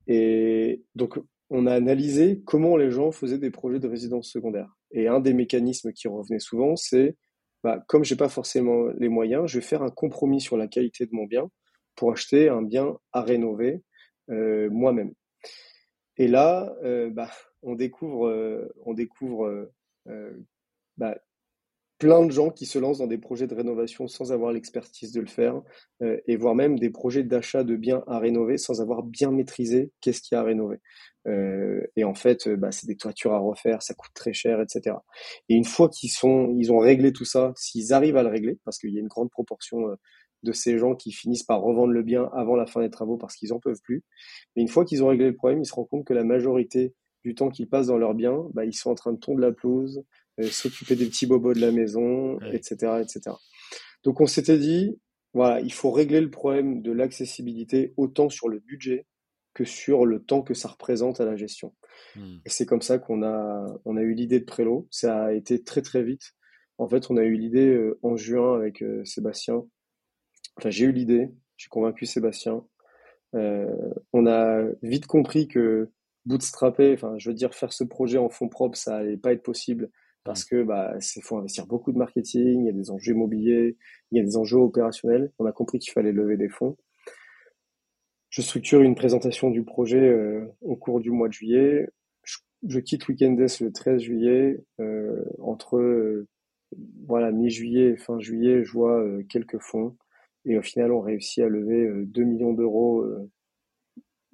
Et 0.05 0.83
donc 0.95 1.19
on 1.49 1.65
a 1.65 1.73
analysé 1.73 2.41
comment 2.45 2.77
les 2.77 2.91
gens 2.91 3.11
faisaient 3.11 3.39
des 3.39 3.51
projets 3.51 3.79
de 3.79 3.87
résidence 3.87 4.29
secondaire. 4.29 4.77
Et 4.91 5.07
un 5.07 5.19
des 5.19 5.33
mécanismes 5.33 5.91
qui 5.91 6.07
revenait 6.07 6.39
souvent, 6.39 6.75
c'est 6.75 7.15
bah, 7.63 7.83
comme 7.87 8.03
j'ai 8.03 8.15
pas 8.15 8.29
forcément 8.29 8.87
les 8.97 9.09
moyens, 9.09 9.47
je 9.47 9.59
vais 9.59 9.65
faire 9.65 9.81
un 9.81 9.89
compromis 9.89 10.41
sur 10.41 10.57
la 10.57 10.67
qualité 10.67 11.05
de 11.05 11.13
mon 11.13 11.25
bien 11.25 11.49
pour 11.95 12.11
acheter 12.11 12.49
un 12.49 12.61
bien 12.61 12.95
à 13.11 13.21
rénover 13.21 13.81
euh, 14.29 14.69
moi-même. 14.69 15.13
Et 16.17 16.27
là, 16.27 16.73
euh, 16.83 17.09
bah, 17.09 17.31
on 17.63 17.75
découvre, 17.75 18.27
euh, 18.27 18.73
on 18.85 18.93
découvre 18.93 19.69
bah, 20.97 21.17
plein 21.97 22.25
de 22.25 22.31
gens 22.31 22.51
qui 22.51 22.65
se 22.65 22.77
lancent 22.77 22.99
dans 22.99 23.07
des 23.07 23.17
projets 23.17 23.47
de 23.47 23.55
rénovation 23.55 24.07
sans 24.07 24.31
avoir 24.31 24.51
l'expertise 24.51 25.11
de 25.11 25.21
le 25.21 25.27
faire, 25.27 25.61
euh, 26.01 26.19
et 26.27 26.37
voire 26.37 26.55
même 26.55 26.77
des 26.77 26.89
projets 26.89 27.23
d'achat 27.23 27.63
de 27.63 27.75
biens 27.75 28.03
à 28.07 28.19
rénover 28.19 28.57
sans 28.57 28.81
avoir 28.81 29.03
bien 29.03 29.31
maîtrisé 29.31 29.91
qu'est-ce 30.01 30.21
qu'il 30.21 30.35
y 30.35 30.37
a 30.37 30.41
à 30.41 30.43
rénover. 30.43 30.77
Euh, 31.27 31.81
et 31.95 32.03
en 32.03 32.13
fait, 32.13 32.47
euh, 32.47 32.55
bah, 32.55 32.71
c'est 32.71 32.87
des 32.87 32.97
toitures 32.97 33.33
à 33.33 33.39
refaire, 33.39 33.81
ça 33.81 33.93
coûte 33.95 34.11
très 34.13 34.33
cher, 34.33 34.61
etc. 34.61 34.95
Et 35.49 35.55
une 35.55 35.65
fois 35.65 35.89
qu'ils 35.89 36.11
sont, 36.11 36.53
ils 36.57 36.71
ont 36.71 36.79
réglé 36.79 37.11
tout 37.11 37.25
ça, 37.25 37.51
s'ils 37.55 37.93
arrivent 37.93 38.17
à 38.17 38.23
le 38.23 38.29
régler, 38.29 38.59
parce 38.63 38.77
qu'il 38.77 38.91
y 38.91 38.97
a 38.97 39.01
une 39.01 39.07
grande 39.07 39.31
proportion 39.31 39.97
de 40.43 40.51
ces 40.51 40.77
gens 40.77 40.95
qui 40.95 41.11
finissent 41.11 41.43
par 41.43 41.61
revendre 41.61 41.91
le 41.91 42.03
bien 42.03 42.29
avant 42.33 42.55
la 42.55 42.67
fin 42.67 42.81
des 42.81 42.91
travaux 42.91 43.17
parce 43.17 43.35
qu'ils 43.35 43.53
en 43.53 43.59
peuvent 43.59 43.81
plus. 43.83 44.03
Mais 44.55 44.61
une 44.61 44.67
fois 44.67 44.85
qu'ils 44.85 45.03
ont 45.03 45.07
réglé 45.07 45.25
le 45.25 45.35
problème, 45.35 45.61
ils 45.61 45.65
se 45.65 45.73
rendent 45.73 45.89
compte 45.89 46.05
que 46.05 46.13
la 46.13 46.23
majorité 46.23 46.93
du 47.23 47.35
temps 47.35 47.49
qu'ils 47.49 47.67
passent 47.67 47.87
dans 47.87 47.97
leur 47.97 48.13
bien, 48.13 48.45
bah, 48.53 48.65
ils 48.65 48.73
sont 48.73 48.89
en 48.89 48.95
train 48.95 49.13
de 49.13 49.19
tondre 49.19 49.39
la 49.39 49.51
pelouse, 49.51 50.03
euh, 50.39 50.47
s'occuper 50.47 50.95
des 50.95 51.05
petits 51.05 51.25
bobos 51.25 51.53
de 51.53 51.61
la 51.61 51.71
maison, 51.71 52.39
etc., 52.51 53.01
etc. 53.01 53.35
Donc 54.03 54.21
on 54.21 54.27
s'était 54.27 54.57
dit, 54.57 54.99
voilà, 55.33 55.59
il 55.61 55.73
faut 55.73 55.91
régler 55.91 56.21
le 56.21 56.29
problème 56.29 56.81
de 56.81 56.91
l'accessibilité 56.91 57.93
autant 57.97 58.29
sur 58.29 58.47
le 58.47 58.59
budget 58.59 59.05
que 59.53 59.65
sur 59.65 60.05
le 60.05 60.23
temps 60.23 60.43
que 60.43 60.53
ça 60.53 60.69
représente 60.69 61.19
à 61.19 61.25
la 61.25 61.35
gestion. 61.35 61.73
Hmm. 62.15 62.37
Et 62.45 62.49
c'est 62.49 62.67
comme 62.67 62.83
ça 62.83 62.99
qu'on 62.99 63.23
a, 63.23 63.65
on 63.85 63.97
a 63.97 64.01
eu 64.01 64.13
l'idée 64.13 64.39
de 64.39 64.45
Prélo. 64.45 64.87
Ça 64.91 65.25
a 65.25 65.33
été 65.33 65.63
très 65.63 65.81
très 65.81 66.03
vite. 66.03 66.33
En 66.77 66.87
fait, 66.87 67.09
on 67.09 67.17
a 67.17 67.23
eu 67.23 67.33
l'idée 67.33 67.69
euh, 67.69 67.99
en 68.03 68.15
juin 68.15 68.55
avec 68.55 68.83
euh, 68.83 69.03
Sébastien. 69.03 69.63
Enfin, 70.57 70.69
j'ai 70.69 70.85
eu 70.85 70.91
l'idée, 70.91 71.31
j'ai 71.57 71.69
convaincu 71.69 72.05
Sébastien. 72.05 72.63
on 73.33 74.27
a 74.27 74.63
vite 74.83 75.07
compris 75.07 75.47
que 75.47 75.89
bootstrapper, 76.27 76.93
enfin, 76.93 77.15
je 77.17 77.29
veux 77.29 77.35
dire, 77.35 77.53
faire 77.53 77.73
ce 77.73 77.83
projet 77.83 78.17
en 78.17 78.29
fonds 78.29 78.49
propres, 78.49 78.77
ça 78.77 78.97
allait 78.97 79.17
pas 79.17 79.33
être 79.33 79.43
possible 79.43 79.89
parce 80.27 80.43
que 80.43 80.61
bah 80.61 80.93
c'est 80.99 81.21
faut 81.21 81.37
investir 81.37 81.65
beaucoup 81.67 81.93
de 81.93 81.97
marketing, 81.97 82.63
il 82.63 82.65
y 82.65 82.69
a 82.69 82.73
des 82.73 82.91
enjeux 82.91 83.13
immobiliers, 83.13 83.77
il 84.11 84.17
y 84.17 84.21
a 84.21 84.25
des 84.25 84.35
enjeux 84.35 84.57
opérationnels. 84.57 85.31
On 85.39 85.45
a 85.45 85.53
compris 85.53 85.79
qu'il 85.79 85.93
fallait 85.93 86.11
lever 86.11 86.35
des 86.35 86.49
fonds. 86.49 86.75
Je 88.29 88.41
structure 88.41 88.81
une 88.81 88.95
présentation 88.95 89.49
du 89.49 89.63
projet 89.63 90.01
euh, 90.01 90.45
au 90.61 90.75
cours 90.75 90.99
du 90.99 91.11
mois 91.11 91.29
de 91.29 91.33
juillet. 91.33 91.87
Je, 92.67 92.79
quitte 92.79 93.07
Weekendess 93.07 93.61
le 93.61 93.71
13 93.71 94.01
juillet. 94.01 94.59
Euh, 94.81 95.23
entre 95.39 95.77
euh, 95.77 96.27
voilà 97.05 97.31
mi-juillet 97.31 97.91
et 97.91 97.97
fin 97.97 98.19
juillet, 98.19 98.65
je 98.65 98.71
vois 98.73 99.01
quelques 99.29 99.59
fonds. 99.59 99.95
Et 100.43 100.57
au 100.57 100.61
final, 100.61 100.91
on 100.91 100.99
réussit 100.99 101.41
à 101.41 101.47
lever 101.47 101.89
2 102.05 102.23
millions 102.23 102.53
d'euros 102.53 103.05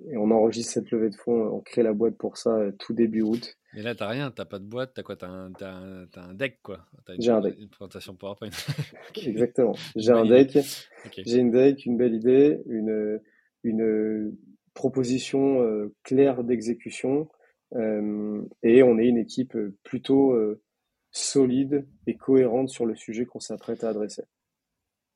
et 0.10 0.18
on 0.18 0.32
enregistre 0.32 0.74
cette 0.74 0.92
levée 0.92 1.10
de 1.10 1.16
fonds, 1.16 1.48
on 1.48 1.62
crée 1.62 1.84
la 1.84 1.94
boîte 1.94 2.18
pour 2.18 2.38
ça 2.38 2.60
tout 2.80 2.94
début 2.94 3.22
août. 3.22 3.58
Mais 3.74 3.82
là, 3.82 3.96
t'as 3.96 4.08
rien, 4.08 4.30
t'as 4.30 4.46
pas 4.46 4.60
de 4.60 4.66
boîte, 4.66 4.94
t'as 4.94 5.02
quoi 5.02 5.16
T'as 5.16 5.28
un, 5.28 5.52
un, 5.62 6.06
un, 6.16 6.34
deck, 6.34 6.60
quoi. 6.62 6.86
J'ai 7.18 7.32
un 7.32 7.42
deck. 7.42 7.56
Une 7.58 7.70
présentation 7.70 8.16
PowerPoint. 8.16 8.50
Exactement. 9.26 9.76
J'ai 9.96 10.12
un 10.12 10.26
deck. 10.26 10.58
J'ai 11.18 11.38
une 11.38 11.52
deck, 11.52 11.86
une 11.86 11.98
belle 11.98 12.14
idée, 12.14 12.62
une, 12.68 13.20
une 13.64 14.36
proposition 14.76 15.62
euh, 15.62 15.94
claire 16.04 16.44
d'exécution. 16.44 17.30
Euh, 17.76 18.44
et 18.62 18.84
on 18.84 19.00
est 19.00 19.08
une 19.08 19.18
équipe 19.18 19.58
plutôt 19.84 20.34
euh, 20.34 20.62
solide 21.12 21.88
et 22.06 22.16
cohérente 22.16 22.70
sur 22.70 22.86
le 22.86 22.96
sujet 22.96 23.26
qu'on 23.26 23.40
s'apprête 23.40 23.84
à 23.84 23.90
adresser. 23.90 24.24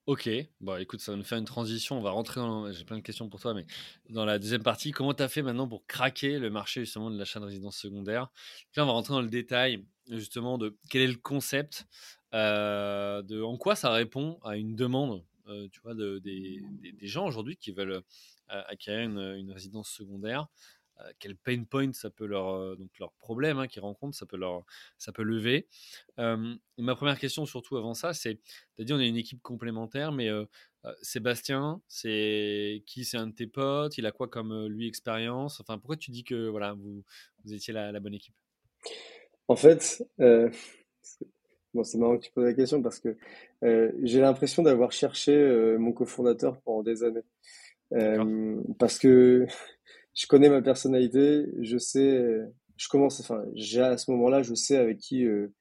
Ok, 0.08 0.30
bon 0.62 0.78
écoute, 0.78 1.02
ça 1.02 1.12
va 1.12 1.18
nous 1.18 1.26
faire 1.26 1.38
une 1.38 1.44
transition. 1.44 1.98
On 1.98 2.02
va 2.02 2.12
rentrer 2.12 2.40
dans. 2.40 2.72
J'ai 2.72 2.86
plein 2.86 2.96
de 2.96 3.02
questions 3.02 3.28
pour 3.28 3.42
toi, 3.42 3.54
mais 3.54 3.66
dans 4.10 4.24
la 4.24 4.40
deuxième 4.40 4.64
partie, 4.64 4.92
comment 4.92 5.14
tu 5.14 5.22
as 5.22 5.28
fait 5.28 5.42
maintenant 5.42 5.68
pour 5.68 5.86
craquer 5.86 6.40
le 6.40 6.50
marché 6.50 6.86
justement 6.86 7.12
de 7.12 7.18
l'achat 7.18 7.42
de 7.42 7.46
résidence 7.46 7.76
secondaire 7.76 8.30
Là, 8.78 8.84
on 8.84 8.86
va 8.86 8.94
rentrer 8.94 9.16
dans 9.16 9.22
le 9.22 9.28
détail 9.28 9.84
justement 10.10 10.58
de 10.58 10.78
quel 10.90 11.02
est 11.02 11.08
le 11.08 11.18
concept, 11.18 11.88
euh, 12.34 13.22
de 13.22 13.42
en 13.42 13.58
quoi 13.58 13.76
ça 13.76 13.92
répond 13.92 14.40
à 14.46 14.56
une 14.56 14.78
demande, 14.78 15.26
euh, 15.50 15.68
tu 15.74 15.82
vois, 15.82 15.94
de, 15.94 16.20
des, 16.20 16.62
des, 16.82 17.08
gens 17.08 17.28
aujourd'hui 17.28 17.58
qui 17.58 17.74
veulent 17.74 17.92
euh, 17.92 18.02
acquérir 18.70 19.10
une, 19.10 19.20
une, 19.20 19.52
résidence 19.52 19.90
secondaire. 19.90 20.48
Euh, 21.02 21.12
quel 21.20 21.36
pain 21.36 21.64
point 21.64 21.94
ça 21.94 22.10
peut 22.10 22.26
leur 22.26 22.50
euh, 22.50 22.76
donc 22.76 22.90
leur 23.00 23.12
problème 23.14 23.60
hein, 23.60 23.68
qu'ils 23.68 23.82
rencontrent 23.82 24.18
ça 24.18 24.26
peut 24.26 24.38
leur 24.38 24.64
ça 24.98 25.12
peut 25.12 25.24
lever. 25.24 25.68
Ma 26.18 26.96
première 26.96 27.20
question 27.20 27.46
surtout 27.46 27.78
avant 27.78 27.94
ça 27.94 28.14
c'est 28.14 28.40
tu 28.76 28.82
as 28.82 28.84
dit 28.84 28.94
on 28.94 29.00
est 29.00 29.08
une 29.08 29.18
équipe 29.18 29.42
complémentaire 29.42 30.12
mais 30.12 30.30
euh, 30.30 30.46
Sébastien 31.02 31.82
c'est 31.88 32.84
qui? 32.86 33.06
C'est 33.06 33.18
un 33.18 33.28
de 33.28 33.34
tes 33.34 33.48
potes? 33.48 33.98
Il 33.98 34.06
a 34.06 34.12
quoi 34.12 34.28
comme 34.28 34.68
lui 34.68 34.88
expérience? 34.88 35.60
Enfin 35.60 35.78
pourquoi 35.78 35.98
tu 35.98 36.12
dis 36.12 36.24
que 36.24 36.48
voilà 36.48 36.74
vous, 36.74 37.04
vous 37.44 37.54
étiez 37.54 37.74
la, 37.74 37.92
la 37.92 38.00
bonne 38.00 38.14
équipe? 38.14 38.36
En 39.48 39.56
fait 39.56 40.04
bon 41.74 41.84
c'est 41.84 41.98
marrant 41.98 42.18
que 42.18 42.26
tu 42.26 42.32
poses 42.32 42.46
la 42.46 42.54
question 42.54 42.82
parce 42.82 43.00
que 43.00 43.18
j'ai 43.62 44.22
l'impression 44.22 44.64
d'avoir 44.64 44.92
cherché 44.92 45.76
mon 45.78 45.92
cofondateur 45.92 46.60
pendant 46.62 46.82
des 46.82 47.04
années. 47.04 47.26
Parce 48.80 48.98
que 48.98 49.48
je 50.18 50.26
connais 50.26 50.50
ma 50.50 50.64
personnalité, 50.64 51.46
je 51.62 51.78
sais, 51.78 52.42
je 52.76 52.88
commence, 52.88 53.20
enfin, 53.20 53.44
à 53.82 53.98
ce 53.98 54.12
moment-là, 54.12 54.42
je 54.42 54.56
sais 54.56 54.78
avec 54.78 54.98
qui 54.98 55.26
euh, 55.26 55.54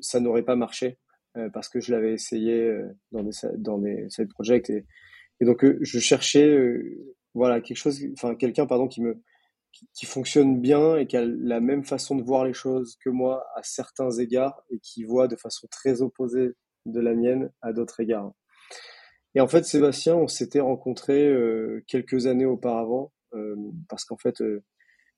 ça 0.00 0.18
n'aurait 0.18 0.44
pas 0.44 0.56
marché 0.56 0.98
euh, 1.36 1.50
parce 1.50 1.68
que 1.68 1.78
je 1.80 1.92
l'avais 1.92 2.14
essayé 2.14 2.54
euh, 2.54 2.88
dans 3.12 3.22
des 3.22 3.32
dans 3.58 3.78
des 3.78 4.08
side 4.08 4.30
projects 4.30 4.70
et, 4.70 4.86
et 5.40 5.44
donc 5.44 5.64
je 5.80 5.98
cherchais, 5.98 6.56
voilà, 7.34 7.60
quelque 7.60 7.76
chose, 7.76 8.00
enfin, 8.14 8.34
quelqu'un, 8.34 8.66
pardon, 8.66 8.88
qui 8.88 9.02
me 9.02 9.22
qui, 9.92 10.06
fonctionne 10.06 10.58
bien 10.58 10.96
et 10.96 11.06
qui 11.06 11.18
a 11.18 11.24
la 11.26 11.60
même 11.60 11.84
façon 11.84 12.16
de 12.16 12.22
voir 12.22 12.46
les 12.46 12.54
choses 12.54 12.96
que 13.04 13.10
moi 13.10 13.44
à 13.54 13.62
certains 13.62 14.10
égards 14.10 14.62
et 14.70 14.78
qui 14.78 15.04
voit 15.04 15.28
de 15.28 15.36
façon 15.36 15.66
très 15.70 16.00
opposée 16.00 16.52
de 16.86 17.00
la 17.00 17.12
mienne 17.12 17.50
à 17.60 17.74
d'autres 17.74 18.00
égards. 18.00 18.32
Et 19.34 19.40
en 19.42 19.48
fait, 19.48 19.66
Sébastien, 19.66 20.16
on 20.16 20.28
s'était 20.28 20.60
rencontrés 20.60 21.30
quelques 21.86 22.26
années 22.26 22.46
auparavant 22.46 23.12
euh, 23.12 23.15
parce 23.88 24.04
qu'en 24.04 24.16
fait, 24.16 24.40
euh, 24.40 24.62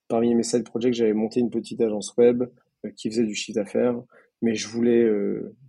parmi 0.08 0.34
mes 0.34 0.42
side 0.42 0.64
projects, 0.64 0.94
j'avais 0.94 1.12
monté 1.12 1.40
une 1.40 1.50
petite 1.50 1.80
agence 1.80 2.16
web 2.16 2.44
euh, 2.84 2.90
qui 2.96 3.10
faisait 3.10 3.24
du 3.24 3.34
chiffre 3.34 3.56
d'affaires, 3.56 4.00
mais 4.42 4.54
je 4.54 4.68
voulais 4.68 5.08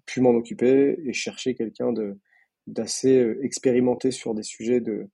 plus 0.06 0.22
m'en 0.22 0.32
occuper 0.32 1.00
et 1.04 1.14
chercher 1.14 1.56
quelqu'un 1.56 1.91
de 1.91 2.18
d'assez 2.68 3.36
expérimenté 3.41 4.12
sur 4.12 4.36
des 4.36 4.43
sujets 4.43 4.80
de 4.80 5.08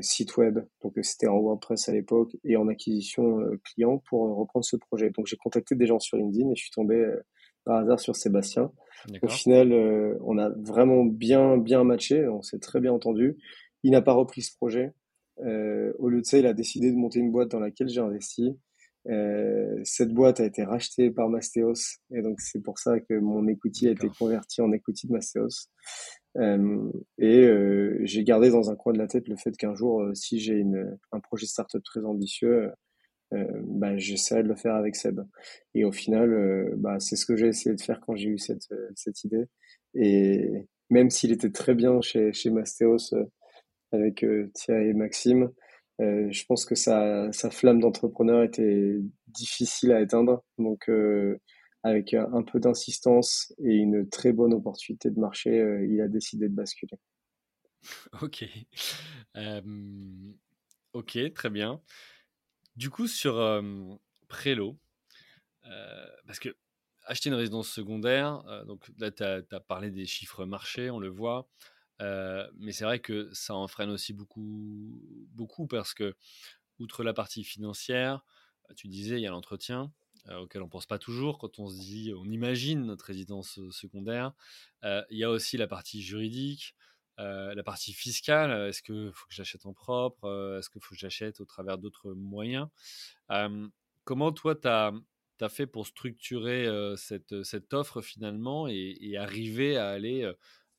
site 0.00 0.38
web. 0.38 0.60
Donc 0.80 0.94
c'était 1.02 1.26
en 1.26 1.38
WordPress 1.38 1.90
à 1.90 1.92
l'époque 1.92 2.34
et 2.42 2.56
en 2.56 2.68
acquisition 2.68 3.38
client 3.64 3.98
pour 4.08 4.34
reprendre 4.34 4.64
ce 4.64 4.76
projet. 4.76 5.10
Donc 5.10 5.26
j'ai 5.26 5.36
contacté 5.36 5.74
des 5.74 5.84
gens 5.84 5.98
sur 5.98 6.16
LinkedIn 6.16 6.48
et 6.48 6.56
je 6.56 6.62
suis 6.62 6.70
tombé 6.70 7.06
par 7.66 7.76
hasard 7.76 8.00
sur 8.00 8.16
Sébastien. 8.16 8.72
Au 9.20 9.28
final, 9.28 9.74
on 10.22 10.38
a 10.38 10.48
vraiment 10.48 11.04
bien, 11.04 11.58
bien 11.58 11.84
matché, 11.84 12.26
on 12.28 12.40
s'est 12.40 12.60
très 12.60 12.80
bien 12.80 12.94
entendu. 12.94 13.36
Il 13.82 13.90
n'a 13.90 14.00
pas 14.00 14.14
repris 14.14 14.40
ce 14.40 14.56
projet. 14.56 14.94
Au 15.98 16.08
lieu 16.08 16.20
de 16.20 16.26
ça, 16.26 16.38
il 16.38 16.46
a 16.46 16.52
décidé 16.52 16.90
de 16.90 16.96
monter 16.96 17.18
une 17.20 17.30
boîte 17.32 17.50
dans 17.50 17.60
laquelle 17.60 17.88
j'ai 17.88 18.00
investi. 18.00 18.56
Euh, 19.08 19.80
cette 19.82 20.12
boîte 20.12 20.40
a 20.40 20.44
été 20.44 20.62
rachetée 20.62 21.10
par 21.10 21.30
Mastéos 21.30 21.98
et 22.12 22.20
donc 22.20 22.38
c'est 22.40 22.60
pour 22.60 22.78
ça 22.78 23.00
que 23.00 23.14
mon 23.14 23.46
equity 23.48 23.88
a 23.88 23.92
été 23.92 24.08
converti 24.18 24.60
en 24.60 24.72
equity 24.72 25.06
de 25.06 25.12
Mastéos. 25.12 25.68
Euh, 26.36 26.90
et 27.18 27.38
euh, 27.46 27.98
j'ai 28.04 28.24
gardé 28.24 28.50
dans 28.50 28.70
un 28.70 28.76
coin 28.76 28.92
de 28.92 28.98
la 28.98 29.06
tête 29.06 29.26
le 29.28 29.36
fait 29.36 29.56
qu'un 29.56 29.74
jour, 29.74 30.02
euh, 30.02 30.14
si 30.14 30.38
j'ai 30.38 30.54
une, 30.54 30.98
un 31.12 31.20
projet 31.20 31.46
startup 31.46 31.82
très 31.82 32.04
ambitieux, 32.04 32.70
euh, 33.32 33.44
bah, 33.64 33.96
j'essaierai 33.96 34.42
de 34.42 34.48
le 34.48 34.56
faire 34.56 34.74
avec 34.74 34.96
Seb. 34.96 35.20
Et 35.74 35.84
au 35.84 35.92
final, 35.92 36.74
bah, 36.76 37.00
c'est 37.00 37.16
ce 37.16 37.24
que 37.26 37.36
j'ai 37.36 37.48
essayé 37.48 37.74
de 37.74 37.80
faire 37.80 38.00
quand 38.00 38.16
j'ai 38.16 38.28
eu 38.28 38.38
cette, 38.38 38.68
cette 38.96 39.24
idée. 39.24 39.46
Et 39.94 40.68
même 40.90 41.10
s'il 41.10 41.32
était 41.32 41.50
très 41.50 41.74
bien 41.74 42.00
chez, 42.00 42.32
chez 42.32 42.50
Mastéos 42.50 43.14
avec 43.92 44.24
Thierry 44.54 44.88
et 44.88 44.94
Maxime, 44.94 45.50
euh, 46.00 46.28
je 46.30 46.44
pense 46.46 46.64
que 46.64 46.74
sa, 46.74 47.30
flamme 47.50 47.80
d'entrepreneur 47.80 48.42
était 48.42 48.96
difficile 49.28 49.92
à 49.92 50.00
éteindre. 50.00 50.42
Donc, 50.58 50.88
euh, 50.88 51.38
avec 51.82 52.14
un 52.14 52.42
peu 52.42 52.60
d'insistance 52.60 53.52
et 53.58 53.74
une 53.74 54.08
très 54.08 54.32
bonne 54.32 54.54
opportunité 54.54 55.10
de 55.10 55.18
marché, 55.18 55.60
euh, 55.60 55.86
il 55.86 56.00
a 56.00 56.08
décidé 56.08 56.48
de 56.48 56.54
basculer. 56.54 56.98
Ok. 58.20 58.44
ok, 60.92 61.32
très 61.32 61.50
bien. 61.50 61.80
Du 62.76 62.90
coup, 62.90 63.06
sur 63.06 63.62
Prélo, 64.28 64.78
parce 66.26 66.38
que 66.38 66.54
acheter 67.06 67.30
une 67.30 67.36
résidence 67.36 67.70
secondaire, 67.70 68.42
donc 68.66 68.90
là, 68.98 69.10
tu 69.10 69.22
as, 69.22 69.60
parlé 69.60 69.90
des 69.90 70.04
chiffres 70.04 70.44
marchés, 70.44 70.90
on 70.90 70.98
le 70.98 71.08
voit. 71.08 71.48
Euh, 72.00 72.48
mais 72.56 72.72
c'est 72.72 72.84
vrai 72.84 72.98
que 72.98 73.28
ça 73.32 73.54
en 73.54 73.68
freine 73.68 73.90
aussi 73.90 74.12
beaucoup, 74.12 75.00
beaucoup 75.32 75.66
parce 75.66 75.94
que, 75.94 76.14
outre 76.78 77.04
la 77.04 77.12
partie 77.12 77.44
financière, 77.44 78.24
euh, 78.70 78.74
tu 78.74 78.88
disais, 78.88 79.16
il 79.16 79.22
y 79.22 79.26
a 79.26 79.30
l'entretien 79.30 79.92
euh, 80.28 80.38
auquel 80.38 80.62
on 80.62 80.68
pense 80.68 80.86
pas 80.86 80.98
toujours 80.98 81.38
quand 81.38 81.58
on 81.58 81.68
se 81.68 81.78
dit, 81.78 82.12
on 82.16 82.24
imagine 82.30 82.84
notre 82.84 83.06
résidence 83.06 83.60
secondaire. 83.70 84.32
il 84.82 85.18
y 85.18 85.24
a 85.24 85.30
aussi 85.30 85.56
la 85.56 85.66
partie 85.66 86.02
juridique, 86.02 86.74
la 87.18 87.62
partie 87.62 87.92
fiscale. 87.92 88.68
Est-ce 88.68 88.82
qu'il 88.82 89.10
faut 89.12 89.26
que 89.28 89.34
j'achète 89.34 89.66
en 89.66 89.74
propre 89.74 90.56
Est-ce 90.58 90.70
qu'il 90.70 90.80
faut 90.82 90.94
que 90.94 91.00
j'achète 91.00 91.40
au 91.40 91.44
travers 91.44 91.76
d'autres 91.78 92.12
moyens? 92.12 92.68
Comment 94.04 94.32
toi, 94.32 94.54
tu 94.54 94.68
as, 94.68 95.48
fait 95.48 95.66
pour 95.66 95.86
structurer 95.86 96.66
cette, 96.96 97.74
offre 97.74 98.00
finalement 98.00 98.68
et, 98.68 99.16
arriver 99.18 99.76
à 99.76 99.88
aller 99.88 100.30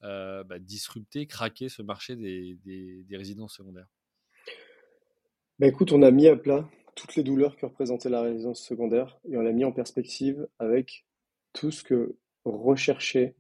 euh, 0.04 0.44
bah, 0.44 0.60
disrupter, 0.60 1.28
craquer 1.28 1.70
ce 1.70 1.82
marché 1.82 2.16
des, 2.16 2.58
des, 2.64 3.18
résidences 3.18 3.56
secondaires? 3.56 3.88
Bah 5.60 5.68
écoute, 5.68 5.92
on 5.92 6.02
a 6.02 6.10
mis 6.10 6.28
à 6.28 6.36
plat 6.36 6.68
toutes 6.96 7.16
les 7.16 7.24
douleurs 7.24 7.56
que 7.56 7.68
représentait 7.68 8.10
la 8.10 8.22
résidence 8.22 8.62
secondaire 8.62 9.20
et 9.30 9.38
on 9.38 9.42
l'a 9.42 9.52
mis 9.52 9.64
en 9.64 9.72
perspective 9.72 10.48
avec 10.58 11.06
tout 11.54 11.72
ce 11.72 11.84
que 11.84 12.18
recherchait 12.46 13.36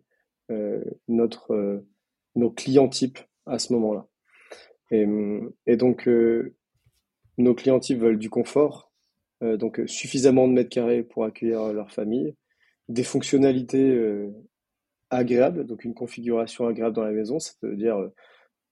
euh, 0.51 0.83
notre, 1.07 1.53
euh, 1.53 1.87
nos 2.35 2.51
clients 2.51 2.89
types 2.89 3.19
à 3.47 3.57
ce 3.57 3.73
moment-là. 3.73 4.07
Et, 4.91 5.07
et, 5.67 5.77
donc, 5.77 6.09
nos 7.37 7.55
clients 7.55 7.79
types 7.79 7.99
veulent 7.99 8.19
du 8.19 8.29
confort, 8.29 8.91
donc 9.41 9.81
suffisamment 9.87 10.49
de 10.49 10.53
mètres 10.53 10.69
carrés 10.69 11.01
pour 11.01 11.23
accueillir 11.23 11.71
leur 11.71 11.91
famille, 11.91 12.35
des 12.89 13.05
fonctionnalités 13.05 13.97
agréable, 15.11 15.65
donc 15.65 15.83
une 15.83 15.93
configuration 15.93 16.67
agréable 16.67 16.95
dans 16.95 17.03
la 17.03 17.11
maison, 17.11 17.39
ça 17.39 17.51
peut 17.61 17.75
dire, 17.75 17.97
euh, 17.97 18.09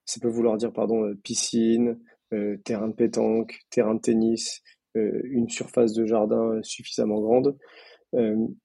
ça 0.05 0.19
peut 0.19 0.29
vouloir 0.29 0.57
dire 0.57 0.73
pardon, 0.73 1.05
euh, 1.05 1.15
piscine, 1.23 1.99
euh, 2.33 2.57
terrain 2.63 2.87
de 2.87 2.93
pétanque, 2.93 3.59
terrain 3.69 3.95
de 3.95 4.01
tennis, 4.01 4.61
une 4.95 5.47
surface 5.49 5.93
de 5.93 6.05
jardin 6.05 6.59
suffisamment 6.63 7.21
grande, 7.21 7.57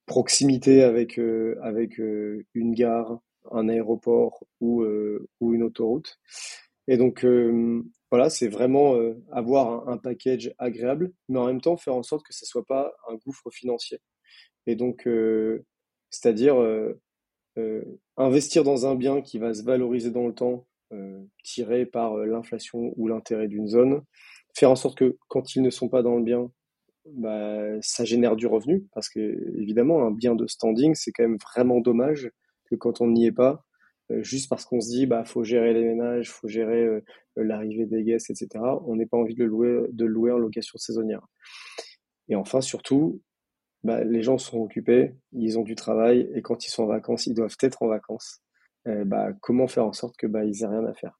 proximité 0.06 0.82
avec 0.82 1.18
avec 1.62 1.98
une 1.98 2.74
gare, 2.74 3.20
un 3.52 3.68
aéroport 3.68 4.42
ou 4.60 4.84
ou 5.40 5.54
une 5.54 5.62
autoroute. 5.62 6.18
Et 6.88 6.96
donc 6.96 7.24
voilà, 8.10 8.30
c'est 8.30 8.48
vraiment 8.48 8.96
avoir 9.30 9.88
un, 9.88 9.98
package 9.98 10.52
agréable, 10.58 11.12
mais 11.28 11.38
en 11.38 11.46
même 11.46 11.60
temps 11.60 11.76
faire 11.76 11.94
en 11.94 12.02
sorte 12.02 12.24
que 12.26 12.34
ce 12.34 12.46
soit 12.46 12.64
pas 12.64 12.94
un 13.08 13.16
gouffre 13.16 13.50
financier. 13.50 14.00
Et 14.66 14.76
donc, 14.76 15.06
c'est-à-dire 16.14 16.60
euh, 16.60 17.00
investir 18.16 18.64
dans 18.64 18.86
un 18.86 18.94
bien 18.94 19.20
qui 19.20 19.38
va 19.38 19.54
se 19.54 19.62
valoriser 19.62 20.10
dans 20.10 20.26
le 20.26 20.34
temps, 20.34 20.66
euh, 20.92 21.24
tiré 21.42 21.86
par 21.86 22.14
euh, 22.14 22.26
l'inflation 22.26 22.92
ou 22.96 23.08
l'intérêt 23.08 23.48
d'une 23.48 23.66
zone, 23.66 24.02
faire 24.54 24.70
en 24.70 24.76
sorte 24.76 24.96
que 24.98 25.16
quand 25.28 25.56
ils 25.56 25.62
ne 25.62 25.70
sont 25.70 25.88
pas 25.88 26.02
dans 26.02 26.16
le 26.16 26.22
bien, 26.22 26.50
bah, 27.06 27.80
ça 27.80 28.04
génère 28.04 28.36
du 28.36 28.46
revenu, 28.46 28.86
parce 28.94 29.08
que 29.08 29.20
évidemment, 29.58 30.06
un 30.06 30.10
bien 30.10 30.34
de 30.34 30.46
standing, 30.46 30.94
c'est 30.94 31.10
quand 31.10 31.24
même 31.24 31.38
vraiment 31.38 31.80
dommage 31.80 32.30
que 32.66 32.76
quand 32.76 33.00
on 33.00 33.08
n'y 33.08 33.26
est 33.26 33.32
pas, 33.32 33.64
juste 34.10 34.48
parce 34.50 34.66
qu'on 34.66 34.80
se 34.80 34.90
dit, 34.90 35.06
bah, 35.06 35.24
faut 35.24 35.42
gérer 35.42 35.72
les 35.74 35.84
ménages, 35.84 36.30
faut 36.30 36.48
gérer 36.48 37.02
l'arrivée 37.36 37.86
des 37.86 38.04
guests, 38.04 38.30
etc. 38.30 38.48
On 38.86 38.96
n'est 38.96 39.06
pas 39.06 39.16
envie 39.16 39.34
de 39.34 39.44
louer, 39.44 39.86
de 39.90 40.04
le 40.04 40.12
louer 40.12 40.32
en 40.32 40.38
location 40.38 40.78
saisonnière. 40.78 41.26
Et 42.28 42.36
enfin, 42.36 42.60
surtout, 42.60 43.20
bah, 43.84 44.02
les 44.02 44.22
gens 44.22 44.38
sont 44.38 44.58
occupés, 44.60 45.14
ils 45.32 45.58
ont 45.58 45.62
du 45.62 45.74
travail, 45.74 46.30
et 46.34 46.42
quand 46.42 46.66
ils 46.66 46.70
sont 46.70 46.84
en 46.84 46.86
vacances, 46.86 47.26
ils 47.26 47.34
doivent 47.34 47.56
être 47.60 47.82
en 47.82 47.88
vacances. 47.88 48.40
Euh, 48.86 49.04
bah, 49.04 49.32
comment 49.40 49.66
faire 49.66 49.86
en 49.86 49.92
sorte 49.92 50.16
que 50.16 50.26
bah, 50.26 50.44
ils 50.44 50.62
aient 50.62 50.66
rien 50.66 50.84
à 50.86 50.94
faire? 50.94 51.18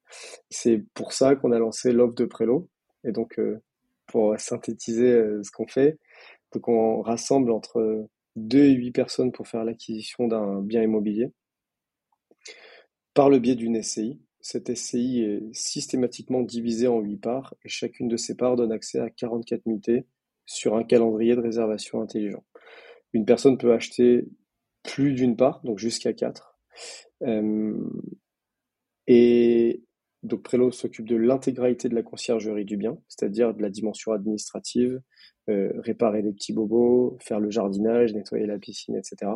C'est 0.50 0.84
pour 0.94 1.12
ça 1.12 1.36
qu'on 1.36 1.52
a 1.52 1.58
lancé 1.58 1.92
l'offre 1.92 2.14
de 2.14 2.24
prélo. 2.24 2.68
Et 3.04 3.12
donc, 3.12 3.38
euh, 3.38 3.62
pour 4.06 4.38
synthétiser 4.40 5.12
euh, 5.12 5.42
ce 5.42 5.50
qu'on 5.50 5.66
fait, 5.66 5.98
donc 6.52 6.68
on 6.68 7.02
rassemble 7.02 7.50
entre 7.52 8.06
2 8.36 8.58
et 8.64 8.72
8 8.72 8.92
personnes 8.92 9.32
pour 9.32 9.48
faire 9.48 9.64
l'acquisition 9.64 10.28
d'un 10.28 10.60
bien 10.60 10.82
immobilier 10.82 11.32
par 13.14 13.30
le 13.30 13.38
biais 13.38 13.54
d'une 13.54 13.82
SCI. 13.82 14.20
Cette 14.40 14.74
SCI 14.74 15.22
est 15.22 15.54
systématiquement 15.54 16.42
divisée 16.42 16.88
en 16.88 17.00
8 17.00 17.16
parts 17.16 17.54
et 17.64 17.68
chacune 17.68 18.08
de 18.08 18.16
ces 18.16 18.36
parts 18.36 18.56
donne 18.56 18.72
accès 18.72 18.98
à 19.00 19.08
44 19.08 19.66
nuitées 19.66 20.06
sur 20.46 20.76
un 20.76 20.84
calendrier 20.84 21.36
de 21.36 21.40
réservation 21.40 22.00
intelligent. 22.02 22.44
Une 23.12 23.24
personne 23.24 23.58
peut 23.58 23.72
acheter 23.72 24.26
plus 24.82 25.14
d'une 25.14 25.36
part, 25.36 25.60
donc 25.64 25.78
jusqu'à 25.78 26.12
quatre. 26.12 26.58
Euh, 27.22 27.78
et 29.06 29.82
donc 30.22 30.42
Prélo 30.42 30.70
s'occupe 30.70 31.06
de 31.06 31.16
l'intégralité 31.16 31.88
de 31.88 31.94
la 31.94 32.02
conciergerie 32.02 32.64
du 32.64 32.76
bien, 32.76 32.98
c'est-à-dire 33.08 33.54
de 33.54 33.62
la 33.62 33.70
dimension 33.70 34.12
administrative, 34.12 35.00
euh, 35.50 35.72
réparer 35.80 36.22
les 36.22 36.32
petits 36.32 36.52
bobos, 36.52 37.18
faire 37.20 37.40
le 37.40 37.50
jardinage, 37.50 38.14
nettoyer 38.14 38.46
la 38.46 38.58
piscine, 38.58 38.96
etc. 38.96 39.32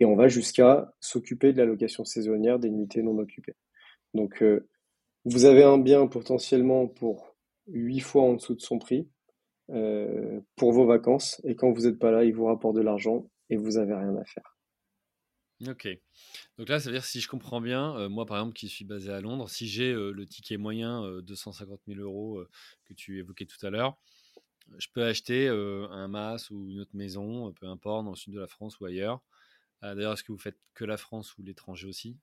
Et 0.00 0.04
on 0.04 0.16
va 0.16 0.26
jusqu'à 0.26 0.92
s'occuper 1.00 1.52
de 1.52 1.58
la 1.58 1.64
location 1.64 2.04
saisonnière 2.04 2.58
des 2.58 2.68
unités 2.68 3.02
non 3.02 3.16
occupées. 3.18 3.54
Donc 4.12 4.42
euh, 4.42 4.68
vous 5.24 5.44
avez 5.44 5.62
un 5.62 5.78
bien 5.78 6.06
potentiellement 6.06 6.88
pour 6.88 7.36
huit 7.68 8.00
fois 8.00 8.22
en 8.22 8.34
dessous 8.34 8.56
de 8.56 8.60
son 8.60 8.78
prix, 8.78 9.08
euh, 9.70 10.40
pour 10.56 10.72
vos 10.72 10.86
vacances. 10.86 11.40
Et 11.44 11.56
quand 11.56 11.72
vous 11.72 11.82
n'êtes 11.82 11.98
pas 11.98 12.10
là, 12.10 12.24
il 12.24 12.34
vous 12.34 12.44
rapporte 12.44 12.76
de 12.76 12.82
l'argent 12.82 13.30
et 13.48 13.56
vous 13.56 13.72
n'avez 13.72 13.94
rien 13.94 14.14
à 14.16 14.24
faire. 14.24 14.58
Ok. 15.66 15.88
Donc 16.58 16.68
là, 16.68 16.80
ça 16.80 16.90
veut 16.90 16.96
dire, 16.96 17.04
si 17.04 17.20
je 17.20 17.28
comprends 17.28 17.60
bien, 17.60 17.96
euh, 17.96 18.08
moi 18.08 18.26
par 18.26 18.38
exemple 18.38 18.54
qui 18.54 18.68
suis 18.68 18.84
basé 18.84 19.10
à 19.10 19.20
Londres, 19.20 19.48
si 19.48 19.66
j'ai 19.66 19.92
euh, 19.92 20.10
le 20.10 20.26
ticket 20.26 20.56
moyen 20.56 21.20
250 21.22 21.80
000 21.86 22.00
euros 22.00 22.42
que 22.84 22.92
tu 22.92 23.18
évoquais 23.18 23.46
tout 23.46 23.64
à 23.64 23.70
l'heure, 23.70 23.96
je 24.78 24.88
peux 24.92 25.04
acheter 25.04 25.48
un 25.48 26.08
MAS 26.08 26.50
ou 26.50 26.68
une 26.70 26.80
autre 26.80 26.94
maison, 26.94 27.52
peu 27.52 27.66
importe, 27.66 28.04
dans 28.04 28.12
le 28.12 28.16
sud 28.16 28.34
de 28.34 28.40
la 28.40 28.46
France 28.46 28.80
ou 28.80 28.86
ailleurs. 28.86 29.22
D'ailleurs, 29.82 30.14
est-ce 30.14 30.24
que 30.24 30.32
vous 30.32 30.38
faites 30.38 30.58
que 30.72 30.86
la 30.86 30.96
France 30.96 31.36
ou 31.36 31.42
l'étranger 31.42 31.86
aussi 31.86 32.16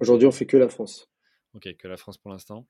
Aujourd'hui, 0.00 0.26
on 0.28 0.32
fait 0.32 0.46
que 0.46 0.56
la 0.56 0.68
France. 0.68 1.10
Ok, 1.54 1.76
que 1.76 1.88
la 1.88 1.96
France 1.96 2.18
pour 2.18 2.30
l'instant. 2.30 2.66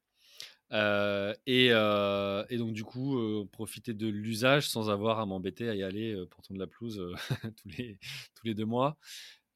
Et, 0.71 1.71
donc, 1.71 2.73
du 2.73 2.85
coup, 2.85 3.47
profiter 3.53 3.95
de 3.95 4.07
l'usage 4.07 4.69
sans 4.69 4.91
avoir 4.91 5.19
à 5.19 5.27
m'embêter 5.27 5.69
à 5.69 5.75
y 5.75 5.83
aller 5.83 6.17
pour 6.31 6.43
de 6.51 6.59
la 6.59 6.67
pelouse 6.67 7.03
tous, 7.57 7.69
les, 7.69 7.99
tous 8.35 8.47
les 8.47 8.55
deux 8.55 8.67
mois. 8.67 8.99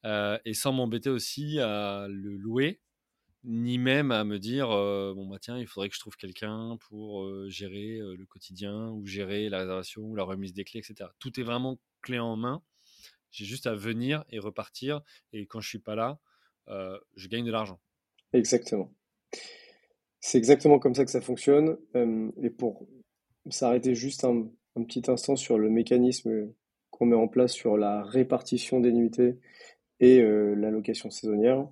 et 0.03 0.53
sans 0.53 0.73
m'embêter 0.73 1.09
aussi 1.09 1.59
à 1.59 2.07
le 2.09 2.35
louer, 2.35 2.79
ni 3.45 3.77
même 3.77 4.11
à 4.11 4.23
me 4.23 4.39
dire 4.39 4.67
bon, 4.67 5.27
bah 5.27 5.37
tiens, 5.39 5.57
il 5.59 5.67
faudrait 5.67 5.89
que 5.89 5.95
je 5.95 5.99
trouve 5.99 6.15
quelqu'un 6.15 6.77
pour 6.89 7.27
gérer 7.49 7.99
le 7.99 8.25
quotidien 8.25 8.89
ou 8.89 9.05
gérer 9.05 9.49
la 9.49 9.59
réservation 9.59 10.01
ou 10.03 10.15
la 10.15 10.23
remise 10.23 10.53
des 10.53 10.63
clés, 10.63 10.79
etc. 10.79 11.09
Tout 11.19 11.39
est 11.39 11.43
vraiment 11.43 11.79
clé 12.01 12.19
en 12.19 12.35
main. 12.35 12.63
J'ai 13.31 13.45
juste 13.45 13.65
à 13.65 13.73
venir 13.73 14.23
et 14.29 14.39
repartir. 14.39 15.01
Et 15.33 15.47
quand 15.47 15.59
je 15.59 15.67
suis 15.67 15.79
pas 15.79 15.95
là, 15.95 16.19
je 16.67 17.27
gagne 17.27 17.45
de 17.45 17.51
l'argent. 17.51 17.79
Exactement. 18.31 18.93
C'est 20.25 20.37
exactement 20.37 20.79
comme 20.79 20.95
ça 20.95 21.03
que 21.03 21.11
ça 21.11 21.19
fonctionne. 21.19 21.77
Euh, 21.97 22.31
et 22.41 22.49
pour 22.49 22.87
s'arrêter 23.49 23.93
juste 23.93 24.23
un, 24.23 24.47
petit 24.85 25.03
instant 25.11 25.35
sur 25.35 25.57
le 25.59 25.69
mécanisme 25.69 26.49
qu'on 26.91 27.05
met 27.07 27.15
en 27.17 27.27
place 27.27 27.51
sur 27.51 27.75
la 27.75 28.03
répartition 28.03 28.79
des 28.79 28.93
nuitées 28.93 29.37
et 29.99 30.21
la 30.21 30.71
location 30.71 31.09
saisonnière. 31.09 31.67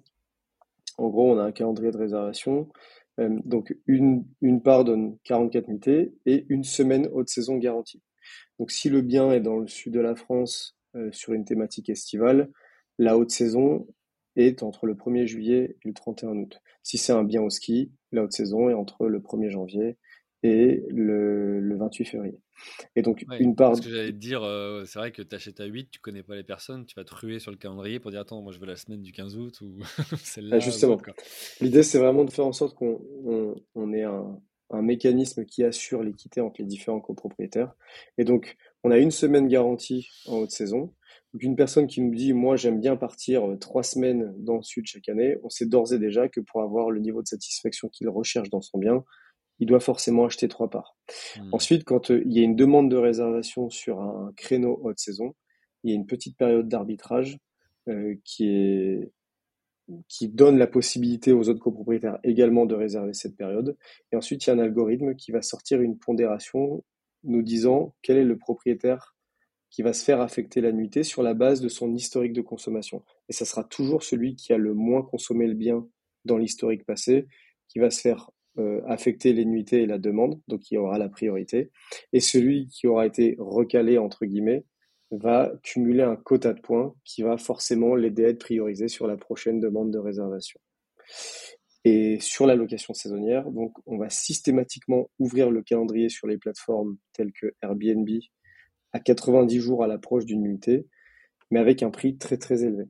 En 0.97 1.07
gros, 1.07 1.31
on 1.31 1.39
a 1.39 1.43
un 1.43 1.51
calendrier 1.53 1.91
de 1.91 1.97
réservation. 1.97 2.69
donc, 3.17 3.75
une, 3.87 4.25
une 4.41 4.61
part 4.61 4.83
donne 4.83 5.17
44 5.23 5.69
nuitées 5.69 6.13
et 6.25 6.45
une 6.49 6.65
semaine 6.65 7.07
haute 7.13 7.29
saison 7.29 7.57
garantie. 7.57 8.01
Donc, 8.59 8.69
si 8.69 8.89
le 8.89 9.01
bien 9.01 9.31
est 9.31 9.41
dans 9.41 9.57
le 9.57 9.67
sud 9.67 9.93
de 9.93 10.01
la 10.01 10.15
France 10.15 10.77
sur 11.11 11.33
une 11.33 11.45
thématique 11.45 11.89
estivale, 11.89 12.51
la 12.99 13.17
haute 13.17 13.31
saison 13.31 13.87
est 14.35 14.61
entre 14.61 14.85
le 14.85 14.93
1er 14.93 15.25
juillet 15.25 15.77
et 15.83 15.87
le 15.87 15.93
31 15.93 16.35
août. 16.35 16.61
Si 16.83 16.97
c'est 16.97 17.13
un 17.13 17.23
bien 17.23 17.41
au 17.41 17.49
ski, 17.49 17.91
la 18.11 18.23
haute 18.23 18.33
saison 18.33 18.69
est 18.69 18.73
entre 18.73 19.07
le 19.07 19.19
1er 19.19 19.49
janvier 19.49 19.97
et 20.43 20.83
le, 20.89 21.75
28 21.77 22.05
février. 22.05 22.39
Et 22.95 23.01
donc, 23.01 23.23
une 23.39 23.55
part. 23.55 23.75
Ce 23.75 23.81
que 23.81 23.89
j'allais 23.89 24.11
te 24.11 24.17
dire, 24.17 24.43
euh, 24.43 24.83
c'est 24.85 24.99
vrai 24.99 25.11
que 25.11 25.21
tu 25.21 25.35
achètes 25.35 25.59
à 25.59 25.65
8, 25.65 25.89
tu 25.91 25.99
connais 25.99 26.23
pas 26.23 26.35
les 26.35 26.43
personnes, 26.43 26.85
tu 26.85 26.95
vas 26.95 27.03
te 27.03 27.13
ruer 27.13 27.39
sur 27.39 27.51
le 27.51 27.57
calendrier 27.57 27.99
pour 27.99 28.11
dire 28.11 28.21
Attends, 28.21 28.41
moi 28.41 28.51
je 28.51 28.59
veux 28.59 28.65
la 28.65 28.75
semaine 28.75 29.01
du 29.01 29.11
15 29.11 29.37
août 29.37 29.61
ou 29.61 29.79
celle-là. 30.23 30.57
Ah, 30.57 30.59
justement. 30.59 30.97
L'idée, 31.59 31.83
c'est 31.83 31.99
vraiment 31.99 32.23
de 32.23 32.31
faire 32.31 32.45
en 32.45 32.53
sorte 32.53 32.75
qu'on 32.75 33.01
on, 33.75 33.93
ait 33.93 34.03
un, 34.03 34.39
un, 34.69 34.81
mécanisme 34.81 35.45
qui 35.45 35.63
assure 35.63 36.03
l'équité 36.03 36.41
entre 36.41 36.61
les 36.61 36.67
différents 36.67 37.01
copropriétaires. 37.01 37.73
Et 38.17 38.23
donc, 38.23 38.57
on 38.83 38.91
a 38.91 38.97
une 38.97 39.11
semaine 39.11 39.47
garantie 39.47 40.09
en 40.27 40.37
haute 40.37 40.51
saison. 40.51 40.93
Donc, 41.33 41.43
une 41.43 41.55
personne 41.55 41.87
qui 41.87 42.01
nous 42.01 42.13
dit 42.13 42.33
Moi, 42.33 42.55
j'aime 42.55 42.79
bien 42.79 42.95
partir 42.95 43.49
euh, 43.49 43.57
trois 43.57 43.83
semaines 43.83 44.33
dans 44.37 44.57
le 44.57 44.63
sud 44.63 44.85
chaque 44.85 45.09
année, 45.09 45.37
on 45.43 45.49
sait 45.49 45.65
d'ores 45.65 45.93
et 45.93 45.99
déjà 45.99 46.27
que 46.27 46.39
pour 46.39 46.61
avoir 46.61 46.91
le 46.91 46.99
niveau 46.99 47.21
de 47.21 47.27
satisfaction 47.27 47.89
qu'il 47.89 48.09
recherche 48.09 48.49
dans 48.49 48.61
son 48.61 48.77
bien, 48.77 49.03
il 49.59 49.67
doit 49.67 49.79
forcément 49.79 50.25
acheter 50.25 50.47
trois 50.47 50.69
parts. 50.69 50.97
Hmm. 51.37 51.49
Ensuite, 51.53 51.83
quand 51.83 52.11
euh, 52.11 52.21
il 52.25 52.33
y 52.33 52.39
a 52.39 52.43
une 52.43 52.55
demande 52.55 52.89
de 52.89 52.97
réservation 52.97 53.69
sur 53.69 54.01
un 54.01 54.33
créneau 54.35 54.79
haute 54.83 54.99
saison, 54.99 55.35
il 55.83 55.91
y 55.91 55.93
a 55.93 55.95
une 55.95 56.05
petite 56.05 56.37
période 56.37 56.67
d'arbitrage 56.67 57.37
euh, 57.87 58.15
qui 58.23 58.47
est 58.47 59.11
qui 60.07 60.29
donne 60.29 60.57
la 60.57 60.67
possibilité 60.67 61.33
aux 61.33 61.49
autres 61.49 61.59
copropriétaires 61.59 62.17
également 62.23 62.65
de 62.65 62.75
réserver 62.75 63.13
cette 63.13 63.35
période. 63.35 63.75
Et 64.11 64.15
ensuite, 64.15 64.45
il 64.45 64.49
y 64.49 64.51
a 64.51 64.55
un 64.55 64.59
algorithme 64.59 65.15
qui 65.15 65.31
va 65.31 65.41
sortir 65.41 65.81
une 65.81 65.97
pondération 65.97 66.83
nous 67.23 67.41
disant 67.41 67.93
quel 68.01 68.17
est 68.17 68.23
le 68.23 68.37
propriétaire 68.37 69.15
qui 69.71 69.81
va 69.81 69.93
se 69.93 70.03
faire 70.03 70.21
affecter 70.21 70.61
la 70.61 70.71
nuitée 70.71 71.03
sur 71.03 71.23
la 71.23 71.33
base 71.33 71.61
de 71.61 71.69
son 71.69 71.95
historique 71.95 72.33
de 72.33 72.41
consommation. 72.41 73.03
Et 73.29 73.33
ça 73.33 73.45
sera 73.45 73.63
toujours 73.63 74.03
celui 74.03 74.35
qui 74.35 74.53
a 74.53 74.57
le 74.57 74.73
moins 74.73 75.01
consommé 75.01 75.47
le 75.47 75.55
bien 75.55 75.87
dans 76.25 76.37
l'historique 76.37 76.85
passé 76.85 77.25
qui 77.69 77.79
va 77.79 77.89
se 77.89 78.01
faire 78.01 78.29
euh, 78.59 78.81
affecter 78.85 79.31
les 79.31 79.45
nuitées 79.45 79.83
et 79.83 79.85
la 79.85 79.97
demande, 79.97 80.41
donc 80.49 80.69
il 80.69 80.77
aura 80.77 80.97
la 80.97 81.07
priorité. 81.07 81.71
Et 82.11 82.19
celui 82.19 82.67
qui 82.67 82.85
aura 82.85 83.05
été 83.05 83.37
recalé, 83.39 83.97
entre 83.97 84.25
guillemets, 84.25 84.65
va 85.09 85.53
cumuler 85.63 86.03
un 86.03 86.17
quota 86.17 86.53
de 86.53 86.59
points 86.59 86.93
qui 87.05 87.21
va 87.21 87.37
forcément 87.37 87.95
l'aider 87.95 88.25
à 88.25 88.29
être 88.29 88.39
priorisé 88.39 88.89
sur 88.89 89.07
la 89.07 89.15
prochaine 89.15 89.61
demande 89.61 89.91
de 89.91 89.99
réservation. 89.99 90.59
Et 91.85 92.19
sur 92.19 92.45
la 92.45 92.55
location 92.55 92.93
saisonnière, 92.93 93.49
donc 93.49 93.73
on 93.85 93.97
va 93.97 94.09
systématiquement 94.09 95.09
ouvrir 95.17 95.49
le 95.49 95.63
calendrier 95.63 96.09
sur 96.09 96.27
les 96.27 96.37
plateformes 96.37 96.97
telles 97.13 97.31
que 97.31 97.53
Airbnb 97.61 98.07
à 98.93 98.99
90 98.99 99.59
jours 99.59 99.83
à 99.83 99.87
l'approche 99.87 100.25
d'une 100.25 100.41
nuitée, 100.41 100.87
mais 101.49 101.59
avec 101.59 101.83
un 101.83 101.89
prix 101.89 102.17
très 102.17 102.37
très 102.37 102.63
élevé. 102.63 102.85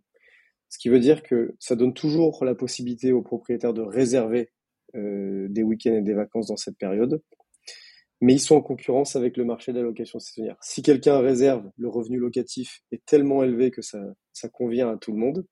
Ce 0.69 0.77
qui 0.77 0.89
veut 0.89 0.99
dire 0.99 1.21
que 1.21 1.55
ça 1.59 1.75
donne 1.75 1.93
toujours 1.93 2.45
la 2.45 2.55
possibilité 2.55 3.11
aux 3.11 3.21
propriétaires 3.21 3.73
de 3.73 3.81
réserver 3.81 4.51
euh, 4.95 5.47
des 5.49 5.63
week-ends 5.63 5.95
et 5.95 6.01
des 6.01 6.13
vacances 6.13 6.47
dans 6.47 6.57
cette 6.57 6.77
période. 6.77 7.21
Mais 8.21 8.33
ils 8.33 8.39
sont 8.39 8.55
en 8.55 8.61
concurrence 8.61 9.15
avec 9.15 9.35
le 9.35 9.43
marché 9.43 9.73
de 9.73 9.79
la 9.79 9.83
location 9.83 10.19
saisonnière. 10.19 10.57
Si 10.61 10.81
quelqu'un 10.81 11.19
réserve, 11.19 11.69
le 11.77 11.89
revenu 11.89 12.19
locatif 12.19 12.81
est 12.91 13.03
tellement 13.05 13.43
élevé 13.43 13.71
que 13.71 13.81
ça, 13.81 13.99
ça 14.31 14.47
convient 14.47 14.89
à 14.91 14.97
tout 14.97 15.11
le 15.11 15.17
monde. 15.17 15.45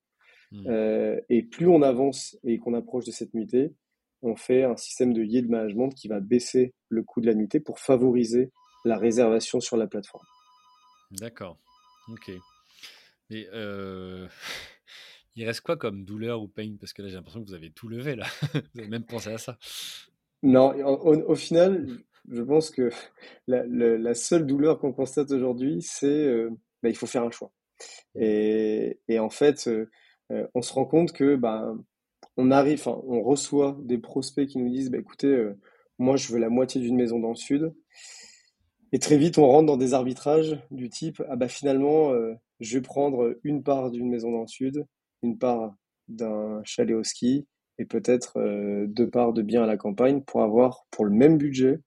Hmm. 0.52 0.66
Euh, 0.68 1.20
et 1.28 1.42
plus 1.42 1.68
on 1.68 1.82
avance 1.82 2.38
et 2.44 2.58
qu'on 2.58 2.74
approche 2.74 3.04
de 3.04 3.10
cette 3.10 3.34
nuitée, 3.34 3.74
on 4.22 4.36
fait 4.36 4.64
un 4.64 4.76
système 4.76 5.12
de 5.12 5.22
yield 5.22 5.50
management 5.50 5.90
qui 5.90 6.08
va 6.08 6.20
baisser 6.20 6.72
le 6.88 7.02
coût 7.02 7.20
de 7.20 7.26
la 7.26 7.34
nuitée 7.34 7.60
pour 7.60 7.78
favoriser 7.78 8.52
la 8.84 8.96
réservation 8.96 9.60
sur 9.60 9.76
la 9.76 9.86
plateforme. 9.86 10.24
D'accord. 11.10 11.58
Ok. 12.08 12.30
Mais 13.30 13.46
euh, 13.52 14.28
Il 15.36 15.46
reste 15.46 15.60
quoi 15.60 15.76
comme 15.76 16.04
douleur 16.04 16.42
ou 16.42 16.48
pain? 16.48 16.76
Parce 16.78 16.92
que 16.92 17.02
là, 17.02 17.08
j'ai 17.08 17.14
l'impression 17.14 17.42
que 17.42 17.48
vous 17.48 17.54
avez 17.54 17.70
tout 17.70 17.88
levé, 17.88 18.16
là. 18.16 18.26
vous 18.74 18.80
avez 18.80 18.88
même 18.88 19.04
pensé 19.04 19.30
à 19.30 19.38
ça. 19.38 19.56
Non, 20.42 20.72
au, 20.84 21.34
final, 21.34 21.86
je 22.30 22.42
pense 22.42 22.70
que 22.70 22.90
la, 23.46 24.14
seule 24.14 24.46
douleur 24.46 24.78
qu'on 24.78 24.92
constate 24.92 25.30
aujourd'hui, 25.30 25.82
c'est 25.82 26.06
euh, 26.06 26.50
bah, 26.82 26.88
il 26.88 26.96
faut 26.96 27.06
faire 27.06 27.22
un 27.22 27.30
choix. 27.30 27.52
Et, 28.14 28.98
en 29.18 29.30
fait, 29.30 29.66
euh, 29.68 29.88
euh, 30.32 30.46
on 30.54 30.62
se 30.62 30.72
rend 30.72 30.84
compte 30.84 31.12
que 31.12 31.36
bah, 31.36 31.74
on 32.36 32.50
arrive, 32.50 32.86
on 32.88 33.22
reçoit 33.22 33.78
des 33.82 33.98
prospects 33.98 34.48
qui 34.48 34.58
nous 34.58 34.70
disent 34.70 34.90
bah, 34.90 34.98
écoutez, 34.98 35.50
moi, 35.98 36.16
je 36.16 36.32
veux 36.32 36.38
la 36.38 36.48
moitié 36.48 36.80
d'une 36.80 36.96
maison 36.96 37.20
dans 37.20 37.30
le 37.30 37.36
sud. 37.36 37.72
Et 38.92 38.98
très 38.98 39.18
vite, 39.18 39.38
on 39.38 39.46
rentre 39.46 39.66
dans 39.66 39.76
des 39.76 39.94
arbitrages 39.94 40.58
du 40.70 40.88
type 40.88 41.22
ah 41.28 41.36
bah 41.36 41.48
finalement, 41.48 42.12
je 42.58 42.76
vais 42.76 42.82
prendre 42.82 43.38
une 43.44 43.62
part 43.62 43.90
d'une 43.90 44.08
maison 44.08 44.32
dans 44.32 44.40
le 44.40 44.48
sud, 44.48 44.84
une 45.22 45.38
part 45.38 45.74
d'un 46.08 46.60
chalet 46.64 46.96
au 46.96 47.04
ski 47.04 47.46
et 47.80 47.86
peut-être 47.86 48.38
euh, 48.38 48.86
deux 48.86 49.08
parts 49.08 49.32
de 49.32 49.40
biens 49.40 49.62
à 49.62 49.66
la 49.66 49.78
campagne 49.78 50.22
pour 50.22 50.42
avoir, 50.42 50.84
pour 50.90 51.06
le 51.06 51.12
même 51.12 51.38
budget, 51.38 51.80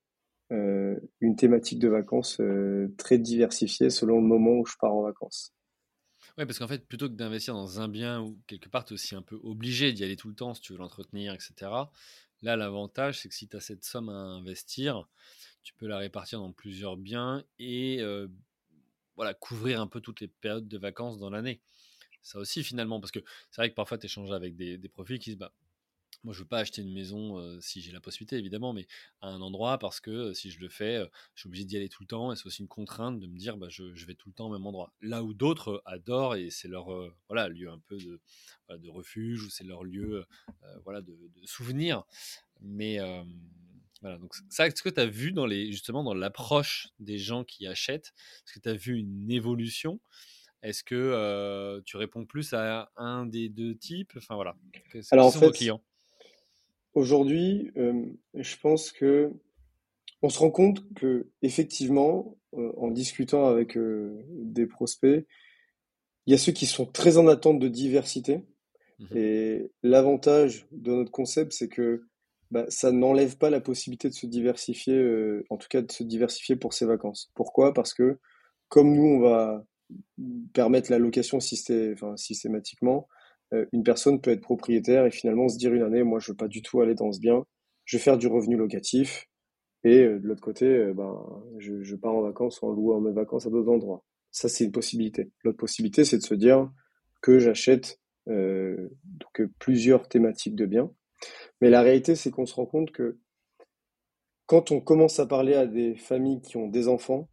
euh, 0.51 0.95
une 1.22 1.36
thématique 1.36 1.78
de 1.78 1.88
vacances 1.88 2.39
euh, 2.39 2.93
très 2.97 3.20
diversifiée 3.20 3.91
selon 3.91 4.16
le 4.20 4.28
moment 4.28 4.54
où 4.54 4.66
je 4.66 4.74
pars 4.80 4.93
en 4.93 5.04
vacances. 5.04 5.54
Oui, 6.38 6.45
parce 6.45 6.58
qu'en 6.58 6.68
fait, 6.68 6.88
plutôt 6.88 7.10
que 7.10 7.14
d'investir 7.14 7.54
dans 7.54 7.80
un 7.80 7.88
bien 7.88 8.22
où 8.22 8.39
quelque 8.47 8.70
part 8.70 8.86
tu 8.86 8.93
es 8.93 8.95
aussi 8.95 9.14
un 9.14 9.22
peu 9.22 9.39
obligé 9.43 9.93
d'y 9.93 10.04
aller 10.04 10.16
tout 10.16 10.30
le 10.30 10.36
temps 10.36 10.56
si 10.56 10.62
tu 10.62 10.74
veux 10.74 10.80
l'entretenir, 10.80 11.34
etc. 11.34 11.72
Là, 12.41 12.56
l'avantage, 12.56 13.20
c'est 13.20 13.30
que 13.30 13.36
si 13.36 13.47
tu 13.47 13.56
as 13.56 13.60
cette 13.60 13.86
somme 13.86 14.10
à 14.10 14.14
investir, 14.14 15.08
tu 15.64 15.74
peux 15.74 15.88
la 15.88 15.97
répartir 15.97 16.39
dans 16.39 16.51
plusieurs 16.51 16.97
biens 16.97 17.43
et 17.59 18.01
voilà, 19.16 19.34
couvrir 19.34 19.80
un 19.82 19.88
peu 19.88 20.01
toutes 20.01 20.22
les 20.22 20.28
périodes 20.28 20.68
de 20.68 20.78
vacances 20.78 21.18
dans 21.18 21.30
l'année 21.30 21.61
ça 22.24 22.39
aussi 22.39 22.64
finalement, 22.64 22.99
parce 22.99 23.11
que 23.11 23.20
c'est 23.51 23.61
vrai 23.61 23.70
que 23.70 23.76
parfois 23.76 23.97
tu 23.97 24.05
échanges 24.05 24.32
avec 24.32 24.55
des, 24.55 24.80
profils 24.89 25.20
qui 25.20 25.32
disent 25.32 25.39
bah, 25.39 25.53
moi 26.24 26.34
je 26.34 26.39
veux 26.39 26.47
pas 26.47 26.59
acheter 26.59 26.82
une 26.82 26.93
maison 26.93 27.59
si 27.59 27.82
j'ai 27.82 27.91
la 27.91 27.99
possibilité 27.99 28.38
évidemment, 28.38 28.74
mais 28.74 28.88
à 29.22 29.28
un 29.28 29.41
endroit 29.41 29.78
parce 29.78 29.99
que 29.99 30.34
si 30.34 30.49
je 30.49 30.59
le 30.59 30.70
fais, 30.70 31.05
je 31.36 31.41
suis 31.41 31.47
obligé 31.47 31.66
d'y 31.66 31.76
aller 31.76 31.89
tout 31.89 32.01
le 32.01 32.07
temps 32.07 32.32
et 32.32 32.36
c'est 32.38 32.45
aussi 32.45 32.61
une 32.61 32.70
contrainte 32.70 33.20
de 33.20 33.28
me 33.28 33.38
dire 33.38 33.57
bah, 33.57 33.68
je, 33.70 34.05
vais 34.05 34.16
tout 34.16 34.30
le 34.30 34.34
temps 34.34 34.47
au 34.47 34.53
même 34.53 34.66
endroit. 34.66 34.93
Là 35.01 35.22
où 35.22 35.34
d'autres 35.34 35.82
adorent 35.86 36.36
et 36.36 36.49
c'est 36.49 36.70
leur 36.70 36.88
voilà 37.28 37.49
lieu 37.49 37.70
un 37.70 37.80
peu 37.80 37.97
de, 37.97 38.22
de 38.70 38.89
refuge 38.89 39.43
ou 39.43 39.49
c'est 39.49 39.66
leur 39.66 39.84
lieu 39.84 40.26
voilà 40.86 41.01
de, 41.01 41.11
de, 41.11 41.45
souvenir. 41.45 42.03
Mais 42.61 42.99
voilà, 44.04 44.20
donc 44.20 44.34
ça, 44.49 44.68
est-ce 44.68 44.84
que 44.84 44.89
tu 44.89 44.99
as 44.99 45.08
vu 45.08 45.32
dans 45.32 45.45
les, 45.45 45.72
justement 45.72 46.04
dans 46.04 46.14
l'approche 46.14 46.89
des 46.99 47.18
gens 47.18 47.43
qui 47.43 47.66
achètent, 47.66 48.14
est-ce 48.45 48.54
que 48.54 48.60
tu 48.60 48.70
as 48.70 48.76
vu 48.76 48.99
une 48.99 49.32
évolution? 49.32 49.99
Est-ce 50.62 50.84
que 50.84 51.82
tu 51.86 51.97
réponds 51.97 52.26
plus 52.26 52.54
à 52.54 52.91
un 52.95 53.26
des 53.26 53.49
deux 53.49 53.76
types? 53.76 54.14
Enfin 54.18 54.36
voilà. 54.36 54.56
Alors 55.12 55.28
en 55.28 55.32
fait, 55.32 55.72
aujourd'hui, 56.93 57.72
je 58.34 58.56
pense 58.62 58.91
que 58.91 59.32
on 60.22 60.30
se 60.30 60.39
rend 60.39 60.51
compte 60.51 60.82
que 60.95 61.30
effectivement, 61.41 62.38
en 62.54 62.91
discutant 62.91 63.47
avec 63.47 63.78
des 63.78 64.66
prospects, 64.66 65.26
il 66.26 66.32
y 66.32 66.34
a 66.34 66.38
ceux 66.38 66.54
qui 66.54 66.66
sont 66.66 66.86
très 66.86 67.18
en 67.18 67.28
attente 67.28 67.60
de 67.60 67.68
diversité. 67.68 68.45
Mmh 68.99 69.18
Et 69.18 69.72
l'avantage 69.82 70.68
de 70.72 70.91
notre 70.91 71.12
concept, 71.12 71.51
c'est 71.51 71.68
que 71.68 72.04
bah, 72.54 72.66
ça 72.70 72.91
n'enlève 72.91 73.38
pas 73.38 73.49
la 73.49 73.62
possibilité 73.62 74.10
de 74.10 74.14
se 74.14 74.28
diversifier, 74.28 75.43
en 75.49 75.58
tout 75.58 75.68
cas 75.70 75.82
de 75.82 75.91
se 75.91 76.04
diversifier 76.04 76.56
pour 76.56 76.74
ses 76.74 76.86
vacances. 76.86 77.32
Pourquoi? 77.34 77.74
Parce 77.74 77.95
que 77.95 78.20
comme 78.70 78.93
nous, 78.93 79.06
on 79.06 79.20
va 79.20 79.66
permettre 80.54 80.91
la 80.91 80.99
location 80.99 81.39
systématiquement, 81.39 83.08
euh, 83.54 83.66
une 83.72 83.84
personne 83.84 84.22
peut 84.22 84.32
être 84.32 84.41
propriétaire 84.41 85.08
et 85.08 85.12
finalement 85.12 85.49
se 85.49 85.58
dire 85.58 85.74
une 85.74 85.82
année, 85.82 86.04
moi 86.04 86.20
je 86.20 86.32
veux 86.32 86.38
pas 86.38 86.47
du 86.47 86.62
tout 86.62 86.82
aller 86.82 86.95
dans 86.95 87.12
ce 87.12 87.20
bien, 87.20 87.43
je 87.86 87.97
vais 87.97 88.04
faire 88.04 88.18
du 88.18 88.28
revenu 88.28 88.56
locatif 88.56 89.28
et 89.84 90.04
euh, 90.04 90.20
de 90.20 90.28
l'autre 90.28 90.41
côté, 90.41 90.66
euh, 90.66 90.93
ben, 90.93 91.43
je, 91.58 91.95
pars 91.95 92.14
en 92.14 92.22
vacances 92.22 92.62
en 92.64 92.70
louant 92.70 93.01
mes 93.01 93.12
vacances 93.12 93.45
à 93.45 93.49
d'autres 93.49 93.72
endroits. 93.72 94.04
Ça, 94.32 94.47
c'est 94.47 94.64
une 94.64 94.72
possibilité. 94.72 95.32
L'autre 95.43 95.58
possibilité, 95.58 96.06
c'est 96.06 96.18
de 96.18 96.24
se 96.24 96.34
dire 96.34 96.72
que 97.22 97.39
j'achète 97.39 97.99
plusieurs 99.60 100.08
thématiques 100.08 100.56
de 100.56 100.66
biens. 100.66 100.91
Mais 101.61 101.69
la 101.69 101.82
réalité, 101.82 102.15
c'est 102.15 102.32
qu'on 102.32 102.45
se 102.45 102.55
rend 102.55 102.65
compte 102.65 102.91
que 102.91 103.17
quand 104.45 104.71
on 104.71 104.82
commence 104.82 105.19
à 105.19 105.26
parler 105.26 105.53
à 105.53 105.65
des 105.65 105.95
familles 105.95 106.41
qui 106.41 106.57
ont 106.57 106.67
des 106.67 106.88
enfants, 106.88 107.30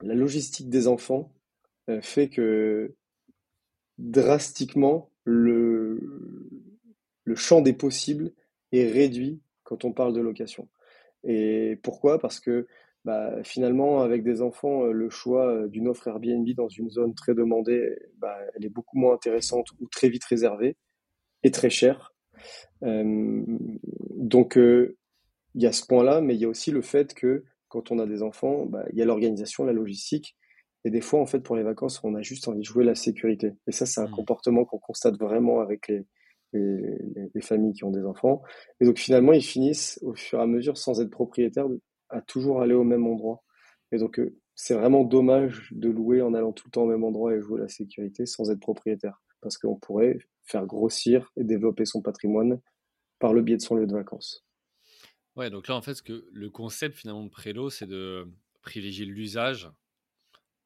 la 0.00 0.14
logistique 0.14 0.70
des 0.70 0.88
enfants 0.88 1.32
euh, 1.88 2.00
fait 2.00 2.28
que 2.28 2.94
drastiquement 3.98 5.10
le, 5.24 6.00
le 7.24 7.34
champ 7.34 7.60
des 7.60 7.72
possibles 7.72 8.32
est 8.72 8.86
réduit 8.90 9.40
quand 9.64 9.84
on 9.84 9.92
parle 9.92 10.12
de 10.12 10.20
location. 10.20 10.68
Et 11.24 11.78
pourquoi? 11.82 12.18
Parce 12.18 12.40
que 12.40 12.66
bah, 13.04 13.42
finalement, 13.44 14.00
avec 14.00 14.24
des 14.24 14.42
enfants, 14.42 14.84
le 14.84 15.10
choix 15.10 15.68
d'une 15.68 15.86
offre 15.88 16.08
Airbnb 16.08 16.48
dans 16.56 16.68
une 16.68 16.90
zone 16.90 17.14
très 17.14 17.34
demandée, 17.34 17.96
bah, 18.18 18.36
elle 18.54 18.64
est 18.64 18.70
beaucoup 18.70 18.98
moins 18.98 19.14
intéressante 19.14 19.68
ou 19.80 19.86
très 19.88 20.08
vite 20.08 20.24
réservée 20.24 20.76
et 21.44 21.50
très 21.52 21.70
chère. 21.70 22.15
Donc, 22.82 24.56
il 24.56 25.62
y 25.62 25.66
a 25.66 25.72
ce 25.72 25.86
point-là, 25.86 26.20
mais 26.20 26.34
il 26.34 26.40
y 26.40 26.44
a 26.44 26.48
aussi 26.48 26.70
le 26.70 26.82
fait 26.82 27.14
que 27.14 27.44
quand 27.68 27.90
on 27.90 27.98
a 27.98 28.06
des 28.06 28.22
enfants, 28.22 28.66
bah, 28.66 28.84
il 28.92 28.98
y 28.98 29.02
a 29.02 29.04
l'organisation, 29.04 29.64
la 29.64 29.72
logistique. 29.72 30.36
Et 30.84 30.90
des 30.90 31.00
fois, 31.00 31.20
en 31.20 31.26
fait, 31.26 31.40
pour 31.40 31.56
les 31.56 31.62
vacances, 31.62 32.00
on 32.04 32.14
a 32.14 32.22
juste 32.22 32.46
envie 32.46 32.60
de 32.60 32.64
jouer 32.64 32.84
la 32.84 32.94
sécurité. 32.94 33.54
Et 33.66 33.72
ça, 33.72 33.86
c'est 33.86 34.00
un 34.00 34.06
mmh. 34.06 34.12
comportement 34.12 34.64
qu'on 34.64 34.78
constate 34.78 35.18
vraiment 35.18 35.60
avec 35.60 35.88
les, 35.88 36.04
les, 36.52 37.40
familles 37.40 37.72
qui 37.72 37.84
ont 37.84 37.90
des 37.90 38.04
enfants. 38.04 38.42
Et 38.80 38.84
donc, 38.84 38.98
finalement, 38.98 39.32
ils 39.32 39.42
finissent 39.42 39.98
au 40.02 40.14
fur 40.14 40.38
et 40.38 40.42
à 40.42 40.46
mesure, 40.46 40.78
sans 40.78 41.00
être 41.00 41.10
propriétaires, 41.10 41.66
à 42.08 42.20
toujours 42.20 42.62
aller 42.62 42.74
au 42.74 42.84
même 42.84 43.06
endroit. 43.06 43.42
Et 43.92 43.98
donc, 43.98 44.18
euh, 44.18 44.36
c'est 44.54 44.74
vraiment 44.74 45.04
dommage 45.04 45.70
de 45.72 45.88
louer 45.90 46.22
en 46.22 46.34
allant 46.34 46.52
tout 46.52 46.68
le 46.68 46.70
temps 46.70 46.82
au 46.82 46.86
même 46.86 47.04
endroit 47.04 47.34
et 47.34 47.40
jouer 47.40 47.60
la 47.60 47.68
sécurité 47.68 48.26
sans 48.26 48.50
être 48.50 48.60
propriétaire. 48.60 49.20
Parce 49.46 49.58
qu'on 49.58 49.76
pourrait 49.76 50.18
faire 50.42 50.66
grossir 50.66 51.30
et 51.36 51.44
développer 51.44 51.84
son 51.84 52.02
patrimoine 52.02 52.60
par 53.20 53.32
le 53.32 53.42
biais 53.42 53.56
de 53.56 53.62
son 53.62 53.76
lieu 53.76 53.86
de 53.86 53.92
vacances. 53.92 54.44
Ouais, 55.36 55.50
donc 55.50 55.68
là, 55.68 55.76
en 55.76 55.82
fait, 55.82 55.94
ce 55.94 56.02
que 56.02 56.28
le 56.32 56.50
concept 56.50 56.96
finalement 56.96 57.22
de 57.22 57.28
Prélo, 57.28 57.70
c'est 57.70 57.86
de 57.86 58.28
privilégier 58.62 59.04
l'usage 59.04 59.70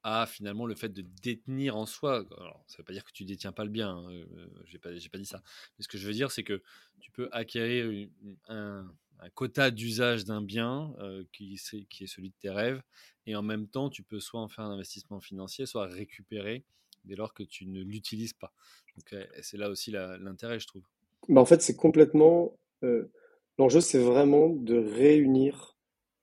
à 0.01 0.25
finalement 0.25 0.65
le 0.65 0.73
fait 0.73 0.89
de 0.89 1.03
détenir 1.21 1.77
en 1.77 1.85
soi. 1.85 2.25
Ça 2.65 2.77
ne 2.77 2.77
veut 2.79 2.83
pas 2.83 2.93
dire 2.93 3.03
que 3.03 3.11
tu 3.11 3.23
détiens 3.23 3.51
pas 3.51 3.65
le 3.65 3.69
bien, 3.69 3.91
hein, 3.91 4.09
euh, 4.09 4.47
je 4.65 4.73
n'ai 4.73 4.79
pas, 4.79 4.91
dit 4.91 5.25
ça. 5.25 5.43
Mais 5.77 5.83
ce 5.83 5.87
que 5.87 5.99
je 5.99 6.07
veux 6.07 6.13
dire, 6.13 6.31
c'est 6.31 6.43
que 6.43 6.63
tu 6.99 7.11
peux 7.11 7.29
acquérir 7.31 8.09
un, 8.47 8.91
quota 9.35 9.69
d'usage 9.69 10.25
d'un 10.25 10.41
bien 10.41 10.95
euh, 11.01 11.23
qui 11.31 11.53
est 11.53 12.07
celui 12.07 12.31
de 12.31 12.35
tes 12.39 12.49
rêves, 12.49 12.81
et 13.27 13.35
en 13.35 13.43
même 13.43 13.67
temps, 13.67 13.91
tu 13.91 14.01
peux 14.01 14.19
soit 14.19 14.41
en 14.41 14.47
faire 14.47 14.65
un 14.65 14.71
investissement 14.71 15.19
financier, 15.19 15.67
soit 15.67 15.85
récupérer 15.85 16.65
dès 17.05 17.15
lors 17.15 17.33
que 17.33 17.43
tu 17.43 17.65
ne 17.65 17.81
l'utilises 17.81 18.33
pas. 18.33 18.53
Donc, 18.97 19.19
c'est 19.41 19.57
là 19.57 19.69
aussi 19.69 19.91
l'intérêt, 19.91 20.59
je 20.59 20.67
trouve. 20.67 20.83
Bah 21.29 21.41
en 21.41 21.45
fait, 21.45 21.61
c'est 21.61 21.75
complètement. 21.75 22.57
Euh, 22.83 23.11
L'enjeu, 23.57 23.81
c'est 23.81 23.99
vraiment 23.99 24.49
de 24.49 24.75
réunir 24.75 25.77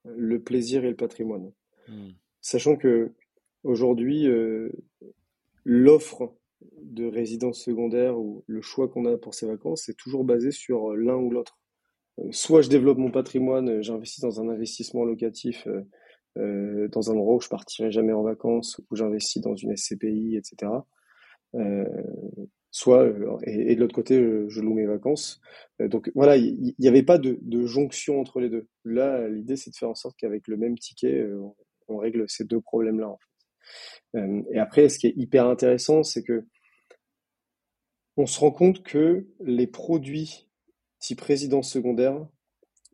le 0.05 0.43
plaisir 0.43 0.85
et 0.85 0.91
le 0.91 0.97
patrimoine. 0.97 1.53
Hmm. 1.87 2.11
Sachant 2.41 2.77
que 2.77 3.13
aujourd'hui, 3.63 4.27
euh, 4.27 4.71
l'offre 5.65 6.35
de 6.83 7.07
résidence 7.07 7.63
secondaire 7.63 8.19
ou 8.19 8.43
le 8.47 8.61
choix 8.61 8.89
qu'on 8.89 9.05
a 9.05 9.17
pour 9.17 9.35
ses 9.35 9.47
vacances, 9.47 9.83
c'est 9.87 9.97
toujours 9.97 10.25
basé 10.25 10.51
sur 10.51 10.97
l'un 10.97 11.17
ou 11.17 11.31
l'autre. 11.31 11.59
Euh, 12.19 12.33
soit 12.33 12.63
je 12.63 12.71
développe 12.71 12.99
mon 12.99 13.11
patrimoine, 13.11 13.83
j'investis 13.83 14.21
dans 14.21 14.41
un 14.41 14.49
investissement 14.49 15.05
locatif 15.05 15.69
euh, 16.37 16.89
dans 16.89 17.11
un 17.11 17.15
endroit 17.15 17.37
où 17.37 17.41
je 17.41 17.49
partirai 17.49 17.91
jamais 17.91 18.13
en 18.13 18.23
vacances, 18.23 18.81
ou 18.91 18.97
j'investis 18.97 19.43
dans 19.43 19.55
une 19.55 19.77
SCPI, 19.77 20.37
etc 20.37 20.69
soit 22.71 23.03
euh, 23.03 23.39
et, 23.45 23.75
de 23.75 23.81
l'autre 23.81 23.95
côté 23.95 24.17
je, 24.49 24.61
loue 24.61 24.75
mes 24.75 24.87
vacances. 24.87 25.41
Euh, 25.81 25.89
donc 25.89 26.11
voilà, 26.15 26.37
il 26.37 26.75
n'y 26.79 26.89
avait 26.89 27.03
pas 27.03 27.19
de, 27.19 27.39
jonction 27.67 28.21
entre 28.21 28.41
les 28.41 28.49
deux. 28.49 28.69
Là, 28.85 29.29
l'idée 29.29 29.57
c'est 29.57 29.71
de 29.71 29.77
faire 29.77 29.91
en 29.91 29.95
sorte 29.95 30.17
qu'avec 30.17 30.49
le 30.49 30.57
même 30.57 30.79
ticket, 30.79 31.21
euh, 31.21 31.43
on, 31.89 31.99
règle 31.99 32.29
ces 32.29 32.45
deux 32.45 32.61
problèmes-là. 32.61 33.17
Et 34.15 34.59
après, 34.59 34.89
ce 34.89 34.99
qui 34.99 35.09
est 35.09 35.15
hyper 35.17 35.47
intéressant, 35.47 36.03
c'est 36.03 36.23
que 36.23 36.47
on 38.17 38.27
se 38.27 38.41
rend 38.41 38.51
compte 38.51 38.83
que 38.83 39.27
les 39.41 39.67
produits 39.67 40.49
type 40.99 41.21
résidence 41.21 41.71
secondaire 41.71 42.27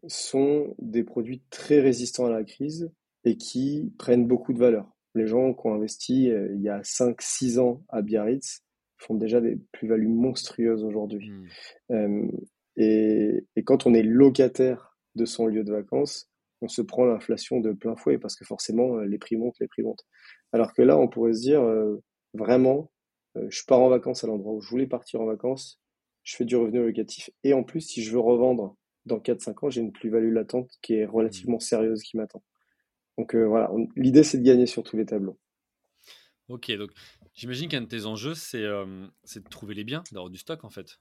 sont 0.08 0.74
des 0.78 1.04
produits 1.04 1.42
très 1.50 1.80
résistants 1.80 2.26
à 2.26 2.30
la 2.30 2.44
crise 2.44 2.90
et 3.24 3.36
qui 3.36 3.92
prennent 3.98 4.26
beaucoup 4.26 4.52
de 4.52 4.58
valeur. 4.58 4.90
Les 5.14 5.26
gens 5.26 5.54
qui 5.54 5.66
ont 5.66 5.74
investi 5.74 6.24
il 6.24 6.60
y 6.60 6.68
a 6.68 6.80
5-6 6.80 7.58
ans 7.58 7.82
à 7.88 8.02
Biarritz, 8.02 8.64
font 9.04 9.14
déjà 9.14 9.40
des 9.40 9.58
plus-values 9.72 10.08
monstrueuses 10.08 10.84
aujourd'hui. 10.84 11.30
Hmm. 11.30 11.46
Euh, 11.92 12.30
et, 12.76 13.62
quand 13.64 13.86
on 13.86 13.94
est 13.94 14.02
locataire 14.02 14.96
de 15.14 15.24
son 15.24 15.46
lieu 15.46 15.64
de 15.64 15.72
vacances, 15.72 16.28
on 16.60 16.68
se 16.68 16.82
prend 16.82 17.04
l'inflation 17.04 17.60
de 17.60 17.72
plein 17.72 17.96
fouet 17.96 18.18
parce 18.18 18.36
que 18.36 18.44
forcément, 18.44 18.96
euh, 18.96 19.04
les 19.04 19.18
prix 19.18 19.36
montent, 19.36 19.58
les 19.60 19.68
prix 19.68 19.82
montent. 19.82 20.04
Alors 20.52 20.72
que 20.72 20.82
là, 20.82 20.98
on 20.98 21.08
pourrait 21.08 21.34
se 21.34 21.40
dire, 21.40 21.62
euh, 21.62 22.02
vraiment, 22.32 22.90
je 23.48 23.62
pars 23.66 23.80
en 23.80 23.88
vacances 23.88 24.22
à 24.22 24.28
l'endroit 24.28 24.52
où 24.52 24.60
je 24.60 24.70
voulais 24.70 24.86
partir 24.86 25.20
en 25.20 25.26
vacances, 25.26 25.80
je 26.22 26.36
fais 26.36 26.44
du 26.44 26.56
revenu 26.56 26.84
locatif. 26.84 27.30
Et 27.42 27.52
en 27.52 27.64
plus, 27.64 27.80
si 27.80 28.02
je 28.02 28.12
veux 28.12 28.20
revendre 28.20 28.76
dans 29.06 29.18
4-5 29.18 29.66
ans, 29.66 29.70
j'ai 29.70 29.80
une 29.80 29.92
plus-value 29.92 30.32
latente 30.32 30.70
qui 30.82 30.94
est 30.94 31.04
relativement 31.04 31.58
sérieuse 31.58 32.02
qui 32.02 32.16
m'attend. 32.16 32.42
Donc 33.18 33.34
voilà, 33.34 33.70
l'idée 33.96 34.24
c'est 34.24 34.38
de 34.38 34.42
gagner 34.42 34.66
sur 34.66 34.82
tous 34.82 34.96
les 34.96 35.06
tableaux. 35.06 35.38
Ok, 36.48 36.70
donc 36.72 36.90
J'imagine 37.34 37.68
qu'un 37.68 37.80
de 37.80 37.86
tes 37.86 38.06
enjeux, 38.06 38.34
c'est 38.34 38.60
de 38.62 39.48
trouver 39.50 39.74
les 39.74 39.82
biens, 39.82 40.04
d'avoir 40.12 40.30
du 40.30 40.38
stock 40.38 40.64
en 40.64 40.70
fait. 40.70 41.00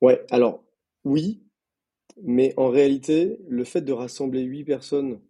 Ouais, 0.00 0.24
alors 0.30 0.64
oui, 1.04 1.42
mais 2.22 2.54
en 2.56 2.68
réalité, 2.68 3.38
le 3.46 3.64
fait 3.64 3.82
de 3.82 3.92
rassembler 3.92 4.42
8 4.42 4.64
personnes 4.64 5.20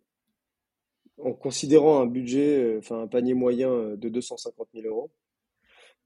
en 1.18 1.32
considérant 1.32 2.01
un 2.01 2.07
budget, 2.07 2.76
enfin 2.78 3.03
un 3.03 3.07
panier 3.09 3.34
moyen 3.34 3.97
de 3.97 4.09
250 4.09 4.68
000 4.72 4.86
euros, 4.86 5.11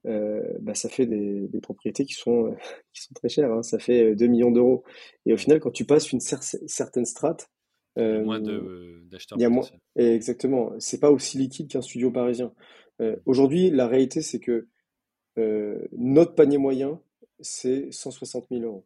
bah, 0.03 0.73
ça 0.73 0.89
fait 0.89 1.05
des, 1.05 1.61
propriétés 1.61 2.05
qui 2.05 2.13
sont, 2.13 2.55
qui 2.93 3.03
sont 3.03 3.13
très 3.13 3.29
chères. 3.29 3.51
Hein. 3.51 3.61
Ça 3.61 3.77
fait 3.77 4.15
2 4.15 4.25
millions 4.25 4.51
d'euros. 4.51 4.83
Et 5.27 5.33
au 5.33 5.37
final, 5.37 5.59
quand 5.59 5.71
tu 5.71 5.85
passes 5.85 6.11
une 6.11 6.19
certaine 6.19 7.05
strate, 7.05 7.51
il 7.97 8.03
y 8.03 8.05
a 8.05 8.21
moins 8.21 8.39
d'acheteurs. 8.39 9.37
Exactement. 9.95 10.71
C'est 10.79 10.99
pas 10.99 11.11
aussi 11.11 11.37
liquide 11.37 11.67
qu'un 11.67 11.81
studio 11.81 12.11
parisien. 12.11 12.53
Euh, 13.01 13.15
aujourd'hui, 13.25 13.69
la 13.69 13.87
réalité, 13.87 14.21
c'est 14.21 14.39
que 14.39 14.67
euh, 15.37 15.87
notre 15.97 16.35
panier 16.35 16.57
moyen, 16.57 17.01
c'est 17.39 17.91
160 17.91 18.47
000 18.51 18.63
euros 18.63 18.85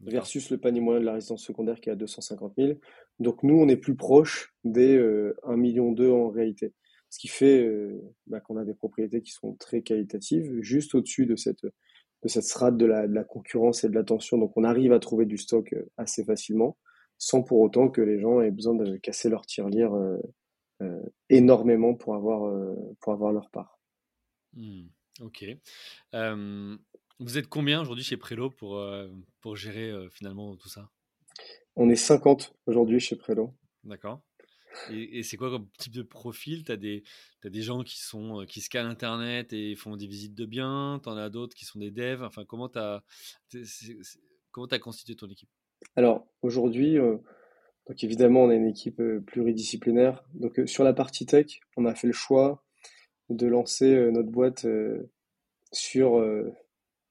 versus 0.00 0.50
le 0.50 0.58
panier 0.58 0.80
moyen 0.80 1.00
de 1.00 1.04
la 1.04 1.12
résidence 1.14 1.44
secondaire 1.44 1.80
qui 1.80 1.90
est 1.90 1.92
à 1.92 1.96
250 1.96 2.54
000. 2.56 2.72
Donc 3.18 3.42
nous, 3.42 3.54
on 3.54 3.68
est 3.68 3.76
plus 3.76 3.96
proche 3.96 4.54
des 4.64 4.96
1,2 4.96 5.00
euh, 5.02 5.56
million 5.56 5.94
en 6.24 6.30
réalité. 6.30 6.72
Ce 7.10 7.18
qui 7.18 7.28
fait 7.28 7.68
bah, 8.28 8.38
qu'on 8.40 8.56
a 8.56 8.64
des 8.64 8.72
propriétés 8.72 9.20
qui 9.20 9.32
sont 9.32 9.54
très 9.56 9.82
qualitatives, 9.82 10.60
juste 10.60 10.94
au-dessus 10.94 11.26
de 11.26 11.34
cette, 11.34 11.64
de 11.64 12.28
cette 12.28 12.44
strate 12.44 12.76
de 12.76 12.86
la, 12.86 13.08
de 13.08 13.12
la 13.12 13.24
concurrence 13.24 13.82
et 13.82 13.88
de 13.88 13.94
l'attention. 13.94 14.38
Donc 14.38 14.56
on 14.56 14.62
arrive 14.62 14.92
à 14.92 15.00
trouver 15.00 15.26
du 15.26 15.36
stock 15.36 15.74
assez 15.96 16.24
facilement, 16.24 16.78
sans 17.20 17.42
pour 17.42 17.60
autant 17.60 17.88
que 17.88 18.00
les 18.00 18.18
gens 18.18 18.40
aient 18.40 18.50
besoin 18.50 18.74
de 18.74 18.96
casser 18.96 19.28
leur 19.28 19.46
tirelire 19.46 19.92
euh, 20.82 21.02
énormément 21.28 21.94
pour 21.94 22.14
avoir, 22.14 22.46
euh, 22.46 22.74
pour 23.00 23.12
avoir 23.12 23.32
leur 23.32 23.50
part. 23.50 23.78
Mmh, 24.54 24.86
ok. 25.20 25.44
vous 27.20 27.38
êtes 27.38 27.46
combien 27.46 27.82
aujourd'hui 27.82 28.02
chez 28.02 28.16
Prélo 28.16 28.48
pour, 28.48 28.78
euh, 28.78 29.08
pour 29.42 29.56
gérer 29.56 29.92
finalement 30.10 30.56
tout 30.56 30.70
ça? 30.70 30.88
On 31.76 31.90
est 31.90 31.96
50 31.96 32.54
aujourd'hui 32.66 32.98
chez 32.98 33.14
Prélo. 33.14 33.54
D'accord. 33.84 34.22
Et, 34.90 35.22
c'est 35.22 35.36
quoi 35.36 35.50
comme 35.50 35.68
type 35.78 35.92
de 35.92 36.02
profil? 36.02 36.64
Tu 36.64 36.72
as, 36.72 36.76
des, 36.76 37.02
as 37.44 37.50
des 37.50 37.62
gens 37.62 37.82
qui, 37.82 38.00
sont, 38.00 38.46
qui 38.48 38.62
scannent 38.62 38.86
Internet 38.86 39.52
et 39.52 39.74
font 39.76 39.96
des 39.96 40.06
visites 40.06 40.34
de 40.34 40.46
biens, 40.46 41.00
tu 41.02 41.10
en 41.10 41.16
as 41.16 41.28
d'autres 41.28 41.54
qui 41.54 41.66
sont 41.66 41.78
des 41.78 41.90
devs? 41.90 42.22
Enfin, 42.22 42.44
comment 42.46 42.70
tu 42.70 42.78
as, 42.78 43.04
as 44.70 44.78
constitué 44.78 45.14
ton 45.14 45.28
équipe? 45.28 45.50
Alors, 45.96 46.26
aujourd'hui, 46.42 46.98
donc 47.90 48.04
évidemment, 48.04 48.44
on 48.44 48.50
a 48.50 48.54
une 48.54 48.68
équipe 48.68 49.00
euh, 49.00 49.20
pluridisciplinaire. 49.26 50.24
Donc 50.34 50.60
euh, 50.60 50.66
sur 50.66 50.84
la 50.84 50.92
partie 50.92 51.26
tech, 51.26 51.60
on 51.76 51.86
a 51.86 51.94
fait 51.96 52.06
le 52.06 52.12
choix 52.12 52.62
de 53.30 53.48
lancer 53.48 53.92
euh, 53.92 54.12
notre 54.12 54.30
boîte 54.30 54.64
sur 55.72 56.22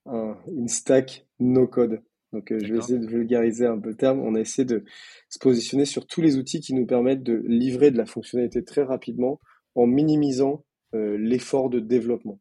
une 0.05 0.67
stack 0.67 1.27
no 1.39 1.67
code. 1.67 2.01
Donc 2.31 2.53
je 2.57 2.73
vais 2.73 2.79
essayer 2.79 2.97
de 2.97 3.07
vulgariser 3.07 3.65
un 3.65 3.77
peu 3.77 3.89
le 3.89 3.95
terme. 3.95 4.21
On 4.21 4.35
a 4.35 4.39
essayé 4.39 4.65
de 4.65 4.85
se 5.27 5.37
positionner 5.37 5.83
sur 5.83 6.07
tous 6.07 6.21
les 6.21 6.37
outils 6.37 6.61
qui 6.61 6.73
nous 6.73 6.85
permettent 6.85 7.23
de 7.23 7.43
livrer 7.45 7.91
de 7.91 7.97
la 7.97 8.05
fonctionnalité 8.05 8.63
très 8.63 8.83
rapidement 8.83 9.41
en 9.75 9.85
minimisant 9.85 10.63
l'effort 10.93 11.69
de 11.69 11.79
développement. 11.79 12.39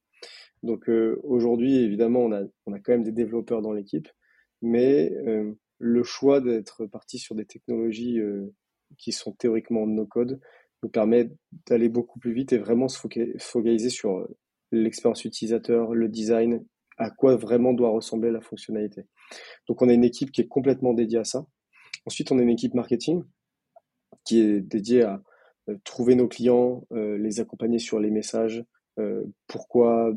Donc 0.65 0.91
aujourd'hui, 1.23 1.77
évidemment, 1.77 2.21
on 2.21 2.33
a, 2.33 2.43
on 2.67 2.73
a 2.73 2.81
quand 2.81 2.93
même 2.93 3.05
des 3.05 3.13
développeurs 3.13 3.63
dans 3.63 3.73
l'équipe, 3.73 4.09
mais 4.61 5.13
le 5.79 6.03
choix 6.03 6.41
d'être 6.41 6.87
parti 6.87 7.19
sur 7.19 7.35
des 7.35 7.45
technologies 7.45 8.21
euh, 8.21 8.53
qui 8.99 9.13
sont 9.13 9.33
théoriquement 9.33 9.87
no-code 9.87 10.41
nous 10.83 10.89
permet 10.89 11.31
d'aller 11.67 11.89
beaucoup 11.89 12.19
plus 12.19 12.33
vite 12.33 12.53
et 12.53 12.59
vraiment 12.59 12.89
se 12.89 12.99
focaliser 13.39 13.91
sur 13.91 14.19
euh, 14.19 14.37
l'expérience 14.71 15.25
utilisateur, 15.25 15.95
le 15.95 16.09
design, 16.09 16.65
à 16.99 17.11
quoi 17.11 17.37
vraiment 17.37 17.73
doit 17.73 17.91
ressembler 17.91 18.31
la 18.31 18.41
fonctionnalité. 18.41 19.07
Donc 19.67 19.83
on 19.83 19.89
a 19.89 19.93
une 19.93 20.05
équipe 20.05 20.31
qui 20.31 20.41
est 20.41 20.49
complètement 20.49 20.95
dédiée 20.95 21.19
à 21.19 21.25
ça. 21.25 21.47
Ensuite, 22.07 22.33
on 22.33 22.39
a 22.39 22.43
une 22.43 22.51
équipe 22.51 22.75
marketing 22.75 23.25
qui 24.25 24.41
est 24.41 24.61
dédiée 24.61 25.03
à 25.03 25.23
euh, 25.69 25.77
trouver 25.85 26.15
nos 26.15 26.29
clients, 26.29 26.87
les 26.91 27.41
accompagner 27.41 27.79
sur 27.79 28.01
les 28.01 28.11
messages, 28.11 28.65
pourquoi 29.47 30.13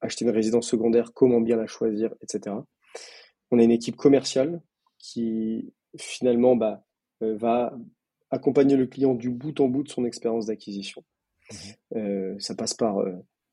acheter 0.00 0.24
une 0.24 0.30
résidence 0.30 0.68
secondaire, 0.68 1.12
comment 1.12 1.40
bien 1.40 1.56
la 1.56 1.66
choisir, 1.66 2.14
etc. 2.22 2.54
On 3.50 3.58
a 3.58 3.62
une 3.62 3.70
équipe 3.70 3.96
commerciale 3.96 4.60
qui 4.98 5.72
finalement 5.98 6.56
bah, 6.56 6.84
euh, 7.22 7.36
va 7.36 7.76
accompagner 8.30 8.76
le 8.76 8.86
client 8.86 9.14
du 9.14 9.30
bout 9.30 9.58
en 9.60 9.68
bout 9.68 9.82
de 9.82 9.88
son 9.88 10.04
expérience 10.04 10.46
d'acquisition. 10.46 11.04
Mmh. 11.92 12.38
ça 12.38 12.54
passe 12.54 12.74
par 12.74 13.02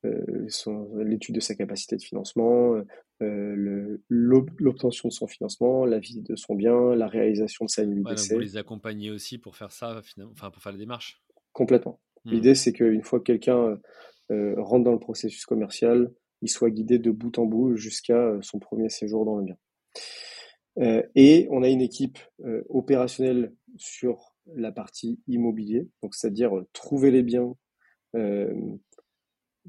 l'étude 0.03 1.33
de 1.33 1.39
sa 1.39 1.55
capacité 1.55 1.95
de 1.97 2.03
financement, 2.03 2.79
l'obtention 3.19 5.09
de 5.09 5.13
son 5.13 5.25
financement, 5.25 5.83
la 5.83 5.97
visite 5.97 6.29
de 6.29 6.35
son 6.35 6.53
bien, 6.53 6.93
la 6.93 7.07
réalisation 7.07 7.65
de 7.65 7.71
sa 7.71 7.87
nuit 7.87 8.03
ouais, 8.03 8.13
Vous 8.29 8.37
les 8.37 8.55
accompagner 8.55 9.09
aussi 9.09 9.39
pour 9.39 9.55
faire 9.55 9.71
ça, 9.71 9.99
enfin 10.31 10.51
pour 10.51 10.61
faire 10.61 10.73
la 10.73 10.77
démarche. 10.77 11.23
Complètement. 11.53 11.99
Mmh. 12.25 12.31
L'idée, 12.31 12.53
c'est 12.53 12.71
qu'une 12.71 13.01
fois 13.01 13.17
que 13.17 13.23
quelqu'un 13.23 13.79
rentre 14.29 14.83
dans 14.83 14.93
le 14.93 14.99
processus 14.99 15.47
commercial, 15.47 16.13
il 16.41 16.49
soit 16.49 16.69
guidé 16.69 16.99
de 16.99 17.11
bout 17.11 17.39
en 17.39 17.45
bout 17.45 17.75
jusqu'à 17.75 18.37
son 18.41 18.59
premier 18.59 18.89
séjour 18.89 19.25
dans 19.25 19.37
le 19.37 19.45
bien. 19.45 19.57
Euh, 20.79 21.03
et 21.15 21.47
on 21.49 21.63
a 21.63 21.69
une 21.69 21.81
équipe 21.81 22.19
euh, 22.45 22.63
opérationnelle 22.69 23.53
sur 23.77 24.35
la 24.55 24.71
partie 24.71 25.19
immobilier, 25.27 25.87
donc 26.01 26.15
c'est-à-dire 26.15 26.57
euh, 26.57 26.67
trouver 26.73 27.11
les 27.11 27.23
biens, 27.23 27.55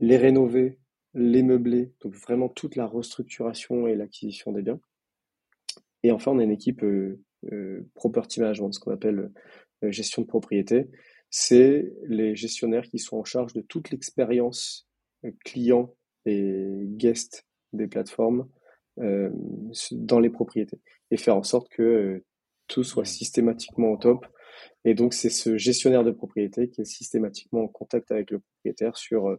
les 0.00 0.16
rénover, 0.16 0.78
les 1.12 1.42
meubler, 1.42 1.92
donc 2.00 2.14
vraiment 2.14 2.48
toute 2.48 2.76
la 2.76 2.86
restructuration 2.86 3.86
et 3.86 3.94
l'acquisition 3.94 4.52
des 4.52 4.62
biens. 4.62 4.80
Et 6.02 6.12
enfin, 6.12 6.30
on 6.30 6.38
a 6.38 6.44
une 6.44 6.52
équipe 6.52 6.82
property 7.92 8.40
management, 8.40 8.72
ce 8.72 8.80
qu'on 8.80 8.92
appelle 8.92 9.30
gestion 9.82 10.22
de 10.22 10.26
propriété. 10.26 10.86
C'est 11.28 11.92
les 12.06 12.34
gestionnaires 12.36 12.88
qui 12.88 12.98
sont 12.98 13.18
en 13.18 13.24
charge 13.24 13.52
de 13.52 13.60
toute 13.60 13.90
l'expérience 13.90 14.88
client 15.44 15.94
et 16.24 16.84
guest 16.86 17.44
des 17.74 17.86
plateformes 17.86 18.48
dans 19.92 20.20
les 20.20 20.30
propriétés 20.30 20.80
et 21.11 21.16
faire 21.16 21.36
en 21.36 21.42
sorte 21.42 21.68
que 21.68 21.82
euh, 21.82 22.24
tout 22.66 22.84
soit 22.84 23.05
systématiquement 23.05 23.92
au 23.92 23.96
top. 23.96 24.26
Et 24.84 24.94
donc, 24.94 25.14
c'est 25.14 25.30
ce 25.30 25.57
gestionnaire 25.57 26.05
de 26.05 26.11
propriété 26.11 26.68
qui 26.68 26.82
est 26.82 26.84
systématiquement 26.84 27.62
en 27.62 27.68
contact 27.68 28.11
avec 28.11 28.30
le 28.30 28.40
propriétaire 28.40 28.96
sur 28.96 29.28
euh, 29.28 29.36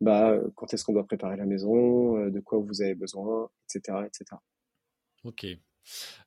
bah, 0.00 0.38
quand 0.54 0.72
est-ce 0.72 0.84
qu'on 0.84 0.92
doit 0.92 1.06
préparer 1.06 1.36
la 1.36 1.46
maison, 1.46 2.28
de 2.28 2.40
quoi 2.40 2.58
vous 2.58 2.82
avez 2.82 2.94
besoin, 2.94 3.50
etc. 3.64 3.98
etc. 4.06 4.36
Ok. 5.24 5.46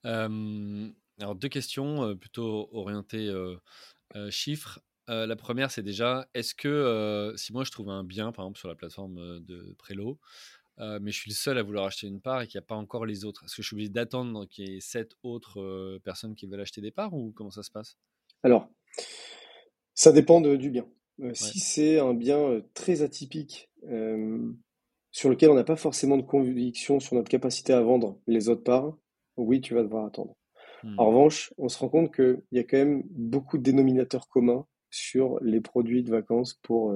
alors, 0.03 1.35
deux 1.35 1.47
questions 1.47 2.17
plutôt 2.17 2.67
orientées 2.73 3.31
chiffres. 4.29 4.81
la 5.07 5.35
première, 5.37 5.71
c'est 5.71 5.83
déjà, 5.83 6.27
est-ce 6.33 6.53
que 6.53 7.33
si 7.37 7.53
moi 7.53 7.63
je 7.63 7.71
trouve 7.71 7.89
un 7.89 8.03
bien, 8.03 8.33
par 8.33 8.43
exemple, 8.43 8.59
sur 8.59 8.67
la 8.67 8.75
plateforme 8.75 9.39
de 9.39 9.73
Prélo, 9.77 10.19
mais 10.77 11.11
je 11.11 11.17
suis 11.17 11.29
le 11.29 11.35
seul 11.35 11.57
à 11.57 11.63
vouloir 11.63 11.85
acheter 11.85 12.07
une 12.07 12.21
part 12.21 12.41
et 12.41 12.47
qu'il 12.47 12.57
n'y 12.57 12.63
a 12.63 12.67
pas 12.67 12.75
encore 12.75 13.05
les 13.05 13.25
autres. 13.25 13.43
Est-ce 13.43 13.55
que 13.55 13.61
je 13.61 13.67
suis 13.67 13.75
obligé 13.75 13.89
d'attendre 13.89 14.45
qu'il 14.47 14.69
y 14.69 14.77
ait 14.77 14.79
sept 14.79 15.11
autres 15.23 15.99
personnes 16.03 16.35
qui 16.35 16.47
veulent 16.47 16.61
acheter 16.61 16.81
des 16.81 16.91
parts 16.91 17.13
ou 17.13 17.31
comment 17.31 17.51
ça 17.51 17.63
se 17.63 17.71
passe? 17.71 17.97
Alors, 18.43 18.67
ça 19.93 20.11
dépend 20.11 20.41
du 20.41 20.69
bien. 20.71 20.87
Si 21.33 21.59
c'est 21.59 21.99
un 21.99 22.13
bien 22.13 22.61
très 22.73 23.03
atypique 23.03 23.69
sur 25.11 25.29
lequel 25.29 25.49
on 25.49 25.55
n'a 25.55 25.63
pas 25.63 25.75
forcément 25.75 26.17
de 26.17 26.23
conviction 26.23 26.99
sur 26.99 27.15
notre 27.15 27.29
capacité 27.29 27.73
à 27.73 27.81
vendre 27.81 28.19
les 28.25 28.49
autres 28.49 28.63
parts, 28.63 28.97
oui, 29.37 29.61
tu 29.61 29.75
vas 29.75 29.83
devoir 29.83 30.05
attendre. 30.05 30.35
En 30.83 30.89
mmh. 30.89 30.99
revanche, 30.99 31.53
on 31.59 31.69
se 31.69 31.77
rend 31.77 31.89
compte 31.89 32.15
qu'il 32.15 32.41
y 32.51 32.59
a 32.59 32.63
quand 32.63 32.77
même 32.77 33.03
beaucoup 33.11 33.59
de 33.59 33.63
dénominateurs 33.63 34.27
communs 34.29 34.65
sur 34.89 35.39
les 35.43 35.61
produits 35.61 36.01
de 36.01 36.09
vacances 36.09 36.55
pour, 36.63 36.95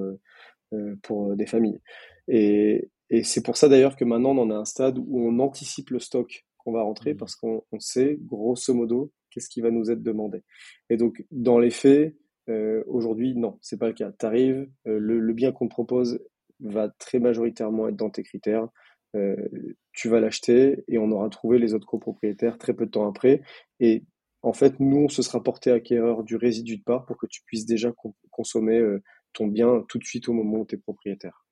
pour 1.03 1.35
des 1.35 1.45
familles. 1.45 1.79
Et, 2.27 2.89
et 3.09 3.23
c'est 3.23 3.43
pour 3.43 3.57
ça 3.57 3.69
d'ailleurs 3.69 3.95
que 3.95 4.05
maintenant 4.05 4.31
on 4.31 4.43
en 4.43 4.51
a 4.51 4.55
un 4.55 4.65
stade 4.65 4.97
où 4.97 5.19
on 5.19 5.39
anticipe 5.39 5.91
le 5.91 5.99
stock 5.99 6.45
qu'on 6.57 6.71
va 6.71 6.81
rentrer 6.81 7.13
mmh. 7.13 7.17
parce 7.17 7.35
qu'on 7.35 7.61
sait 7.79 8.17
grosso 8.21 8.73
modo 8.73 9.11
qu'est-ce 9.35 9.49
qui 9.49 9.61
va 9.61 9.69
nous 9.69 9.91
être 9.91 10.01
demandé. 10.01 10.43
Et 10.89 10.97
donc 10.97 11.25
dans 11.29 11.59
les 11.59 11.69
faits, 11.69 12.15
euh, 12.49 12.83
aujourd'hui 12.87 13.35
non, 13.35 13.57
c'est 13.61 13.77
pas 13.77 13.87
le 13.87 13.93
cas. 13.93 14.11
Tu 14.17 14.25
arrives, 14.25 14.69
euh, 14.87 14.97
le, 14.97 15.33
bien 15.33 15.51
qu'on 15.51 15.67
te 15.67 15.73
propose 15.73 16.19
va 16.61 16.89
très 16.89 17.19
majoritairement 17.19 17.89
être 17.89 17.97
dans 17.97 18.09
tes 18.09 18.23
critères. 18.23 18.67
Euh, 19.15 19.35
tu 19.91 20.09
vas 20.09 20.19
l'acheter 20.19 20.83
et 20.87 20.97
on 20.97 21.11
aura 21.11 21.29
trouvé 21.29 21.59
les 21.59 21.73
autres 21.73 21.87
copropriétaires 21.87 22.57
très 22.57 22.73
peu 22.73 22.85
de 22.85 22.91
temps 22.91 23.07
après. 23.07 23.41
Et 23.79 24.03
en 24.41 24.53
fait, 24.53 24.79
nous, 24.79 24.97
on 24.97 25.09
se 25.09 25.21
sera 25.21 25.43
porté 25.43 25.71
acquéreur 25.71 26.23
du 26.23 26.35
résidu 26.37 26.77
de 26.77 26.83
part 26.83 27.05
pour 27.05 27.17
que 27.17 27.25
tu 27.25 27.41
puisses 27.45 27.65
déjà 27.65 27.91
consommer 28.29 28.81
ton 29.33 29.47
bien 29.47 29.83
tout 29.89 29.97
de 29.97 30.03
suite 30.03 30.29
au 30.29 30.33
moment 30.33 30.59
où 30.59 30.65
tu 30.65 30.75
es 30.75 30.77
propriétaire. 30.77 31.44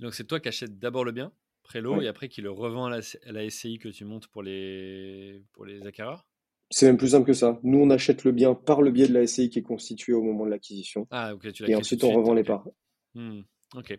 Donc 0.00 0.14
c'est 0.14 0.24
toi 0.24 0.40
qui 0.40 0.48
achètes 0.48 0.78
d'abord 0.78 1.04
le 1.04 1.12
bien, 1.12 1.32
prélo, 1.62 2.00
et 2.00 2.08
après 2.08 2.28
qui 2.28 2.42
le 2.42 2.50
revend 2.50 2.86
à 2.86 3.00
la, 3.26 3.50
SCI 3.50 3.78
que 3.78 3.88
tu 3.88 4.04
montes 4.04 4.26
pour 4.28 4.42
les, 4.42 5.42
pour 5.52 5.64
les 5.64 5.86
acquéreurs? 5.86 6.26
C'est 6.70 6.86
même 6.86 6.96
plus 6.96 7.10
simple 7.10 7.26
que 7.26 7.32
ça. 7.32 7.60
Nous, 7.62 7.78
on 7.78 7.90
achète 7.90 8.24
le 8.24 8.32
bien 8.32 8.54
par 8.54 8.82
le 8.82 8.90
biais 8.90 9.06
de 9.06 9.12
la 9.12 9.26
SCI 9.26 9.50
qui 9.50 9.60
est 9.60 9.62
constituée 9.62 10.12
au 10.12 10.22
moment 10.22 10.44
de 10.44 10.50
l'acquisition. 10.50 11.06
Ah, 11.10 11.34
ok. 11.34 11.52
Tu 11.52 11.68
et 11.70 11.76
ensuite, 11.76 12.02
on 12.04 12.12
revend 12.12 12.34
les 12.34 12.42
parts. 12.42 12.66
Mmh, 13.14 13.40
ok. 13.76 13.98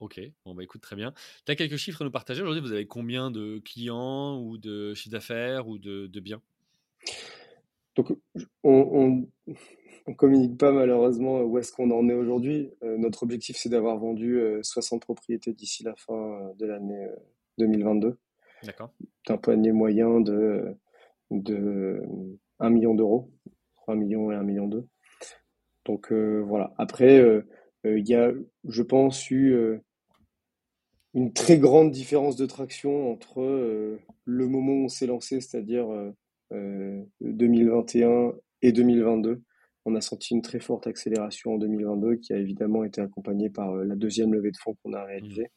ok, 0.00 0.20
bon 0.44 0.54
bah 0.54 0.62
écoute, 0.62 0.82
très 0.82 0.96
bien. 0.96 1.14
Tu 1.46 1.52
as 1.52 1.56
quelques 1.56 1.76
chiffres 1.76 2.02
à 2.02 2.04
nous 2.04 2.10
partager 2.10 2.42
aujourd'hui? 2.42 2.60
Vous 2.60 2.72
avez 2.72 2.86
combien 2.86 3.30
de 3.30 3.58
clients 3.64 4.38
ou 4.38 4.58
de 4.58 4.92
chiffre 4.94 5.12
d'affaires 5.12 5.68
ou 5.68 5.78
de, 5.78 6.08
de 6.08 6.20
biens? 6.20 6.42
Donc, 7.96 8.12
on, 8.62 9.26
on 9.46 9.54
communique 10.16 10.58
pas 10.58 10.72
malheureusement 10.72 11.42
où 11.42 11.58
est-ce 11.58 11.72
qu'on 11.72 11.90
en 11.90 12.08
est 12.08 12.14
aujourd'hui. 12.14 12.70
Euh, 12.82 12.96
notre 12.98 13.22
objectif, 13.22 13.56
c'est 13.56 13.68
d'avoir 13.68 13.98
vendu 13.98 14.40
60 14.62 15.02
euh, 15.02 15.04
propriétés 15.04 15.52
d'ici 15.52 15.84
la 15.84 15.94
fin 15.96 16.14
euh, 16.14 16.52
de 16.58 16.66
l'année 16.66 17.06
2022. 17.58 18.18
D'accord. 18.64 18.92
D'un 19.26 19.36
panier 19.36 19.72
moyen 19.72 20.20
de, 20.20 20.76
de 21.30 22.02
1 22.60 22.70
million 22.70 22.94
d'euros, 22.94 23.30
3 23.76 23.96
millions 23.96 24.30
et 24.30 24.34
1 24.36 24.42
million 24.42 24.68
2. 24.68 24.86
Donc 25.84 26.12
voilà. 26.12 26.72
Après, 26.78 27.42
il 27.84 28.08
y 28.08 28.14
a, 28.14 28.30
je 28.68 28.82
pense, 28.82 29.28
eu 29.32 29.80
une 31.14 31.32
très 31.32 31.58
grande 31.58 31.90
différence 31.90 32.36
de 32.36 32.46
traction 32.46 33.10
entre 33.10 33.98
le 34.24 34.46
moment 34.46 34.74
où 34.74 34.84
on 34.84 34.88
s'est 34.88 35.08
lancé, 35.08 35.40
c'est-à-dire 35.40 35.88
2021 36.52 38.32
et 38.62 38.70
2022 38.70 39.42
on 39.84 39.94
a 39.94 40.00
senti 40.00 40.34
une 40.34 40.42
très 40.42 40.60
forte 40.60 40.86
accélération 40.86 41.54
en 41.54 41.58
2022 41.58 42.16
qui 42.16 42.32
a 42.32 42.36
évidemment 42.36 42.84
été 42.84 43.00
accompagnée 43.00 43.50
par 43.50 43.72
euh, 43.72 43.84
la 43.84 43.96
deuxième 43.96 44.32
levée 44.32 44.50
de 44.50 44.56
fonds 44.56 44.76
qu'on 44.82 44.92
a 44.92 45.04
réalisée. 45.04 45.50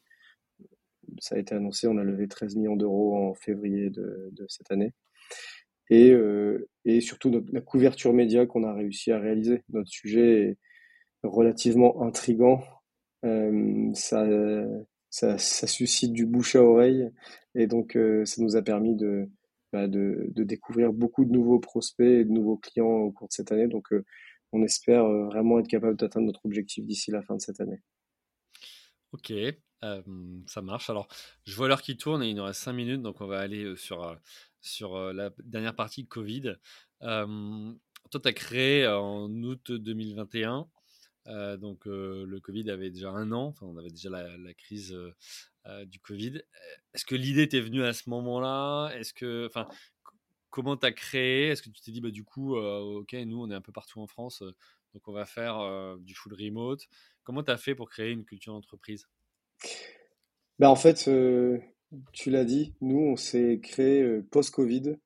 Ça 1.20 1.36
a 1.36 1.38
été 1.38 1.54
annoncé, 1.54 1.88
on 1.88 1.98
a 1.98 2.04
levé 2.04 2.28
13 2.28 2.56
millions 2.56 2.76
d'euros 2.76 3.16
en 3.16 3.36
février 3.36 3.92
de, 3.92 4.32
cette 4.48 4.72
année. 4.72 4.94
Et, 5.92 6.10
euh, 6.12 6.68
et 6.84 7.00
surtout 7.00 7.32
la 7.52 7.62
couverture 7.62 8.12
média 8.12 8.48
qu'on 8.48 8.64
a 8.64 8.74
réussi 8.74 9.12
à 9.12 9.20
réaliser. 9.20 9.64
Notre 9.70 9.90
sujet 9.90 10.42
est 10.42 10.58
relativement 11.22 12.02
intrigant. 12.02 12.64
Euh, 13.24 13.92
ça, 13.94 14.28
ça, 15.12 15.68
suscite 15.68 16.12
du 16.12 16.26
bouche 16.26 16.56
à 16.56 16.64
oreille 16.64 17.10
et 17.54 17.68
donc 17.68 17.98
ça 18.26 18.42
nous 18.42 18.56
a 18.56 18.62
permis 18.64 18.96
de, 18.96 19.30
bah, 19.76 19.90
de, 19.90 20.32
découvrir 20.38 20.94
beaucoup 20.94 21.26
de 21.26 21.34
nouveaux 21.34 21.60
prospects 21.60 22.08
et 22.08 22.24
de 22.24 22.30
nouveaux 22.30 22.56
clients 22.56 22.86
au 22.86 23.12
cours 23.12 23.28
de 23.28 23.34
cette 23.34 23.52
année. 23.52 23.68
Donc, 23.68 23.92
euh, 23.92 24.06
on 24.54 24.64
espère 24.64 25.04
euh, 25.04 25.26
vraiment 25.26 25.60
être 25.60 25.68
capable 25.68 25.98
d'atteindre 25.98 26.28
notre 26.28 26.46
objectif 26.46 26.86
d'ici 26.86 27.12
la 27.12 27.22
fin 27.22 27.36
de 27.36 27.42
cette 27.42 27.60
année. 27.60 27.82
Ok, 29.12 29.34
ça 30.48 30.62
marche. 30.62 30.90
Alors, 30.90 31.10
je 31.44 31.54
vois 31.58 31.68
l'heure 31.68 31.82
qui 31.82 31.98
tourne 31.98 32.24
et 32.24 32.30
il 32.30 32.36
nous 32.36 32.46
reste 32.46 32.62
5 32.62 32.72
minutes, 32.72 33.02
donc 33.02 33.20
on 33.20 33.28
va 33.28 33.40
aller 33.40 33.66
euh, 33.66 33.76
sur, 33.76 34.18
sur 34.62 34.98
la 35.12 35.32
dernière 35.44 35.76
partie 35.76 36.08
Covid. 36.08 36.56
toi, 37.02 37.28
tu 38.10 38.28
as 38.30 38.34
créé 38.34 38.88
en 38.88 39.30
août 39.44 39.74
2021. 39.74 40.70
Donc 41.26 41.86
le 41.86 42.40
Covid 42.40 42.70
avait 42.70 42.90
déjà 42.92 43.10
un 43.10 43.32
an, 43.32 43.54
on 43.62 43.78
avait 43.78 43.90
déjà 43.90 44.10
la, 44.10 44.54
crise 44.54 44.96
euh, 45.68 45.86
du 45.86 46.00
Covid. 46.00 46.42
Est-ce 46.94 47.06
que 47.06 47.16
l'idée 47.16 47.48
t'est 47.48 47.60
venue 47.60 47.84
à 47.84 47.94
ce 47.94 48.08
moment-là? 48.12 48.92
Est-ce 48.96 49.14
que, 49.14 49.48
enfin, 49.48 49.68
comment 50.52 50.78
t'as 50.78 50.92
créé? 50.92 51.48
Est-ce 51.48 51.64
que 51.64 51.70
tu 51.70 51.82
t'es 51.82 51.92
dit, 51.92 52.02
bah, 52.02 52.12
du 52.12 52.24
coup, 52.24 52.56
euh, 52.56 53.00
ok, 53.00 53.14
nous, 53.14 53.42
on 53.42 53.50
est 53.50 53.56
un 53.56 53.62
peu 53.62 53.72
partout 53.72 54.00
en 54.00 54.06
France, 54.06 54.44
euh, 54.44 54.54
donc 54.94 55.08
on 55.08 55.12
va 55.12 55.26
faire 55.26 55.98
du 56.00 56.14
full 56.14 56.34
remote. 56.36 56.82
Comment 57.24 57.44
tu 57.44 57.52
as 57.52 57.58
fait 57.58 57.74
pour 57.76 57.90
créer 57.90 58.12
une 58.12 58.26
culture 58.26 58.54
d'entreprise? 58.54 59.08
Bah, 60.60 60.70
En 60.70 60.76
fait, 60.76 61.10
tu 62.14 62.30
l'as 62.30 62.46
dit, 62.46 62.76
nous, 62.80 63.00
on 63.00 63.16
s'est 63.16 63.60
créé 63.62 64.22
post-Covid 64.32 64.98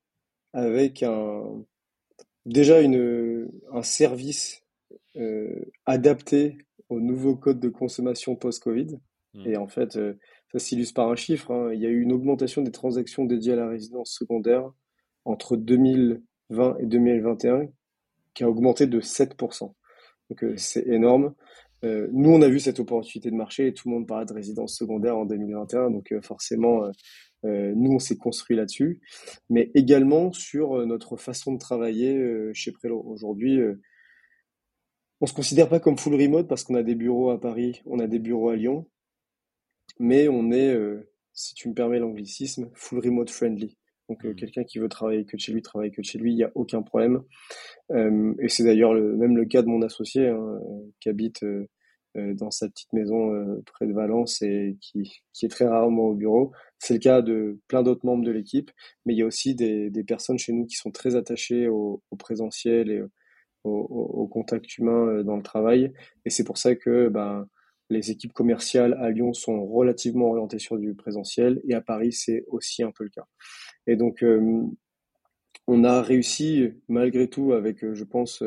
avec 0.53 1.03
un, 1.03 1.65
déjà 2.45 2.81
une, 2.81 3.49
un 3.71 3.81
service 3.81 4.63
adapté 5.85 6.57
au 6.89 6.99
nouveau 6.99 7.35
code 7.35 7.59
de 7.59 7.69
consommation 7.69 8.35
post-Covid. 8.35 8.97
Mmh. 9.33 9.47
Et 9.47 9.57
en 9.57 9.67
fait, 9.67 9.97
ça 10.51 10.59
s'illustre 10.59 10.95
par 10.95 11.09
un 11.09 11.15
chiffre. 11.15 11.51
Hein. 11.51 11.73
Il 11.73 11.81
y 11.81 11.85
a 11.85 11.89
eu 11.89 12.01
une 12.01 12.11
augmentation 12.11 12.61
des 12.61 12.71
transactions 12.71 13.25
dédiées 13.25 13.53
à 13.53 13.57
la 13.57 13.67
résidence 13.67 14.11
secondaire 14.11 14.71
entre 15.25 15.55
2020 15.55 16.77
et 16.79 16.85
2021 16.85 17.67
qui 18.33 18.43
a 18.43 18.49
augmenté 18.49 18.87
de 18.87 19.01
7%. 19.01 19.73
Donc 20.29 20.43
euh, 20.43 20.53
c'est 20.57 20.87
énorme. 20.87 21.33
Euh, 21.83 22.07
nous, 22.11 22.29
on 22.29 22.41
a 22.41 22.49
vu 22.49 22.59
cette 22.59 22.79
opportunité 22.79 23.29
de 23.31 23.35
marché 23.35 23.67
et 23.67 23.73
tout 23.73 23.89
le 23.89 23.95
monde 23.95 24.07
parlait 24.07 24.25
de 24.25 24.33
résidence 24.33 24.75
secondaire 24.75 25.17
en 25.17 25.25
2021. 25.25 25.91
Donc 25.91 26.11
euh, 26.11 26.21
forcément, 26.21 26.89
nous, 27.43 27.91
on 27.93 27.99
s'est 27.99 28.17
construit 28.17 28.57
là-dessus, 28.57 28.99
mais 29.49 29.71
également 29.73 30.33
sur 30.33 30.85
notre 30.85 31.15
façon 31.15 31.53
de 31.53 31.57
travailler 31.57 32.21
chez 32.53 32.73
Prelo. 32.73 33.01
Aujourd'hui, 33.07 33.61
on 35.21 35.25
se 35.25 35.33
considère 35.33 35.69
pas 35.69 35.79
comme 35.79 35.97
full 35.97 36.15
remote 36.15 36.47
parce 36.47 36.63
qu'on 36.63 36.75
a 36.75 36.83
des 36.83 36.95
bureaux 36.95 37.29
à 37.29 37.39
Paris, 37.39 37.81
on 37.85 37.99
a 37.99 38.07
des 38.07 38.19
bureaux 38.19 38.49
à 38.49 38.55
Lyon, 38.55 38.87
mais 39.99 40.27
on 40.27 40.51
est, 40.51 40.77
si 41.33 41.55
tu 41.55 41.69
me 41.69 41.73
permets 41.73 41.99
l'anglicisme, 41.99 42.69
full 42.73 42.99
remote 42.99 43.29
friendly. 43.29 43.77
Donc 44.07 44.23
mmh. 44.23 44.35
quelqu'un 44.35 44.63
qui 44.63 44.79
veut 44.79 44.89
travailler 44.89 45.25
que 45.25 45.35
de 45.35 45.41
chez 45.41 45.51
lui, 45.51 45.61
travaille 45.61 45.91
que 45.91 46.01
de 46.01 46.05
chez 46.05 46.17
lui, 46.17 46.31
il 46.31 46.35
n'y 46.35 46.43
a 46.43 46.51
aucun 46.55 46.81
problème. 46.81 47.21
et 47.91 48.49
c'est 48.49 48.63
d'ailleurs 48.63 48.93
le, 48.93 49.15
même 49.17 49.35
le 49.35 49.45
cas 49.45 49.61
de 49.61 49.67
mon 49.67 49.81
associé 49.81 50.27
hein, 50.29 50.59
qui 50.99 51.09
habite 51.09 51.43
euh, 52.17 52.33
dans 52.33 52.49
sa 52.49 52.67
petite 52.67 52.91
maison 52.91 53.33
euh, 53.35 53.61
près 53.67 53.85
de 53.85 53.93
Valence 53.93 54.41
et 54.41 54.77
qui, 54.81 55.21
qui 55.31 55.45
est 55.45 55.49
très 55.49 55.67
rarement 55.67 56.05
au 56.05 56.15
bureau. 56.15 56.51
C'est 56.79 56.95
le 56.95 56.99
cas 56.99 57.21
de 57.21 57.59
plein 57.67 57.83
d'autres 57.83 58.03
membres 58.03 58.23
de 58.23 58.31
l'équipe, 58.31 58.71
mais 59.05 59.13
il 59.13 59.19
y 59.19 59.21
a 59.21 59.27
aussi 59.27 59.53
des, 59.53 59.91
des 59.91 60.03
personnes 60.03 60.39
chez 60.39 60.51
nous 60.51 60.65
qui 60.65 60.75
sont 60.75 60.89
très 60.89 61.15
attachées 61.15 61.67
au, 61.67 62.01
au 62.09 62.15
présentiel 62.15 62.89
et 62.89 63.03
au, 63.63 64.27
contact 64.27 64.77
humain 64.77 65.07
euh, 65.07 65.23
dans 65.23 65.35
le 65.35 65.43
travail. 65.43 65.91
Et 66.25 66.29
c'est 66.29 66.43
pour 66.43 66.57
ça 66.57 66.75
que 66.75 67.09
ben, 67.09 67.47
les 67.89 68.11
équipes 68.11 68.33
commerciales 68.33 68.93
à 69.01 69.09
Lyon 69.09 69.33
sont 69.33 69.65
relativement 69.65 70.29
orientées 70.29 70.59
sur 70.59 70.77
du 70.77 70.93
présentiel 70.93 71.61
et 71.67 71.73
à 71.73 71.81
Paris, 71.81 72.13
c'est 72.13 72.45
aussi 72.47 72.83
un 72.83 72.91
peu 72.91 73.03
le 73.03 73.09
cas. 73.09 73.25
Et 73.87 73.95
donc, 73.95 74.23
on 75.67 75.83
a 75.83 76.01
réussi, 76.03 76.69
malgré 76.87 77.27
tout, 77.27 77.53
avec, 77.53 77.79
je 77.93 78.03
pense, 78.03 78.43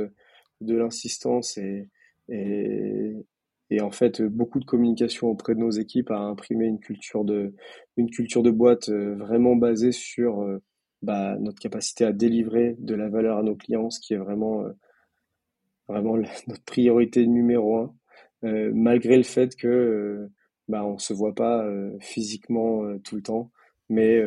de 0.62 0.76
l'insistance 0.76 1.58
et, 1.58 1.88
et, 2.28 3.80
en 3.80 3.90
fait 3.90 4.22
beaucoup 4.22 4.60
de 4.60 4.64
communication 4.64 5.28
auprès 5.28 5.54
de 5.54 5.60
nos 5.60 5.70
équipes 5.70 6.10
à 6.10 6.18
imprimer 6.18 6.66
une 6.66 6.78
culture 6.78 7.24
de 7.24 7.54
une 7.96 8.10
culture 8.10 8.42
de 8.42 8.50
boîte 8.50 8.90
euh, 8.90 9.14
vraiment 9.16 9.56
basée 9.56 9.92
sur 9.92 10.42
euh, 10.42 10.58
bah, 11.00 11.36
notre 11.38 11.58
capacité 11.58 12.04
à 12.04 12.12
délivrer 12.12 12.76
de 12.78 12.94
la 12.94 13.08
valeur 13.08 13.38
à 13.38 13.42
nos 13.42 13.56
clients, 13.56 13.90
ce 13.90 13.98
qui 14.00 14.14
est 14.14 14.18
vraiment 14.18 14.64
euh, 15.90 15.92
vraiment 15.92 16.16
notre 16.46 16.64
priorité 16.64 17.26
numéro 17.26 17.76
un, 17.76 17.94
malgré 18.42 19.16
le 19.16 19.22
fait 19.22 19.54
que 19.56 20.28
bah, 20.68 20.84
on 20.84 20.98
se 20.98 21.12
voit 21.12 21.34
pas 21.34 21.64
physiquement 22.00 22.98
tout 23.04 23.14
le 23.14 23.22
temps, 23.22 23.52
mais 23.88 24.20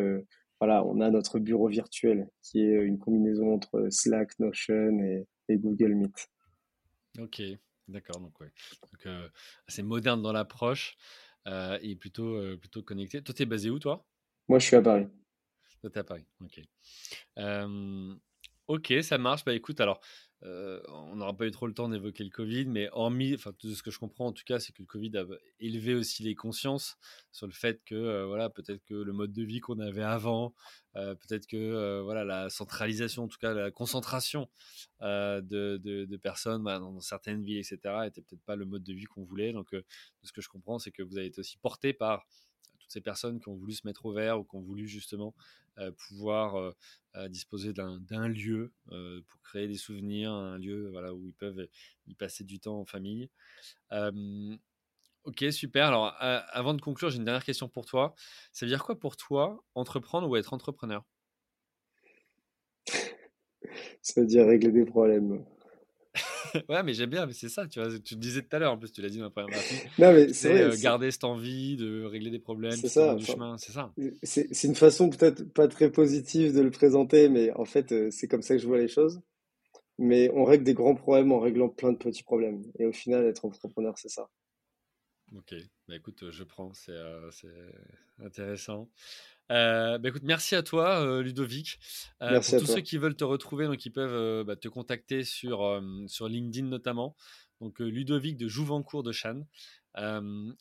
voilà, 0.61 0.85
on 0.85 1.01
a 1.01 1.09
notre 1.09 1.37
bureau 1.37 1.67
virtuel 1.67 2.29
qui 2.41 2.61
est 2.61 2.81
une 2.81 2.97
combinaison 2.97 3.53
entre 3.53 3.87
Slack, 3.89 4.39
Notion 4.39 4.99
et, 4.99 5.27
et 5.49 5.57
Google 5.57 5.95
Meet. 5.95 6.29
Ok, 7.19 7.41
D'accord, 7.87 8.19
donc 8.19 8.39
ouais. 8.39 8.51
Donc, 8.91 9.05
euh, 9.05 9.29
assez 9.67 9.83
moderne 9.83 10.21
dans 10.21 10.31
l'approche 10.31 10.97
euh, 11.47 11.77
et 11.81 11.95
plutôt, 11.95 12.35
euh, 12.35 12.57
plutôt 12.57 12.81
connecté. 12.81 13.21
Toi, 13.21 13.35
t'es 13.35 13.45
basé 13.45 13.69
où, 13.69 13.79
toi? 13.79 14.05
Moi, 14.47 14.59
je 14.59 14.65
suis 14.65 14.75
à 14.75 14.81
Paris. 14.81 15.07
Toi, 15.81 15.89
t'es 15.91 15.99
à 15.99 16.03
Paris, 16.03 16.25
ok. 16.41 16.61
ok, 18.67 18.93
ça 19.03 19.17
marche. 19.19 19.45
Bah 19.45 19.53
écoute, 19.53 19.79
alors, 19.79 20.01
euh, 20.43 20.81
on 20.89 21.15
n'aura 21.15 21.35
pas 21.35 21.47
eu 21.47 21.51
trop 21.51 21.67
le 21.67 21.73
temps 21.73 21.89
d'évoquer 21.89 22.23
le 22.23 22.29
Covid, 22.29 22.65
mais 22.65 22.89
hormis, 22.91 23.33
enfin, 23.33 23.51
tout 23.57 23.73
ce 23.73 23.81
que 23.81 23.91
je 23.91 23.99
comprends 23.99 24.27
en 24.27 24.31
tout 24.31 24.43
cas, 24.45 24.59
c'est 24.59 24.73
que 24.73 24.81
le 24.81 24.87
Covid 24.87 25.17
a 25.17 25.25
élevé 25.59 25.95
aussi 25.95 26.23
les 26.23 26.35
consciences 26.35 26.97
sur 27.31 27.47
le 27.47 27.53
fait 27.53 27.81
que, 27.85 27.95
euh, 27.95 28.25
voilà, 28.25 28.49
peut-être 28.49 28.83
que 28.85 28.93
le 28.93 29.13
mode 29.13 29.31
de 29.31 29.43
vie 29.43 29.59
qu'on 29.59 29.79
avait 29.79 30.03
avant, 30.03 30.53
euh, 30.95 31.15
peut-être 31.15 31.47
que, 31.47 32.01
voilà, 32.01 32.23
la 32.23 32.49
centralisation, 32.49 33.23
en 33.23 33.27
tout 33.27 33.39
cas, 33.39 33.53
la 33.53 33.71
concentration 33.71 34.49
de, 35.01 36.17
personnes 36.17 36.63
bah, 36.63 36.79
dans 36.79 36.99
certaines 36.99 37.43
villes, 37.43 37.59
etc., 37.59 37.79
était 38.05 38.21
peut-être 38.21 38.43
pas 38.45 38.55
le 38.55 38.65
mode 38.65 38.83
de 38.83 38.93
vie 38.93 39.05
qu'on 39.05 39.23
voulait. 39.23 39.53
Donc, 39.53 39.71
de 39.71 39.83
ce 40.23 40.31
que 40.31 40.41
je 40.41 40.49
comprends, 40.49 40.79
c'est 40.79 40.91
que 40.91 41.03
vous 41.03 41.17
avez 41.17 41.27
été 41.27 41.39
aussi 41.39 41.57
porté 41.57 41.93
par 41.93 42.25
toutes 42.85 42.91
ces 42.91 43.01
personnes 43.01 43.39
qui 43.39 43.49
ont 43.49 43.55
voulu 43.55 43.73
se 43.73 43.85
mettre 43.87 44.05
au 44.05 44.13
vert 44.13 44.39
ou 44.39 44.43
qui 44.43 44.55
ont 44.55 44.61
voulu 44.61 44.87
justement 44.87 45.33
pouvoir 45.97 46.73
disposer 47.29 47.73
d'un 47.73 48.27
lieu 48.27 48.71
pour 48.85 49.41
créer 49.41 49.67
des 49.67 49.77
souvenirs, 49.77 50.31
un 50.31 50.57
lieu 50.57 50.91
où 51.13 51.25
ils 51.25 51.33
peuvent 51.33 51.67
y 52.07 52.13
passer 52.15 52.43
du 52.43 52.59
temps 52.59 52.79
en 52.79 52.85
famille. 52.85 53.29
ok, 55.23 55.45
super. 55.51 55.87
Alors, 55.87 56.15
avant 56.19 56.73
de 56.73 56.81
conclure, 56.81 57.09
j'ai 57.09 57.17
une 57.17 57.25
dernière 57.25 57.43
question 57.43 57.67
pour 57.67 57.85
toi. 57.85 58.13
Ça 58.51 58.65
veut 58.65 58.69
dire 58.69 58.83
quoi 58.83 58.99
pour 58.99 59.17
toi, 59.17 59.63
entreprendre 59.75 60.29
ou 60.29 60.35
être 60.35 60.53
entrepreneur? 60.53 61.03
Ça 64.01 64.21
veut 64.21 64.27
dire 64.27 64.45
régler 64.45 64.71
des 64.71 64.85
problèmes. 64.85 65.43
Ouais, 66.69 66.83
mais 66.83 66.93
j'aime 66.93 67.09
bien, 67.09 67.25
mais 67.25 67.33
c'est 67.33 67.49
ça, 67.49 67.67
tu 67.67 67.79
vois, 67.79 67.89
tu 67.99 68.15
le 68.15 68.19
disais 68.19 68.41
tout 68.41 68.55
à 68.55 68.59
l'heure, 68.59 68.73
en 68.73 68.77
plus, 68.77 68.91
tu 68.91 69.01
l'as 69.01 69.09
dit 69.09 69.17
dans 69.17 69.25
la 69.25 69.29
première 69.29 69.51
partie. 69.51 69.75
non, 69.99 70.13
mais 70.13 70.33
c'est 70.33 70.61
euh, 70.61 70.75
garder 70.79 71.11
cette 71.11 71.23
envie 71.23 71.75
de 71.75 72.03
régler 72.03 72.31
des 72.31 72.39
problèmes, 72.39 72.75
c'est 72.75 72.89
ça, 72.89 73.15
du 73.15 73.25
chemin, 73.25 73.57
c'est 73.57 73.71
ça. 73.71 73.93
C'est 74.23 74.63
une 74.63 74.75
façon 74.75 75.09
peut-être 75.09 75.43
pas 75.53 75.67
très 75.67 75.91
positive 75.91 76.53
de 76.53 76.61
le 76.61 76.71
présenter, 76.71 77.29
mais 77.29 77.51
en 77.53 77.65
fait, 77.65 77.91
euh, 77.91 78.09
c'est 78.11 78.27
comme 78.27 78.41
ça 78.41 78.55
que 78.55 78.61
je 78.61 78.67
vois 78.67 78.79
les 78.79 78.87
choses. 78.87 79.21
Mais 79.97 80.29
on 80.33 80.43
règle 80.43 80.65
des 80.65 80.73
grands 80.73 80.95
problèmes 80.95 81.31
en 81.31 81.39
réglant 81.39 81.69
plein 81.69 81.93
de 81.93 81.97
petits 81.97 82.23
problèmes. 82.23 82.61
Et 82.79 82.85
au 82.85 82.91
final, 82.91 83.25
être 83.25 83.45
entrepreneur, 83.45 83.97
c'est 83.97 84.09
ça. 84.09 84.29
Ok, 85.35 85.55
bah 85.87 85.95
écoute, 85.95 86.29
je 86.31 86.43
prends, 86.43 86.73
c'est 86.73 86.91
euh, 86.91 87.29
intéressant. 88.19 88.89
Euh, 89.51 89.97
bah, 89.97 90.09
écoute, 90.09 90.23
merci 90.23 90.55
à 90.55 90.63
toi, 90.63 91.01
euh, 91.01 91.21
Ludovic. 91.21 91.79
Euh, 92.21 92.39
pour 92.39 92.59
tous 92.59 92.65
ceux 92.65 92.81
qui 92.81 92.97
veulent 92.97 93.15
te 93.15 93.23
retrouver, 93.23 93.67
donc 93.67 93.85
ils 93.85 93.91
peuvent 93.91 94.43
bah, 94.43 94.55
te 94.55 94.67
contacter 94.67 95.23
sur, 95.23 95.81
sur 96.07 96.27
LinkedIn 96.27 96.67
notamment. 96.67 97.15
Donc 97.61 97.79
Ludovic 97.79 98.37
de 98.37 98.47
Jouvencourt 98.47 99.03
de 99.03 99.11
Channes. 99.11 99.45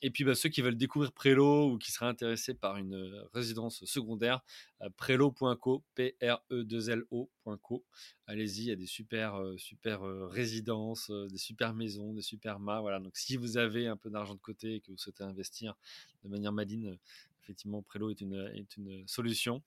et 0.02 0.10
puis 0.10 0.24
bah, 0.24 0.34
ceux 0.34 0.48
qui 0.48 0.62
veulent 0.62 0.76
découvrir 0.76 1.12
Prélo 1.12 1.72
ou 1.72 1.78
qui 1.78 1.90
seraient 1.90 2.06
intéressés 2.06 2.54
par 2.54 2.76
une 2.76 3.24
résidence 3.32 3.84
secondaire, 3.84 4.42
prélo.co, 4.96 5.82
P-R-E-2-L-O.co. 5.94 7.84
Allez-y, 8.26 8.60
il 8.60 8.68
y 8.68 8.70
a 8.70 8.76
des 8.76 8.86
super, 8.86 9.40
super 9.56 10.02
résidences, 10.28 11.10
des 11.10 11.38
super 11.38 11.74
maisons, 11.74 12.12
des 12.12 12.22
super 12.22 12.60
mâts. 12.60 12.80
Voilà. 12.80 13.00
Donc 13.00 13.16
si 13.16 13.36
vous 13.36 13.56
avez 13.56 13.88
un 13.88 13.96
peu 13.96 14.10
d'argent 14.10 14.34
de 14.34 14.40
côté 14.40 14.76
et 14.76 14.80
que 14.80 14.92
vous 14.92 14.98
souhaitez 14.98 15.24
investir 15.24 15.74
de 16.22 16.28
manière 16.28 16.52
madine, 16.52 16.96
effectivement, 17.44 17.82
Prélo 17.82 18.10
est 18.10 18.20
une, 18.20 19.04
solution. 19.06 19.62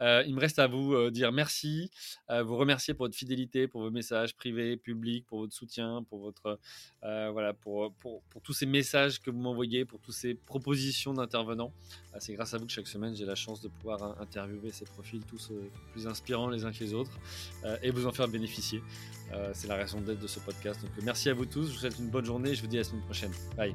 Euh, 0.00 0.24
il 0.26 0.34
me 0.34 0.40
reste 0.40 0.58
à 0.58 0.66
vous 0.66 0.94
euh, 0.94 1.10
dire 1.10 1.30
merci, 1.30 1.90
vous 2.28 2.56
remercier 2.56 2.94
pour 2.94 3.04
votre 3.04 3.16
fidélité, 3.16 3.68
pour 3.68 3.82
vos 3.82 3.90
messages 3.90 4.34
privés, 4.34 4.76
publics, 4.76 5.26
pour 5.26 5.40
votre 5.40 5.52
soutien, 5.52 6.02
pour 6.08 6.20
votre 6.20 6.58
euh, 7.04 7.30
voilà, 7.30 7.52
pour, 7.52 7.92
pour, 7.94 8.22
pour, 8.22 8.40
tous 8.40 8.54
ces 8.54 8.66
messages 8.66 9.20
que 9.20 9.30
vous 9.30 9.38
m'envoyez, 9.38 9.84
pour 9.84 10.00
toutes 10.00 10.14
ces 10.14 10.34
propositions 10.34 11.12
d'intervenants. 11.12 11.72
C'est 12.18 12.34
grâce 12.34 12.54
à 12.54 12.58
vous 12.58 12.66
que 12.66 12.72
chaque 12.72 12.88
semaine 12.88 13.14
j'ai 13.14 13.26
la 13.26 13.34
chance 13.34 13.60
de 13.60 13.68
pouvoir 13.68 14.20
interviewer 14.20 14.70
ces 14.70 14.84
profils 14.84 15.22
tous 15.24 15.52
plus 15.92 16.06
inspirants 16.06 16.48
les 16.48 16.64
uns 16.64 16.72
que 16.72 16.82
les 16.82 16.94
autres 16.94 17.18
et 17.82 17.90
vous 17.90 18.06
en 18.06 18.12
faire 18.12 18.28
bénéficier. 18.28 18.82
C'est 19.52 19.68
la 19.68 19.76
raison 19.76 20.00
d'être 20.00 20.20
de 20.20 20.26
ce 20.26 20.40
podcast. 20.40 20.80
Donc 20.80 20.90
merci 21.02 21.28
à 21.28 21.34
vous 21.34 21.46
tous. 21.46 21.66
Je 21.66 21.72
vous 21.72 21.78
souhaite 21.78 21.98
une 21.98 22.10
bonne 22.10 22.24
journée. 22.24 22.54
Je 22.54 22.62
vous 22.62 22.68
dis 22.68 22.76
à 22.76 22.80
la 22.80 22.84
semaine 22.84 23.04
prochaine. 23.04 23.32
Bye. 23.56 23.74